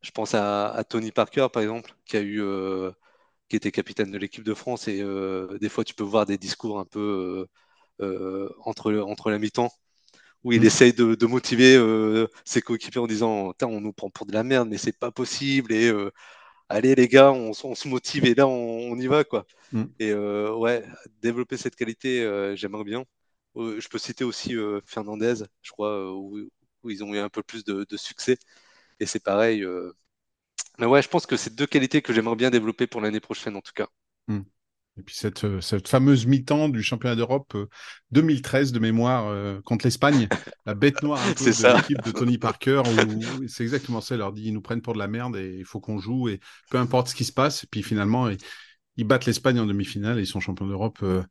Je 0.02 0.10
pense 0.12 0.34
à, 0.34 0.70
à 0.70 0.84
Tony 0.84 1.12
Parker, 1.12 1.48
par 1.52 1.62
exemple, 1.62 1.94
qui 2.06 2.16
a 2.16 2.20
eu, 2.22 2.42
euh, 2.42 2.92
qui 3.48 3.56
était 3.56 3.72
capitaine 3.72 4.10
de 4.12 4.18
l'équipe 4.18 4.44
de 4.44 4.54
France. 4.54 4.88
Et 4.88 5.00
euh, 5.02 5.58
des 5.60 5.68
fois, 5.68 5.84
tu 5.84 5.94
peux 5.94 6.04
voir 6.04 6.26
des 6.26 6.38
discours 6.38 6.78
un 6.80 6.86
peu 6.86 7.46
entre, 8.64 8.92
entre 9.00 9.30
la 9.30 9.38
mi-temps 9.38 9.70
où 10.44 10.52
il 10.52 10.62
Mm. 10.62 10.66
essaye 10.66 10.92
de, 10.92 11.14
de 11.14 11.26
motiver 11.26 11.76
euh, 11.76 12.26
ses 12.44 12.62
coéquipiers 12.62 13.00
en 13.00 13.06
disant 13.06 13.54
on 13.62 13.80
nous 13.80 13.92
prend 13.92 14.10
pour 14.10 14.26
de 14.26 14.32
la 14.32 14.42
merde, 14.44 14.68
mais 14.68 14.78
c'est 14.78 14.98
pas 14.98 15.10
possible. 15.12 15.72
Et 15.72 15.88
euh, 15.88 16.10
allez, 16.68 16.94
les 16.94 17.08
gars, 17.08 17.32
on, 17.32 17.54
se 17.54 17.88
motive 17.88 18.24
et 18.26 18.34
là, 18.34 18.46
on, 18.48 18.92
on 18.92 18.96
y 18.98 19.06
va. 19.08 19.24
quoi. 19.24 19.46
Mm. 19.72 19.84
Et 20.00 20.10
euh, 20.12 20.54
ouais, 20.54 20.84
développer 21.22 21.56
cette 21.56 21.76
qualité, 21.76 22.22
j'aimerais 22.56 22.84
bien. 22.84 23.04
Euh, 23.56 23.80
je 23.80 23.88
peux 23.88 23.98
citer 23.98 24.24
aussi 24.24 24.56
euh, 24.56 24.80
Fernandez, 24.86 25.34
je 25.62 25.70
crois, 25.72 25.90
euh, 25.90 26.10
où, 26.10 26.38
où 26.82 26.90
ils 26.90 27.04
ont 27.04 27.14
eu 27.14 27.18
un 27.18 27.28
peu 27.28 27.42
plus 27.42 27.64
de, 27.64 27.84
de 27.88 27.96
succès. 27.96 28.38
Et 29.00 29.06
c'est 29.06 29.22
pareil. 29.22 29.64
mais 30.78 30.86
ouais, 30.86 31.02
je 31.02 31.08
pense 31.08 31.26
que 31.26 31.36
c'est 31.36 31.54
deux 31.54 31.66
qualités 31.66 32.02
que 32.02 32.12
j'aimerais 32.12 32.36
bien 32.36 32.50
développer 32.50 32.86
pour 32.86 33.00
l'année 33.00 33.20
prochaine, 33.20 33.56
en 33.56 33.62
tout 33.62 33.72
cas. 33.74 33.88
Mm. 34.28 34.42
Et 34.98 35.02
puis 35.02 35.14
cette, 35.14 35.60
cette 35.60 35.88
fameuse 35.88 36.26
mi-temps 36.26 36.68
du 36.68 36.82
championnat 36.82 37.16
d'Europe 37.16 37.54
euh, 37.54 37.66
2013 38.10 38.72
de 38.72 38.78
mémoire 38.78 39.26
euh, 39.28 39.60
contre 39.62 39.86
l'Espagne, 39.86 40.28
la 40.66 40.74
bête 40.74 41.02
noire 41.02 41.20
un 41.26 41.32
peu 41.32 41.50
C'est 41.50 41.66
de 41.66 41.76
l'équipe 41.76 42.02
de 42.02 42.10
Tony 42.10 42.36
Parker, 42.36 42.82
où 42.86 43.48
c'est 43.48 43.62
exactement 43.62 44.02
ça, 44.02 44.16
il 44.16 44.18
leur 44.18 44.32
dit 44.32 44.44
ils 44.44 44.52
nous 44.52 44.60
prennent 44.60 44.82
pour 44.82 44.92
de 44.92 44.98
la 44.98 45.08
merde 45.08 45.36
et 45.36 45.56
il 45.58 45.64
faut 45.64 45.80
qu'on 45.80 45.98
joue 45.98 46.28
et 46.28 46.40
peu 46.70 46.76
importe 46.76 47.08
ce 47.08 47.14
qui 47.14 47.24
se 47.24 47.32
passe. 47.32 47.64
Et 47.64 47.66
puis 47.70 47.82
finalement, 47.82 48.28
ils, 48.28 48.36
ils 48.96 49.04
battent 49.04 49.24
l'Espagne 49.24 49.58
en 49.60 49.66
demi-finale 49.66 50.18
et 50.18 50.22
ils 50.22 50.26
sont 50.26 50.40
champions 50.40 50.66
d'Europe 50.66 50.98
euh, 51.02 51.22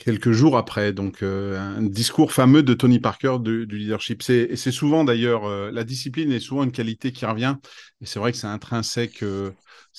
quelques 0.00 0.32
jours 0.32 0.56
après. 0.56 0.92
Donc, 0.92 1.22
euh, 1.22 1.58
un 1.58 1.82
discours 1.82 2.32
fameux 2.32 2.62
de 2.62 2.74
Tony 2.74 2.98
Parker 2.98 3.36
du, 3.40 3.66
leadership. 3.66 4.22
C'est, 4.22 4.56
souvent 4.56 5.04
d'ailleurs, 5.04 5.44
euh, 5.44 5.70
la 5.70 5.84
discipline 5.84 6.32
est 6.32 6.40
souvent 6.40 6.64
une 6.64 6.72
qualité 6.72 7.12
qui 7.12 7.26
revient. 7.26 7.56
Et 8.00 8.06
c'est 8.06 8.18
vrai 8.18 8.32
que 8.32 8.38
c'est 8.38 8.46
intrinsèque, 8.46 9.22
euh, 9.22 9.50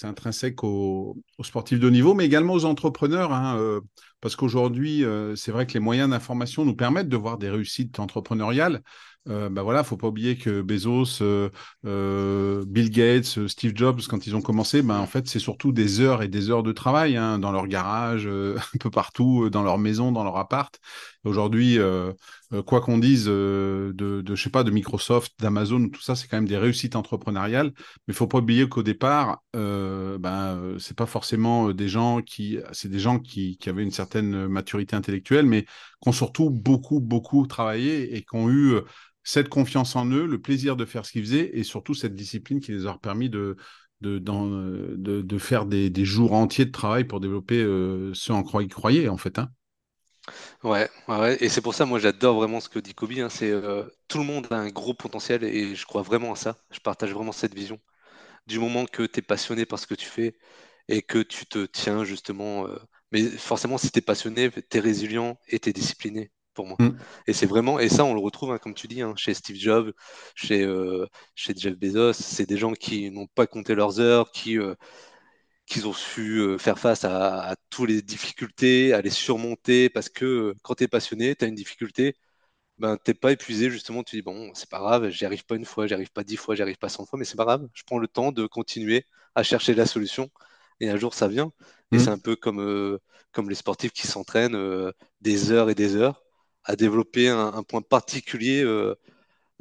intrinsèque 0.03 0.63
aux, 0.63 1.17
sportifs 1.43 1.79
de 1.79 1.89
niveau, 1.89 2.13
mais 2.13 2.25
également 2.25 2.53
aux 2.53 2.65
entrepreneurs. 2.65 3.31
Hein, 3.31 3.81
parce 4.19 4.35
qu'aujourd'hui, 4.35 5.03
c'est 5.35 5.51
vrai 5.51 5.65
que 5.65 5.73
les 5.73 5.79
moyens 5.79 6.09
d'information 6.09 6.65
nous 6.65 6.75
permettent 6.75 7.09
de 7.09 7.17
voir 7.17 7.37
des 7.37 7.49
réussites 7.49 7.99
entrepreneuriales. 7.99 8.81
Euh, 9.29 9.49
ben 9.49 9.61
voilà, 9.61 9.83
faut 9.83 9.97
pas 9.97 10.07
oublier 10.07 10.35
que 10.35 10.61
Bezos, 10.61 11.21
euh, 11.21 11.49
euh, 11.85 12.63
Bill 12.65 12.89
Gates, 12.89 13.37
euh, 13.37 13.47
Steve 13.47 13.73
Jobs, 13.75 14.01
quand 14.09 14.25
ils 14.25 14.35
ont 14.35 14.41
commencé, 14.41 14.81
ben 14.81 14.97
en 14.97 15.05
fait, 15.05 15.27
c'est 15.27 15.37
surtout 15.37 15.71
des 15.71 15.99
heures 16.01 16.23
et 16.23 16.27
des 16.27 16.49
heures 16.49 16.63
de 16.63 16.71
travail 16.71 17.17
hein, 17.17 17.37
dans 17.37 17.51
leur 17.51 17.67
garage, 17.67 18.25
un 18.27 18.77
peu 18.79 18.89
partout, 18.89 19.49
dans 19.51 19.61
leur 19.61 19.77
maison, 19.77 20.11
dans 20.11 20.23
leur 20.23 20.37
appart. 20.37 20.75
Aujourd'hui, 21.23 21.77
quoi 22.65 22.81
qu'on 22.81 22.97
dise 22.97 23.25
de, 23.25 23.93
de, 23.95 24.35
je 24.35 24.41
sais 24.43 24.49
pas, 24.49 24.63
de 24.63 24.71
Microsoft, 24.71 25.33
d'Amazon, 25.39 25.89
tout 25.89 26.01
ça, 26.01 26.15
c'est 26.15 26.27
quand 26.27 26.37
même 26.37 26.47
des 26.47 26.57
réussites 26.57 26.95
entrepreneuriales. 26.95 27.71
Mais 28.07 28.13
faut 28.15 28.27
pas 28.27 28.39
oublier 28.39 28.67
qu'au 28.67 28.81
départ, 28.83 29.43
ben 29.53 30.75
c'est 30.79 30.97
pas 30.97 31.05
forcément 31.05 31.71
des 31.73 31.87
gens 31.87 32.21
qui, 32.21 32.57
c'est 32.71 32.89
des 32.89 32.99
gens 32.99 33.19
qui, 33.19 33.57
qui 33.57 33.69
avaient 33.69 33.83
une 33.83 33.91
certaine 33.91 34.47
maturité 34.47 34.95
intellectuelle, 34.95 35.45
mais 35.45 35.63
qui 35.63 36.09
ont 36.09 36.11
surtout 36.11 36.49
beaucoup, 36.49 36.99
beaucoup 36.99 37.45
travaillé 37.45 38.15
et 38.15 38.21
qui 38.23 38.35
ont 38.35 38.49
eu 38.49 38.79
cette 39.23 39.49
confiance 39.49 39.95
en 39.95 40.05
eux, 40.07 40.25
le 40.25 40.41
plaisir 40.41 40.75
de 40.75 40.85
faire 40.85 41.05
ce 41.05 41.11
qu'ils 41.11 41.23
faisaient 41.23 41.51
et 41.53 41.63
surtout 41.63 41.93
cette 41.93 42.15
discipline 42.15 42.59
qui 42.59 42.71
les 42.71 42.87
a 42.87 42.97
permis 42.97 43.29
de, 43.29 43.55
faire 45.39 45.65
des, 45.65 45.89
des, 45.89 46.05
jours 46.05 46.33
entiers 46.33 46.65
de 46.65 46.71
travail 46.71 47.03
pour 47.05 47.19
développer 47.19 47.61
euh, 47.61 48.11
ce 48.13 48.31
en 48.31 48.43
quoi 48.43 48.63
ils 48.63 48.69
croyaient, 48.69 49.09
en 49.09 49.17
fait. 49.17 49.39
Hein. 49.39 49.49
Ouais, 50.63 50.89
ouais, 51.07 51.37
et 51.43 51.49
c'est 51.49 51.61
pour 51.61 51.73
ça, 51.73 51.85
moi, 51.85 51.99
j'adore 51.99 52.35
vraiment 52.37 52.59
ce 52.59 52.69
que 52.69 52.79
dit 52.79 52.93
Kobe. 52.93 53.13
Hein, 53.17 53.29
c'est 53.29 53.49
euh, 53.51 53.83
tout 54.07 54.19
le 54.19 54.23
monde 54.25 54.47
a 54.51 54.55
un 54.57 54.69
gros 54.69 54.93
potentiel 54.93 55.43
et 55.43 55.75
je 55.75 55.85
crois 55.85 56.01
vraiment 56.01 56.33
à 56.33 56.35
ça. 56.35 56.57
Je 56.71 56.79
partage 56.79 57.11
vraiment 57.13 57.31
cette 57.31 57.55
vision. 57.55 57.79
Du 58.47 58.59
moment 58.59 58.85
que 58.85 59.03
tu 59.03 59.19
es 59.19 59.21
passionné 59.23 59.65
par 59.65 59.79
ce 59.79 59.87
que 59.87 59.95
tu 59.95 60.07
fais 60.07 60.35
et 60.87 61.01
que 61.03 61.19
tu 61.19 61.45
te 61.45 61.65
tiens 61.65 62.03
justement, 62.05 62.67
euh, 62.67 62.77
mais 63.11 63.23
forcément, 63.23 63.77
si 63.77 63.91
tu 63.91 63.99
es 63.99 64.01
passionné, 64.01 64.51
tu 64.51 64.77
es 64.77 64.79
résilient 64.79 65.39
et 65.47 65.59
tu 65.59 65.69
es 65.69 65.73
discipliné 65.73 66.31
pour 66.53 66.67
moi. 66.67 66.77
Mm. 66.79 66.91
Et 67.27 67.33
c'est 67.33 67.45
vraiment, 67.45 67.79
et 67.79 67.89
ça, 67.89 68.05
on 68.05 68.13
le 68.13 68.19
retrouve, 68.21 68.51
hein, 68.51 68.57
comme 68.59 68.73
tu 68.73 68.87
dis, 68.87 69.01
hein, 69.01 69.13
chez 69.17 69.33
Steve 69.33 69.55
Jobs, 69.57 69.91
chez, 70.35 70.63
euh, 70.63 71.05
chez 71.35 71.53
Jeff 71.55 71.75
Bezos. 71.77 72.13
C'est 72.13 72.47
des 72.47 72.57
gens 72.57 72.73
qui 72.73 73.11
n'ont 73.11 73.27
pas 73.27 73.47
compté 73.47 73.75
leurs 73.75 73.99
heures, 73.99 74.31
qui, 74.31 74.57
euh, 74.57 74.75
qu'ils 75.65 75.87
ont 75.87 75.93
su 75.93 76.39
euh, 76.39 76.57
faire 76.57 76.79
face 76.79 77.05
à, 77.05 77.51
à 77.51 77.55
toutes 77.69 77.89
les 77.89 78.01
difficultés, 78.01 78.93
à 78.93 79.01
les 79.01 79.09
surmonter, 79.09 79.89
parce 79.89 80.09
que 80.09 80.53
quand 80.63 80.75
tu 80.75 80.83
es 80.83 80.87
passionné, 80.87 81.35
tu 81.35 81.45
as 81.45 81.47
une 81.47 81.55
difficulté, 81.55 82.15
ben, 82.77 82.97
t'es 82.97 83.13
pas 83.13 83.31
épuisé, 83.31 83.69
justement, 83.69 84.03
tu 84.03 84.15
dis, 84.17 84.21
bon, 84.23 84.51
c'est 84.55 84.69
pas 84.69 84.79
grave, 84.79 85.09
j'y 85.09 85.25
arrive 85.25 85.45
pas 85.45 85.55
une 85.55 85.65
fois, 85.65 85.87
j'y 85.87 85.93
arrive 85.93 86.11
pas 86.11 86.23
dix 86.23 86.37
fois, 86.37 86.55
j'y 86.55 86.61
arrive 86.63 86.77
pas 86.77 86.89
cent 86.89 87.05
fois, 87.05 87.19
mais 87.19 87.25
c'est 87.25 87.37
pas 87.37 87.45
grave, 87.45 87.67
je 87.73 87.83
prends 87.85 87.99
le 87.99 88.07
temps 88.07 88.31
de 88.31 88.47
continuer 88.47 89.05
à 89.35 89.43
chercher 89.43 89.75
la 89.75 89.85
solution, 89.85 90.29
et 90.79 90.89
un 90.89 90.97
jour 90.97 91.13
ça 91.13 91.27
vient, 91.27 91.51
et 91.91 91.99
c'est 91.99 92.09
Mm. 92.09 92.13
un 92.13 92.17
peu 92.19 92.35
comme, 92.35 92.59
euh, 92.61 92.99
comme 93.31 93.49
les 93.49 93.55
sportifs 93.55 93.91
qui 93.93 94.07
s'entraînent 94.07 94.55
euh, 94.55 94.91
des 95.21 95.51
heures 95.51 95.69
et 95.69 95.75
des 95.75 95.95
heures 95.95 96.23
à 96.65 96.75
développer 96.75 97.29
un, 97.29 97.47
un 97.53 97.63
point 97.63 97.81
particulier 97.81 98.63
euh, 98.63 98.95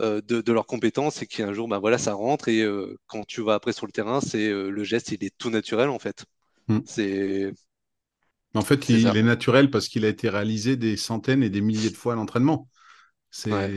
euh, 0.00 0.22
de, 0.22 0.40
de 0.42 0.52
leurs 0.52 0.66
compétences, 0.66 1.22
et 1.22 1.26
qui 1.28 1.42
un 1.42 1.52
jour, 1.54 1.68
ben 1.68 1.78
voilà, 1.80 1.98
ça 1.98 2.14
rentre, 2.14 2.48
et 2.48 2.62
euh, 2.62 2.98
quand 3.06 3.24
tu 3.26 3.42
vas 3.42 3.54
après 3.54 3.72
sur 3.74 3.86
le 3.86 3.92
terrain, 3.92 4.20
c'est 4.22 4.48
euh, 4.48 4.70
le 4.70 4.84
geste, 4.84 5.12
il 5.12 5.24
est 5.24 5.36
tout 5.38 5.50
naturel, 5.50 5.90
en 5.90 5.98
fait. 5.98 6.24
Mm. 6.68 6.80
C'est 6.84 7.52
En 8.54 8.62
fait, 8.62 8.88
il 8.88 9.16
est 9.16 9.22
naturel 9.24 9.70
parce 9.72 9.88
qu'il 9.88 10.04
a 10.04 10.08
été 10.08 10.28
réalisé 10.28 10.76
des 10.76 10.96
centaines 10.96 11.42
et 11.42 11.50
des 11.50 11.60
milliers 11.60 11.90
de 11.90 11.96
fois 11.96 12.12
à 12.14 12.16
l'entraînement. 12.16 12.68
Ouais. 13.50 13.72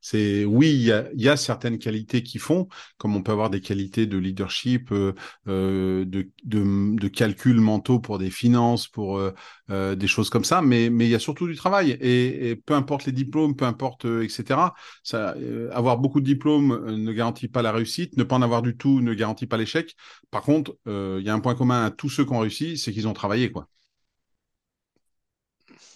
C'est, 0.00 0.44
oui, 0.44 0.70
il 0.72 0.82
y 0.82 0.92
a, 0.92 1.08
il 1.14 1.20
y 1.22 1.28
a 1.28 1.36
certaines 1.36 1.78
qualités 1.78 2.22
qui 2.22 2.38
font, 2.38 2.68
comme 2.98 3.16
on 3.16 3.22
peut 3.22 3.32
avoir 3.32 3.50
des 3.50 3.60
qualités 3.60 4.06
de 4.06 4.16
leadership, 4.18 4.92
euh, 4.92 5.12
euh, 5.48 6.04
de, 6.04 6.30
de, 6.44 6.96
de 6.98 7.08
calcul 7.08 7.60
mentaux 7.60 7.98
pour 8.00 8.18
des 8.18 8.30
finances, 8.30 8.86
pour 8.88 9.18
euh, 9.18 9.94
des 9.96 10.06
choses 10.06 10.30
comme 10.30 10.44
ça, 10.44 10.62
mais, 10.62 10.90
mais 10.90 11.06
il 11.06 11.10
y 11.10 11.14
a 11.14 11.18
surtout 11.18 11.46
du 11.48 11.56
travail. 11.56 11.92
Et, 12.00 12.50
et 12.50 12.56
peu 12.56 12.74
importe 12.74 13.04
les 13.06 13.12
diplômes, 13.12 13.56
peu 13.56 13.64
importe, 13.64 14.04
etc. 14.04 14.74
Ça, 15.02 15.34
avoir 15.72 15.98
beaucoup 15.98 16.20
de 16.20 16.26
diplômes 16.26 16.86
ne 16.96 17.12
garantit 17.12 17.48
pas 17.48 17.62
la 17.62 17.72
réussite, 17.72 18.16
ne 18.16 18.22
pas 18.24 18.36
en 18.36 18.42
avoir 18.42 18.62
du 18.62 18.76
tout 18.76 19.00
ne 19.00 19.14
garantit 19.14 19.46
pas 19.46 19.56
l'échec. 19.56 19.94
Par 20.30 20.42
contre, 20.42 20.76
il 20.86 21.22
y 21.24 21.28
a 21.30 21.34
un 21.34 21.40
point 21.40 21.54
commun 21.54 21.84
à 21.86 21.90
tous 21.90 22.08
ceux 22.08 22.24
qui 22.24 22.32
ont 22.32 22.38
réussi, 22.40 22.78
c'est 22.78 22.92
qu'ils 22.92 23.08
ont 23.08 23.12
travaillé, 23.14 23.50
quoi. 23.50 23.68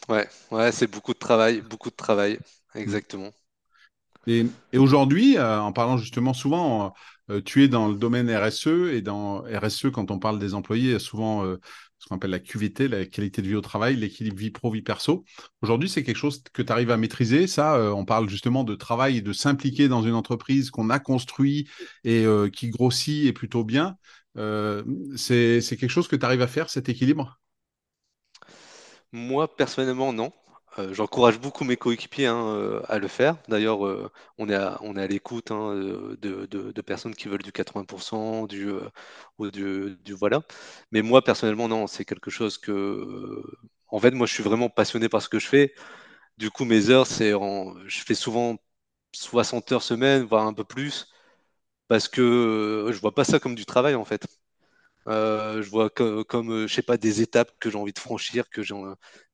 Ouais, 0.09 0.29
ouais, 0.51 0.73
c'est 0.73 0.87
beaucoup 0.87 1.15
de 1.15 1.19
travail, 1.19 1.61
beaucoup 1.63 1.91
de 1.91 1.95
travail. 1.97 2.39
Exactement. 2.75 3.33
Et, 4.27 4.45
et 4.73 4.79
aujourd'hui, 4.79 5.39
euh, 5.39 5.61
en 5.61 5.73
parlant 5.73 5.97
justement 5.97 6.35
souvent 6.35 6.95
Euh, 7.31 7.41
tu 7.41 7.63
es 7.63 7.69
dans 7.69 7.87
le 7.89 7.95
domaine 7.95 8.29
RSE 8.29 8.91
et 8.93 9.03
dans 9.03 9.43
RSE, 9.43 9.91
quand 9.93 10.11
on 10.11 10.19
parle 10.19 10.41
des 10.41 10.55
employés, 10.55 10.99
souvent 10.99 11.45
euh, 11.45 11.59
ce 11.99 12.09
qu'on 12.09 12.17
appelle 12.17 12.31
la 12.33 12.41
QVT, 12.41 12.89
la 12.89 13.07
qualité 13.07 13.41
de 13.41 13.47
vie 13.47 13.55
au 13.55 13.61
travail, 13.61 13.95
l'équilibre 13.95 14.37
vie 14.37 14.51
pro, 14.51 14.71
vie 14.73 14.83
perso. 14.83 15.25
Aujourd'hui, 15.63 15.89
c'est 15.89 16.03
quelque 16.03 16.17
chose 16.17 16.43
que 16.53 16.63
tu 16.63 16.73
arrives 16.73 16.91
à 16.91 16.97
maîtriser. 16.97 17.47
Ça, 17.47 17.79
on 17.95 18.05
parle 18.05 18.29
justement 18.29 18.65
de 18.65 18.75
travail 18.75 19.19
et 19.19 19.21
de 19.23 19.33
s'impliquer 19.33 19.87
dans 19.87 20.03
une 20.03 20.15
entreprise 20.15 20.71
qu'on 20.71 20.91
a 20.91 20.99
construit 20.99 21.69
et 22.03 22.25
qui 22.53 22.71
grossit 22.71 23.27
et 23.27 23.33
plutôt 23.33 23.63
bien. 23.65 23.97
c'est 25.17 25.61
quelque 25.79 25.89
chose 25.89 26.09
que 26.09 26.17
tu 26.17 26.25
arrives 26.25 26.43
à 26.43 26.49
faire, 26.49 26.69
cet 26.71 26.89
équilibre? 26.89 27.39
Moi, 29.13 29.47
personnellement, 29.57 30.13
non. 30.13 30.33
Euh, 30.81 30.95
j'encourage 30.95 31.39
beaucoup 31.41 31.65
mes 31.65 31.77
coéquipiers 31.77 32.27
hein, 32.27 32.37
euh, 32.57 32.83
à 32.89 32.99
le 32.99 33.09
faire. 33.09 33.37
D'ailleurs, 33.49 33.87
euh, 33.87 34.11
on 34.39 34.49
est 34.49 34.55
à, 34.55 34.79
on 34.83 34.97
est 34.97 35.03
à 35.03 35.07
l'écoute 35.07 35.51
hein, 35.51 35.75
de, 36.21 36.81
personnes 36.83 37.15
qui 37.15 37.29
veulent 37.29 37.43
du 37.43 37.53
80%, 37.53 38.47
du, 38.47 38.71
ou 39.39 39.51
du, 39.51 39.97
du 40.05 40.13
voilà. 40.15 40.43
Mais 40.93 41.03
moi, 41.03 41.23
personnellement, 41.23 41.69
non, 41.69 41.87
c'est 41.87 42.05
quelque 42.05 42.31
chose 42.31 42.59
que... 42.59 43.43
En 43.89 43.99
fait, 44.01 44.13
moi, 44.13 44.27
je 44.27 44.33
suis 44.35 44.43
vraiment 44.43 44.71
passionné 44.71 45.09
par 45.09 45.23
ce 45.23 45.29
que 45.29 45.39
je 45.39 45.47
fais. 45.49 45.75
Du 46.39 46.51
coup, 46.51 46.65
mes 46.67 46.91
heures, 46.91 47.07
c'est 47.09 47.35
en... 47.35 47.75
Je 47.89 48.01
fais 48.05 48.15
souvent 48.17 48.57
60 49.15 49.73
heures 49.73 49.83
semaine, 49.85 50.25
voire 50.25 50.47
un 50.47 50.55
peu 50.55 50.65
plus, 50.65 51.09
parce 51.89 52.09
que 52.09 52.91
je 52.93 53.01
vois 53.01 53.15
pas 53.15 53.25
ça 53.25 53.41
comme 53.41 53.55
du 53.57 53.67
travail, 53.67 53.95
en 53.97 54.05
fait. 54.07 54.27
Euh, 55.07 55.63
je 55.63 55.71
vois 55.71 55.91
comme, 55.91 56.53
euh, 56.53 56.67
je 56.67 56.75
sais 56.75 56.83
pas, 56.83 56.97
des 56.99 57.23
étapes 57.23 57.53
que 57.59 57.71
j'ai 57.71 57.79
envie 57.79 57.93
de 57.93 57.99
franchir, 57.99 58.49
que 58.51 58.63
j'ai 58.63 58.75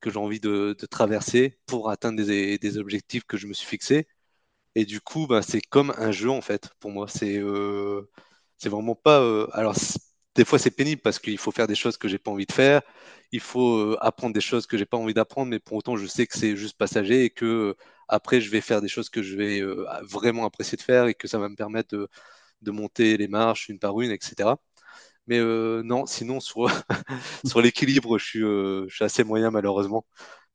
que 0.01 0.11
j'ai 0.11 0.19
envie 0.19 0.41
de, 0.41 0.77
traverser 0.91 1.59
pour 1.67 1.91
atteindre 1.91 2.23
des, 2.23 2.79
objectifs 2.79 3.25
que 3.25 3.37
je 3.37 3.47
me 3.47 3.53
suis 3.53 3.67
fixés. 3.67 4.07
Et 4.75 4.85
du 4.87 5.01
coup, 5.01 5.27
bah, 5.29 5.43
c'est 5.43 5.61
comme 5.63 5.93
un 5.99 6.13
jeu 6.13 6.31
en 6.31 6.43
fait 6.43 6.71
pour 6.81 6.93
moi. 6.93 7.09
C'est 7.09 7.39
euh, 7.39 8.11
c'est 8.59 8.69
vraiment 8.71 8.95
pas. 8.97 9.19
alors 9.53 9.77
des 10.35 10.45
fois 10.45 10.59
c'est 10.59 10.71
pénible 10.71 11.03
parce 11.03 11.19
qu'il 11.19 11.39
faut 11.39 11.51
faire 11.53 11.67
des 11.67 11.75
choses 11.75 11.97
que 11.97 12.09
j'ai 12.09 12.19
pas 12.19 12.31
envie 12.31 12.47
de 12.47 12.53
faire. 12.53 12.83
Il 13.33 13.41
faut 13.41 13.97
apprendre 14.01 14.35
des 14.35 14.41
choses 14.41 14.67
que 14.67 14.79
j'ai 14.79 14.87
pas 14.87 14.97
envie 14.99 15.15
d'apprendre, 15.15 15.51
mais 15.51 15.59
pour 15.61 15.77
autant 15.79 15.97
je 15.97 16.07
sais 16.07 16.27
que 16.27 16.39
c'est 16.39 16.57
juste 16.57 16.79
passager 16.79 17.25
et 17.25 17.31
que 17.31 17.77
après 18.09 18.41
je 18.41 18.51
vais 18.51 18.61
faire 18.61 18.83
des 18.83 18.89
choses 18.89 19.11
que 19.11 19.23
je 19.23 19.37
vais 19.37 19.63
vraiment 20.03 20.45
apprécier 20.47 20.77
de 20.77 20.83
faire 20.83 21.07
et 21.07 21.15
que 21.15 21.29
ça 21.29 21.39
va 21.39 21.49
me 21.49 21.57
permettre 21.57 22.09
de 22.63 22.71
monter 22.71 23.17
les 23.17 23.29
marches 23.29 23.69
une 23.69 23.79
par 23.79 24.01
une, 24.01 24.11
etc. 24.11 24.57
Mais 25.27 25.39
euh, 25.39 25.83
non, 25.85 26.07
sinon, 26.07 26.41
sur, 26.41 26.69
sur 27.47 27.61
l'équilibre, 27.63 28.19
je 28.19 28.25
suis, 28.25 28.43
euh, 28.45 28.87
je 28.89 28.95
suis 28.97 29.05
assez 29.05 29.25
moyen, 29.25 29.51
malheureusement. 29.51 30.07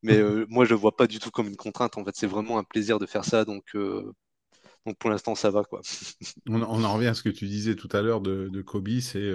Mais 0.04 0.18
euh, 0.18 0.46
moi, 0.50 0.66
je 0.66 0.74
ne 0.76 0.80
vois 0.80 0.96
pas 0.98 1.08
du 1.08 1.20
tout 1.20 1.32
comme 1.32 1.48
une 1.48 1.58
contrainte. 1.58 1.98
En 1.98 2.06
fait, 2.06 2.16
c'est 2.16 2.28
vraiment 2.28 2.58
un 2.60 2.64
plaisir 2.66 3.00
de 3.00 3.06
faire 3.08 3.26
ça. 3.26 3.46
Donc, 3.46 3.76
donc 4.86 4.98
pour 4.98 5.10
l'instant, 5.10 5.36
ça 5.36 5.50
va, 5.52 5.64
quoi. 5.64 5.82
on, 6.48 6.62
on 6.62 6.84
en 6.84 6.94
revient 6.94 7.08
à 7.08 7.14
ce 7.14 7.24
que 7.24 7.30
tu 7.30 7.48
disais 7.48 7.76
tout 7.76 7.90
à 7.92 8.02
l'heure 8.02 8.22
de, 8.22 8.48
de 8.50 8.62
Kobe, 8.62 9.00
c'est 9.00 9.32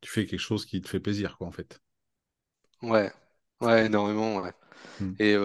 tu 0.00 0.10
fais 0.10 0.26
quelque 0.26 0.40
chose 0.40 0.66
qui 0.66 0.80
te 0.82 0.88
fait 0.88 1.00
plaisir, 1.00 1.36
quoi, 1.38 1.46
en 1.46 1.52
fait. 1.52 1.80
Ouais, 2.82 3.12
ouais, 3.60 3.86
énormément, 3.86 4.38
ouais. 4.40 4.52
Mm. 5.00 5.16
Et, 5.20 5.36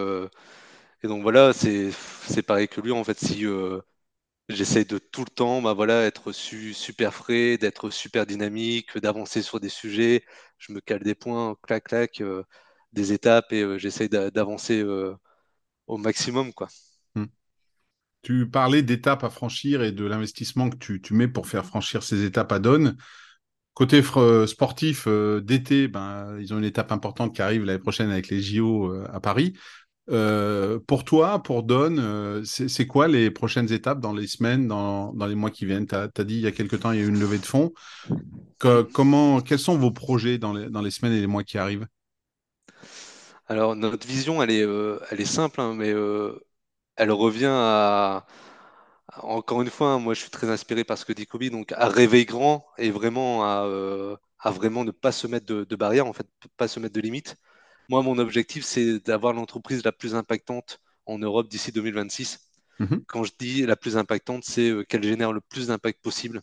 et 1.04 1.08
donc 1.08 1.24
voilà, 1.24 1.54
c'est 1.54 1.92
c'est 2.28 2.42
pareil 2.44 2.68
que 2.68 2.82
lui, 2.82 2.92
en 2.92 3.04
fait, 3.04 3.20
si 3.20 3.46
j'essaie 4.56 4.86
de 4.86 4.97
tout 4.97 5.22
le 5.22 5.30
temps, 5.34 5.62
bah 5.62 5.74
voilà, 5.74 6.04
être 6.06 6.32
su- 6.32 6.74
super 6.74 7.14
frais, 7.14 7.58
d'être 7.58 7.89
super 7.89 8.26
dynamique, 8.26 8.97
d'avancer 8.97 9.41
sur 9.41 9.60
des 9.60 9.70
sujets, 9.70 10.24
je 10.58 10.74
me 10.74 10.80
cale 10.82 11.04
des 11.04 11.16
points, 11.16 11.56
clac, 11.64 11.86
clac, 11.86 12.22
euh, 12.22 12.43
des 12.93 13.14
étapes 13.14 13.52
et 13.54 13.62
euh, 13.64 13.78
j'essaie 13.78 14.10
d'a- 14.10 14.32
d'avancer 14.32 14.82
euh, 14.84 15.16
au 15.88 15.97
maximum, 15.97 16.54
quoi. 16.54 16.70
Mm. 17.16 17.26
Tu 18.24 18.49
parlais 18.49 18.84
d'étapes 18.84 19.24
à 19.24 19.30
franchir 19.30 19.84
et 19.84 19.91
de 19.91 20.06
l'investissement 20.06 20.70
que 20.70 20.78
tu, 20.78 21.02
mets 21.14 21.28
pour 21.28 21.47
faire 21.47 21.66
franchir 21.66 22.04
ces 22.04 22.24
étapes 22.26 22.52
à 22.52 22.60
Donne. 22.60 22.97
Côté 23.74 24.02
fr- 24.02 24.47
sportif, 24.47 25.06
euh, 25.08 25.41
d'été, 25.41 25.88
ben, 25.88 26.38
ils 26.39 26.54
ont 26.54 26.60
une 26.60 26.66
étape 26.66 26.91
importante 26.91 27.36
qui 27.36 27.41
arrive 27.41 27.66
l'année 27.66 27.80
prochaine 27.80 28.12
avec 28.12 28.30
les 28.30 28.41
JO 28.41 28.88
euh, 28.93 29.08
à 29.14 29.20
Paris. 29.22 29.54
Euh, 30.12 30.80
pour 30.88 31.05
toi, 31.05 31.41
pour 31.41 31.64
Don, 31.64 31.97
euh, 31.97 32.43
c'est 32.43 32.86
quoi 32.86 33.07
les 33.07 33.32
prochaines 33.32 33.72
étapes 33.72 34.01
dans 34.01 34.14
les 34.14 34.28
semaines, 34.28 34.68
dans, 34.68 35.14
les 35.26 35.36
mois 35.36 35.51
qui 35.51 35.66
viennent? 35.66 35.88
Tu 35.88 35.95
as, 35.95 36.24
dit 36.24 36.36
il 36.36 36.41
y 36.41 36.47
a 36.47 36.51
quelque 36.51 36.76
temps, 36.76 36.91
il 36.91 36.99
y 36.99 37.01
a 37.01 37.05
eu 37.05 37.09
une 37.09 37.20
levée 37.20 37.38
de 37.38 37.45
fonds. 37.45 37.72
Que- 38.59 38.82
comment, 38.82 39.39
quels 39.41 39.59
sont 39.59 39.78
vos 39.78 39.91
projets 39.91 40.38
dans 40.38 40.53
les, 40.53 40.91
semaines 40.91 41.14
et 41.14 41.22
les 41.22 41.28
mois 41.28 41.43
qui 41.43 41.57
arrivent? 41.57 41.88
Alors, 43.47 43.76
notre 43.76 44.05
vision, 44.05 44.43
elle 44.43 44.51
est, 44.51 44.64
euh, 44.64 44.99
simple, 45.26 45.62
hein, 45.62 45.74
mais 45.76 45.93
elle 46.97 47.12
revient 47.12 47.49
à, 47.49 48.26
encore 49.24 49.62
une 49.62 49.70
fois, 49.70 49.89
hein, 49.89 49.99
moi 49.99 50.14
je 50.14 50.22
suis 50.22 50.30
très 50.30 50.49
inspiré 50.49 50.84
par 50.84 50.97
ce 50.97 51.05
que 51.05 51.14
dit 51.14 51.26
Kobe, 51.26 51.45
donc 51.45 51.72
à 51.74 51.88
rêver 51.88 52.26
grand 52.26 52.66
et 52.78 52.91
vraiment 52.91 53.43
à, 53.45 53.68
vraiment 54.51 54.84
ne 54.84 54.91
pas 54.91 55.12
se 55.12 55.28
mettre 55.28 55.45
de, 55.45 55.64
de 55.64 55.76
barrières, 55.76 56.07
en 56.07 56.14
fait, 56.14 56.28
pas 56.57 56.68
se 56.68 56.80
mettre 56.80 56.95
de 56.95 57.01
limites. 57.01 57.38
Moi, 57.92 58.04
mon 58.04 58.18
objectif, 58.20 58.66
c'est 58.66 59.00
d'avoir 59.06 59.34
l'entreprise 59.34 59.84
la 59.86 59.94
plus 59.94 60.16
impactante 60.16 60.82
en 61.06 61.20
Europe 61.20 61.50
d'ici 61.50 61.72
2026. 61.74 62.39
Mhm, 62.80 63.02
Quand 63.08 63.24
je 63.26 63.34
dis 63.39 63.66
la 63.68 63.76
plus 63.78 63.98
impactante, 63.98 64.46
c'est 64.46 64.70
euh, 64.70 64.84
qu'elle 64.86 65.04
génère 65.04 65.34
le 65.34 65.42
plus 65.42 65.68
d'impact 65.68 66.02
possible. 66.02 66.42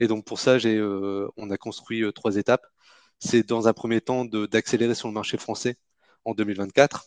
Et 0.00 0.08
donc 0.08 0.24
pour 0.26 0.40
ça, 0.40 0.56
euh, 0.64 1.28
on 1.38 1.50
a 1.50 1.58
construit 1.58 2.02
euh, 2.04 2.12
trois 2.12 2.36
étapes. 2.36 2.66
C'est 3.20 3.46
dans 3.48 3.68
un 3.68 3.74
premier 3.74 4.00
temps 4.02 4.24
d'accélérer 4.26 4.94
sur 4.96 5.08
le 5.08 5.14
marché 5.14 5.38
français 5.38 5.78
en 6.26 6.34
2024. 6.34 7.06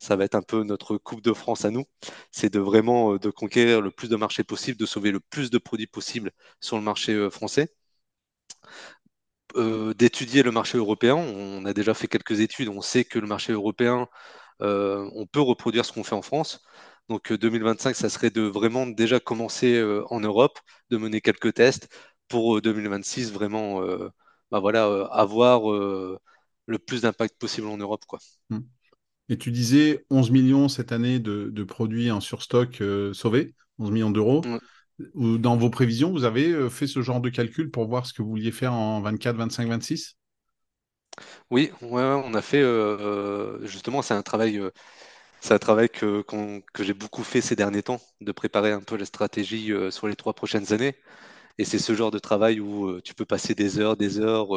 Ça 0.00 0.16
va 0.16 0.24
être 0.26 0.36
un 0.36 0.42
peu 0.42 0.64
notre 0.64 0.98
Coupe 0.98 1.22
de 1.22 1.32
France 1.34 1.64
à 1.66 1.70
nous. 1.72 1.84
C'est 2.32 2.52
de 2.52 2.60
vraiment 2.60 3.14
euh, 3.14 3.20
de 3.20 3.30
conquérir 3.30 3.82
le 3.82 3.90
plus 3.92 4.08
de 4.10 4.16
marchés 4.16 4.44
possible, 4.44 4.78
de 4.78 4.86
sauver 4.86 5.12
le 5.12 5.20
plus 5.20 5.50
de 5.50 5.58
produits 5.58 5.88
possible 5.88 6.32
sur 6.60 6.78
le 6.78 6.84
marché 6.84 7.30
français. 7.30 7.74
Euh, 9.54 9.94
d'étudier 9.94 10.42
le 10.42 10.50
marché 10.50 10.76
européen. 10.76 11.14
On 11.16 11.64
a 11.64 11.72
déjà 11.72 11.94
fait 11.94 12.08
quelques 12.08 12.40
études. 12.40 12.68
On 12.68 12.80
sait 12.82 13.04
que 13.04 13.18
le 13.18 13.26
marché 13.26 13.52
européen, 13.52 14.08
euh, 14.62 15.08
on 15.14 15.26
peut 15.26 15.40
reproduire 15.40 15.84
ce 15.84 15.92
qu'on 15.92 16.04
fait 16.04 16.14
en 16.16 16.22
France. 16.22 16.62
Donc 17.08 17.32
euh, 17.32 17.38
2025, 17.38 17.96
ça 17.96 18.08
serait 18.10 18.30
de 18.30 18.42
vraiment 18.42 18.86
déjà 18.86 19.20
commencer 19.20 19.76
euh, 19.76 20.04
en 20.10 20.20
Europe, 20.20 20.58
de 20.90 20.96
mener 20.98 21.20
quelques 21.20 21.54
tests 21.54 21.88
pour 22.28 22.56
euh, 22.58 22.60
2026 22.60 23.32
vraiment 23.32 23.82
euh, 23.82 24.10
bah 24.50 24.60
voilà, 24.60 24.86
euh, 24.88 25.06
avoir 25.08 25.72
euh, 25.72 26.18
le 26.66 26.78
plus 26.78 27.02
d'impact 27.02 27.38
possible 27.38 27.68
en 27.68 27.76
Europe, 27.78 28.04
quoi. 28.06 28.18
mhm. 28.50 28.64
Et 29.30 29.38
tu 29.38 29.52
disais 29.52 30.06
11 30.10 30.30
millions 30.30 30.68
cette 30.68 30.92
année 30.92 31.20
de, 31.20 31.50
de 31.50 31.64
produits 31.64 32.10
en 32.10 32.20
surstock 32.20 32.80
euh, 32.82 33.12
sauvés, 33.14 33.54
11 33.78 33.90
millions 33.92 34.10
d'euros. 34.10 34.42
Ouais. 34.44 34.58
Dans 35.14 35.56
vos 35.56 35.70
prévisions, 35.70 36.10
vous 36.12 36.24
avez 36.24 36.50
euh, 36.50 36.68
fait 36.70 36.86
ce 36.86 37.00
genre 37.02 37.20
de 37.22 37.30
calcul 37.30 37.70
pour 37.70 37.86
voir 37.88 38.06
ce 38.06 38.12
que 38.12 38.20
vous 38.22 38.28
vouliez 38.30 38.52
faire 38.52 38.72
en 38.74 39.00
24, 39.00 39.36
25, 39.36 39.68
26? 39.68 40.16
Oui, 41.50 41.70
ouais, 41.82 42.02
on 42.02 42.34
a 42.34 42.42
fait 42.42 42.60
euh, 42.62 42.96
euh, 43.60 43.66
justement, 43.66 44.02
c'est 44.02 44.14
un 44.14 44.22
travail, 44.22 44.60
un 45.50 45.58
travail 45.58 45.88
que, 45.90 46.22
que 46.74 46.84
j'ai 46.84 46.94
beaucoup 46.94 47.24
fait 47.24 47.40
ces 47.40 47.56
derniers 47.56 47.82
temps, 47.82 48.00
de 48.20 48.32
préparer 48.32 48.72
un 48.72 48.80
peu 48.82 48.96
la 48.96 49.04
stratégie 49.06 49.72
sur 49.90 50.08
les 50.08 50.16
trois 50.16 50.34
prochaines 50.34 50.72
années. 50.72 50.96
Et 51.58 51.64
c'est 51.66 51.78
ce 51.80 51.94
genre 51.94 52.10
de 52.12 52.18
travail 52.20 52.60
où 52.60 53.00
tu 53.02 53.14
peux 53.14 53.26
passer 53.26 53.54
des 53.54 53.78
heures, 53.80 53.96
des 53.96 54.20
heures, 54.20 54.48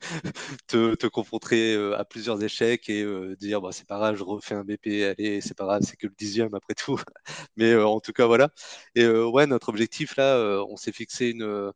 te, 0.68 0.94
te 0.94 1.06
confronter 1.06 1.76
à 1.96 2.04
plusieurs 2.04 2.42
échecs 2.42 2.88
et 2.88 3.04
dire 3.38 3.60
bah, 3.60 3.70
c'est 3.72 3.86
pas 3.86 3.98
grave, 3.98 4.16
je 4.16 4.24
refais 4.24 4.54
un 4.54 4.64
BP, 4.64 5.04
allez, 5.04 5.40
c'est 5.40 5.56
pas 5.56 5.64
grave, 5.64 5.82
c'est 5.84 5.96
que 5.96 6.06
le 6.06 6.14
dixième 6.18 6.54
après 6.54 6.74
tout. 6.74 6.98
Mais 7.56 7.74
en 7.76 8.00
tout 8.00 8.12
cas, 8.12 8.26
voilà. 8.26 8.50
Et 8.94 9.06
ouais, 9.08 9.46
notre 9.46 9.68
objectif 9.68 10.16
là, 10.16 10.38
on 10.68 10.76
s'est 10.76 10.92
fixé 10.92 11.30
une, 11.30 11.72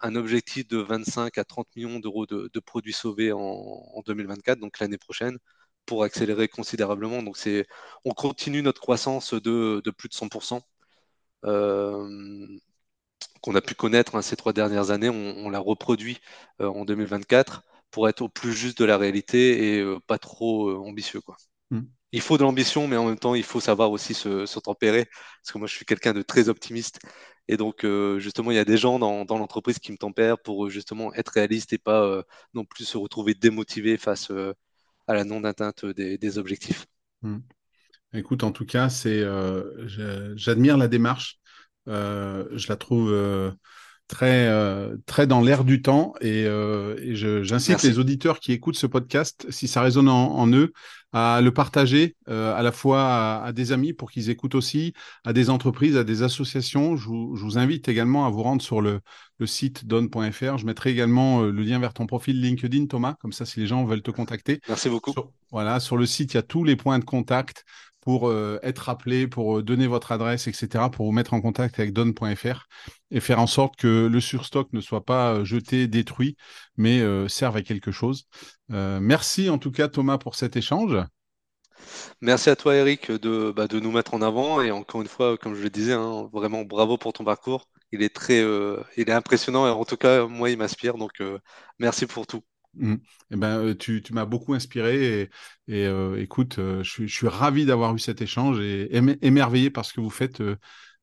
un 0.00 0.14
objectif 0.16 0.66
de 0.68 0.78
25 0.78 1.38
à 1.38 1.44
30 1.44 1.68
millions 1.76 1.98
d'euros 2.00 2.26
de, 2.26 2.60
produits 2.60 2.92
sauvés 2.92 3.32
en, 3.32 3.40
en 3.40 4.02
2024, 4.02 4.58
donc 4.60 4.78
l'année 4.80 4.98
prochaine, 4.98 5.38
pour 5.86 6.04
accélérer 6.04 6.48
considérablement. 6.48 7.22
Donc 7.22 7.36
c'est, 7.36 7.66
on 8.04 8.12
continue 8.12 8.62
notre 8.62 8.80
croissance 8.80 9.34
de, 9.34 9.82
plus 9.96 10.08
de 10.08 10.14
100%. 10.14 10.62
Euh, 11.44 12.48
qu'on 13.40 13.54
a 13.54 13.60
pu 13.60 13.74
connaître 13.74 14.14
hein, 14.16 14.22
ces 14.22 14.36
trois 14.36 14.52
dernières 14.52 14.90
années, 14.90 15.08
on, 15.08 15.36
on 15.46 15.50
l'a 15.50 15.58
reproduit 15.58 16.18
euh, 16.60 16.68
en 16.68 16.84
2024 16.84 17.62
pour 17.90 18.08
être 18.08 18.22
au 18.22 18.28
plus 18.28 18.52
juste 18.52 18.78
de 18.78 18.84
la 18.84 18.98
réalité 18.98 19.76
et 19.76 19.80
euh, 19.80 19.98
pas 20.06 20.18
trop 20.18 20.68
euh, 20.70 20.76
ambitieux, 20.78 21.20
quoi. 21.20 21.36
Hmm. 21.70 21.82
Il 22.12 22.20
faut 22.20 22.38
de 22.38 22.42
l'ambition, 22.42 22.86
mais 22.88 22.96
en 22.96 23.06
même 23.06 23.18
temps, 23.18 23.34
il 23.34 23.42
faut 23.42 23.60
savoir 23.60 23.90
aussi 23.90 24.14
se, 24.14 24.46
se 24.46 24.58
tempérer, 24.60 25.04
parce 25.06 25.52
que 25.52 25.58
moi, 25.58 25.66
je 25.66 25.74
suis 25.74 25.84
quelqu'un 25.84 26.12
de 26.14 26.22
très 26.22 26.48
optimiste. 26.48 27.00
Et 27.48 27.56
donc, 27.56 27.84
justement, 28.18 28.52
il 28.52 28.54
y 28.54 28.60
a 28.60 28.64
des 28.64 28.76
gens 28.76 28.98
dans, 28.98 29.24
dans 29.24 29.38
l'entreprise 29.38 29.78
qui 29.78 29.92
me 29.92 29.98
tempèrent 29.98 30.38
pour 30.38 30.70
justement 30.70 31.12
être 31.14 31.30
réaliste 31.30 31.72
et 31.72 31.78
pas 31.78 32.22
non 32.54 32.64
plus 32.64 32.84
se 32.84 32.96
retrouver 32.96 33.34
démotivé 33.34 33.98
face 33.98 34.32
à 35.06 35.14
la 35.14 35.24
non-atteinte 35.24 35.84
des, 35.84 36.16
des 36.16 36.38
objectifs. 36.38 36.86
Hmm. 37.22 37.38
Écoute, 38.14 38.44
en 38.44 38.52
tout 38.52 38.66
cas, 38.66 38.88
c'est, 38.88 39.22
j'admire 40.36 40.78
la 40.78 40.88
démarche. 40.88 41.38
Euh, 41.88 42.46
je 42.52 42.68
la 42.68 42.76
trouve 42.76 43.10
euh, 43.12 43.50
très, 44.08 44.46
euh, 44.48 44.96
très 45.06 45.26
dans 45.26 45.40
l'air 45.40 45.64
du 45.64 45.82
temps. 45.82 46.14
Et, 46.20 46.44
euh, 46.46 46.96
et 47.00 47.14
j'incite 47.14 47.82
les 47.82 47.98
auditeurs 47.98 48.40
qui 48.40 48.52
écoutent 48.52 48.76
ce 48.76 48.86
podcast, 48.86 49.46
si 49.50 49.68
ça 49.68 49.82
résonne 49.82 50.08
en, 50.08 50.46
eux, 50.52 50.72
à 51.12 51.40
le 51.40 51.50
partager 51.52 52.16
euh, 52.28 52.54
à 52.54 52.62
la 52.62 52.72
fois 52.72 53.42
à, 53.42 53.52
des 53.52 53.72
amis 53.72 53.92
pour 53.92 54.10
qu'ils 54.10 54.30
écoutent 54.30 54.54
aussi, 54.54 54.92
à 55.24 55.32
des 55.32 55.50
entreprises, 55.50 55.96
à 55.96 56.04
des 56.04 56.22
associations. 56.22 56.96
Je 56.96 57.06
vous, 57.06 57.36
je 57.36 57.42
vous 57.44 57.58
invite 57.58 57.88
également 57.88 58.26
à 58.26 58.30
vous 58.30 58.42
rendre 58.42 58.62
sur 58.62 58.80
le, 58.80 59.00
le 59.38 59.46
site 59.46 59.86
don.fr. 59.86 60.58
Je 60.58 60.66
mettrai 60.66 60.90
également 60.90 61.42
le 61.42 61.62
lien 61.62 61.78
vers 61.78 61.94
ton 61.94 62.06
profil 62.06 62.40
LinkedIn, 62.40 62.86
Thomas, 62.86 63.14
comme 63.20 63.32
ça 63.32 63.44
si 63.44 63.60
les 63.60 63.66
gens 63.66 63.84
veulent 63.84 64.02
te 64.02 64.10
contacter. 64.10 64.60
Merci 64.68 64.88
beaucoup. 64.88 65.14
voilà, 65.50 65.80
sur 65.80 65.96
le 65.96 66.06
site, 66.06 66.34
il 66.34 66.36
y 66.36 66.40
a 66.40 66.42
tous 66.42 66.64
les 66.64 66.76
points 66.76 66.98
de 66.98 67.04
contact 67.04 67.64
pour 68.06 68.28
euh, 68.28 68.60
être 68.62 68.88
appelé, 68.88 69.26
pour 69.26 69.58
euh, 69.58 69.62
donner 69.64 69.88
votre 69.88 70.12
adresse, 70.12 70.46
etc., 70.46 70.84
pour 70.92 71.06
vous 71.06 71.12
mettre 71.12 71.34
en 71.34 71.40
contact 71.40 71.80
avec 71.80 71.92
don.fr 71.92 72.68
et 73.10 73.18
faire 73.18 73.40
en 73.40 73.48
sorte 73.48 73.74
que 73.74 74.06
le 74.06 74.20
surstock 74.20 74.72
ne 74.72 74.80
soit 74.80 75.04
pas 75.04 75.32
euh, 75.34 75.44
jeté, 75.44 75.88
détruit, 75.88 76.36
mais 76.76 77.00
serve 77.28 77.56
à 77.56 77.62
quelque 77.62 77.90
chose. 77.90 78.28
merci 78.68 79.50
en 79.50 79.58
tout 79.58 79.72
cas 79.72 79.88
Thomas 79.88 80.18
pour 80.18 80.36
cet 80.36 80.56
échange. 80.56 80.96
Merci 82.20 82.48
à 82.48 82.54
toi 82.54 82.76
Eric 82.76 83.10
de, 83.10 83.50
bah, 83.50 83.66
nous 83.72 83.90
mettre 83.90 84.14
en 84.14 84.22
avant 84.22 84.62
et 84.62 84.70
encore 84.70 85.02
une 85.02 85.08
fois, 85.08 85.36
comme 85.36 85.56
je 85.56 85.62
le 85.62 85.70
disais, 85.70 85.94
hein, 85.94 86.28
vraiment 86.32 86.62
bravo 86.62 86.98
pour 86.98 87.12
ton 87.12 87.24
parcours. 87.24 87.68
Il 87.90 88.02
est 88.02 88.14
très, 88.14 88.40
il 88.96 89.10
est 89.10 89.12
impressionnant 89.12 89.66
et 89.66 89.70
en 89.70 89.84
tout 89.84 89.96
cas 89.96 90.26
moi 90.26 90.50
il 90.50 90.58
m'inspire 90.58 90.94
donc 90.94 91.20
merci 91.80 92.06
pour 92.06 92.26
tout. 92.28 92.42
Mmh. 92.78 92.96
Eh 93.30 93.36
ben, 93.36 93.58
euh, 93.58 93.74
tu, 93.74 94.02
m'as 94.12 94.26
beaucoup 94.26 94.54
inspiré 94.54 95.30
et, 95.68 95.86
euh, 95.86 96.20
écoute, 96.20 96.58
euh, 96.58 96.82
je, 96.82 97.06
suis, 97.06 97.28
ravi 97.28 97.64
d'avoir 97.64 97.94
eu 97.94 97.98
cet 97.98 98.20
échange 98.20 98.60
et 98.60 98.94
émerveillé 99.22 99.70
par 99.70 99.84
ce 99.84 99.92
que 99.92 100.00
vous 100.00 100.10
faites, 100.10 100.42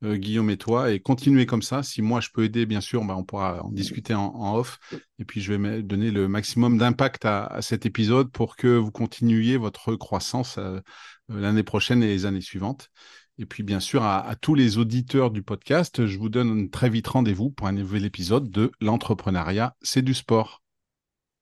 Guillaume 0.03 0.49
et 0.49 0.57
toi, 0.57 0.91
et 0.91 0.99
continuez 0.99 1.45
comme 1.45 1.61
ça. 1.61 1.82
Si 1.82 2.01
moi 2.01 2.19
je 2.19 2.28
peux 2.34 2.43
aider, 2.43 2.65
bien 2.65 2.82
sûr, 2.82 3.05
bah, 3.05 3.15
on 3.17 3.24
pourra 3.24 3.63
en 3.63 3.71
discuter 3.71 4.13
en, 4.13 4.55
off. 4.57 4.78
Et 5.17 5.26
puis 5.26 5.41
je 5.41 5.53
vais 5.53 5.82
donner 5.82 6.11
le 6.11 6.28
maximum 6.28 6.78
d'impact 6.78 7.24
à, 7.26 7.45
à, 7.45 7.61
cet 7.61 7.86
épisode 7.86 8.30
pour 8.30 8.57
que 8.57 8.67
vous 8.67 8.91
continuiez 8.91 9.55
votre 9.55 9.95
croissance 9.95 10.59
l'année 11.30 11.63
prochaine 11.63 12.03
et 12.03 12.07
les 12.07 12.26
années 12.26 12.41
suivantes. 12.41 12.89
Et 13.39 13.45
puis 13.45 13.63
bien 13.63 13.80
sûr 13.80 14.03
à, 14.03 14.19
à 14.28 14.36
tous 14.36 14.55
les 14.55 14.78
auditeurs 14.78 15.32
du 15.32 15.41
podcast, 15.41 16.05
je 16.05 16.17
vous 16.19 16.30
donne 16.30 16.69
très 16.69 16.89
vite 16.89 17.07
rendez-vous 17.07 17.49
pour 17.49 17.67
un 17.67 17.71
nouvel 17.71 18.03
épisode 18.05 18.51
de 18.51 18.71
l'entrepreneuriat, 18.82 19.76
c'est 19.82 20.03
du 20.03 20.13
sport. 20.13 20.62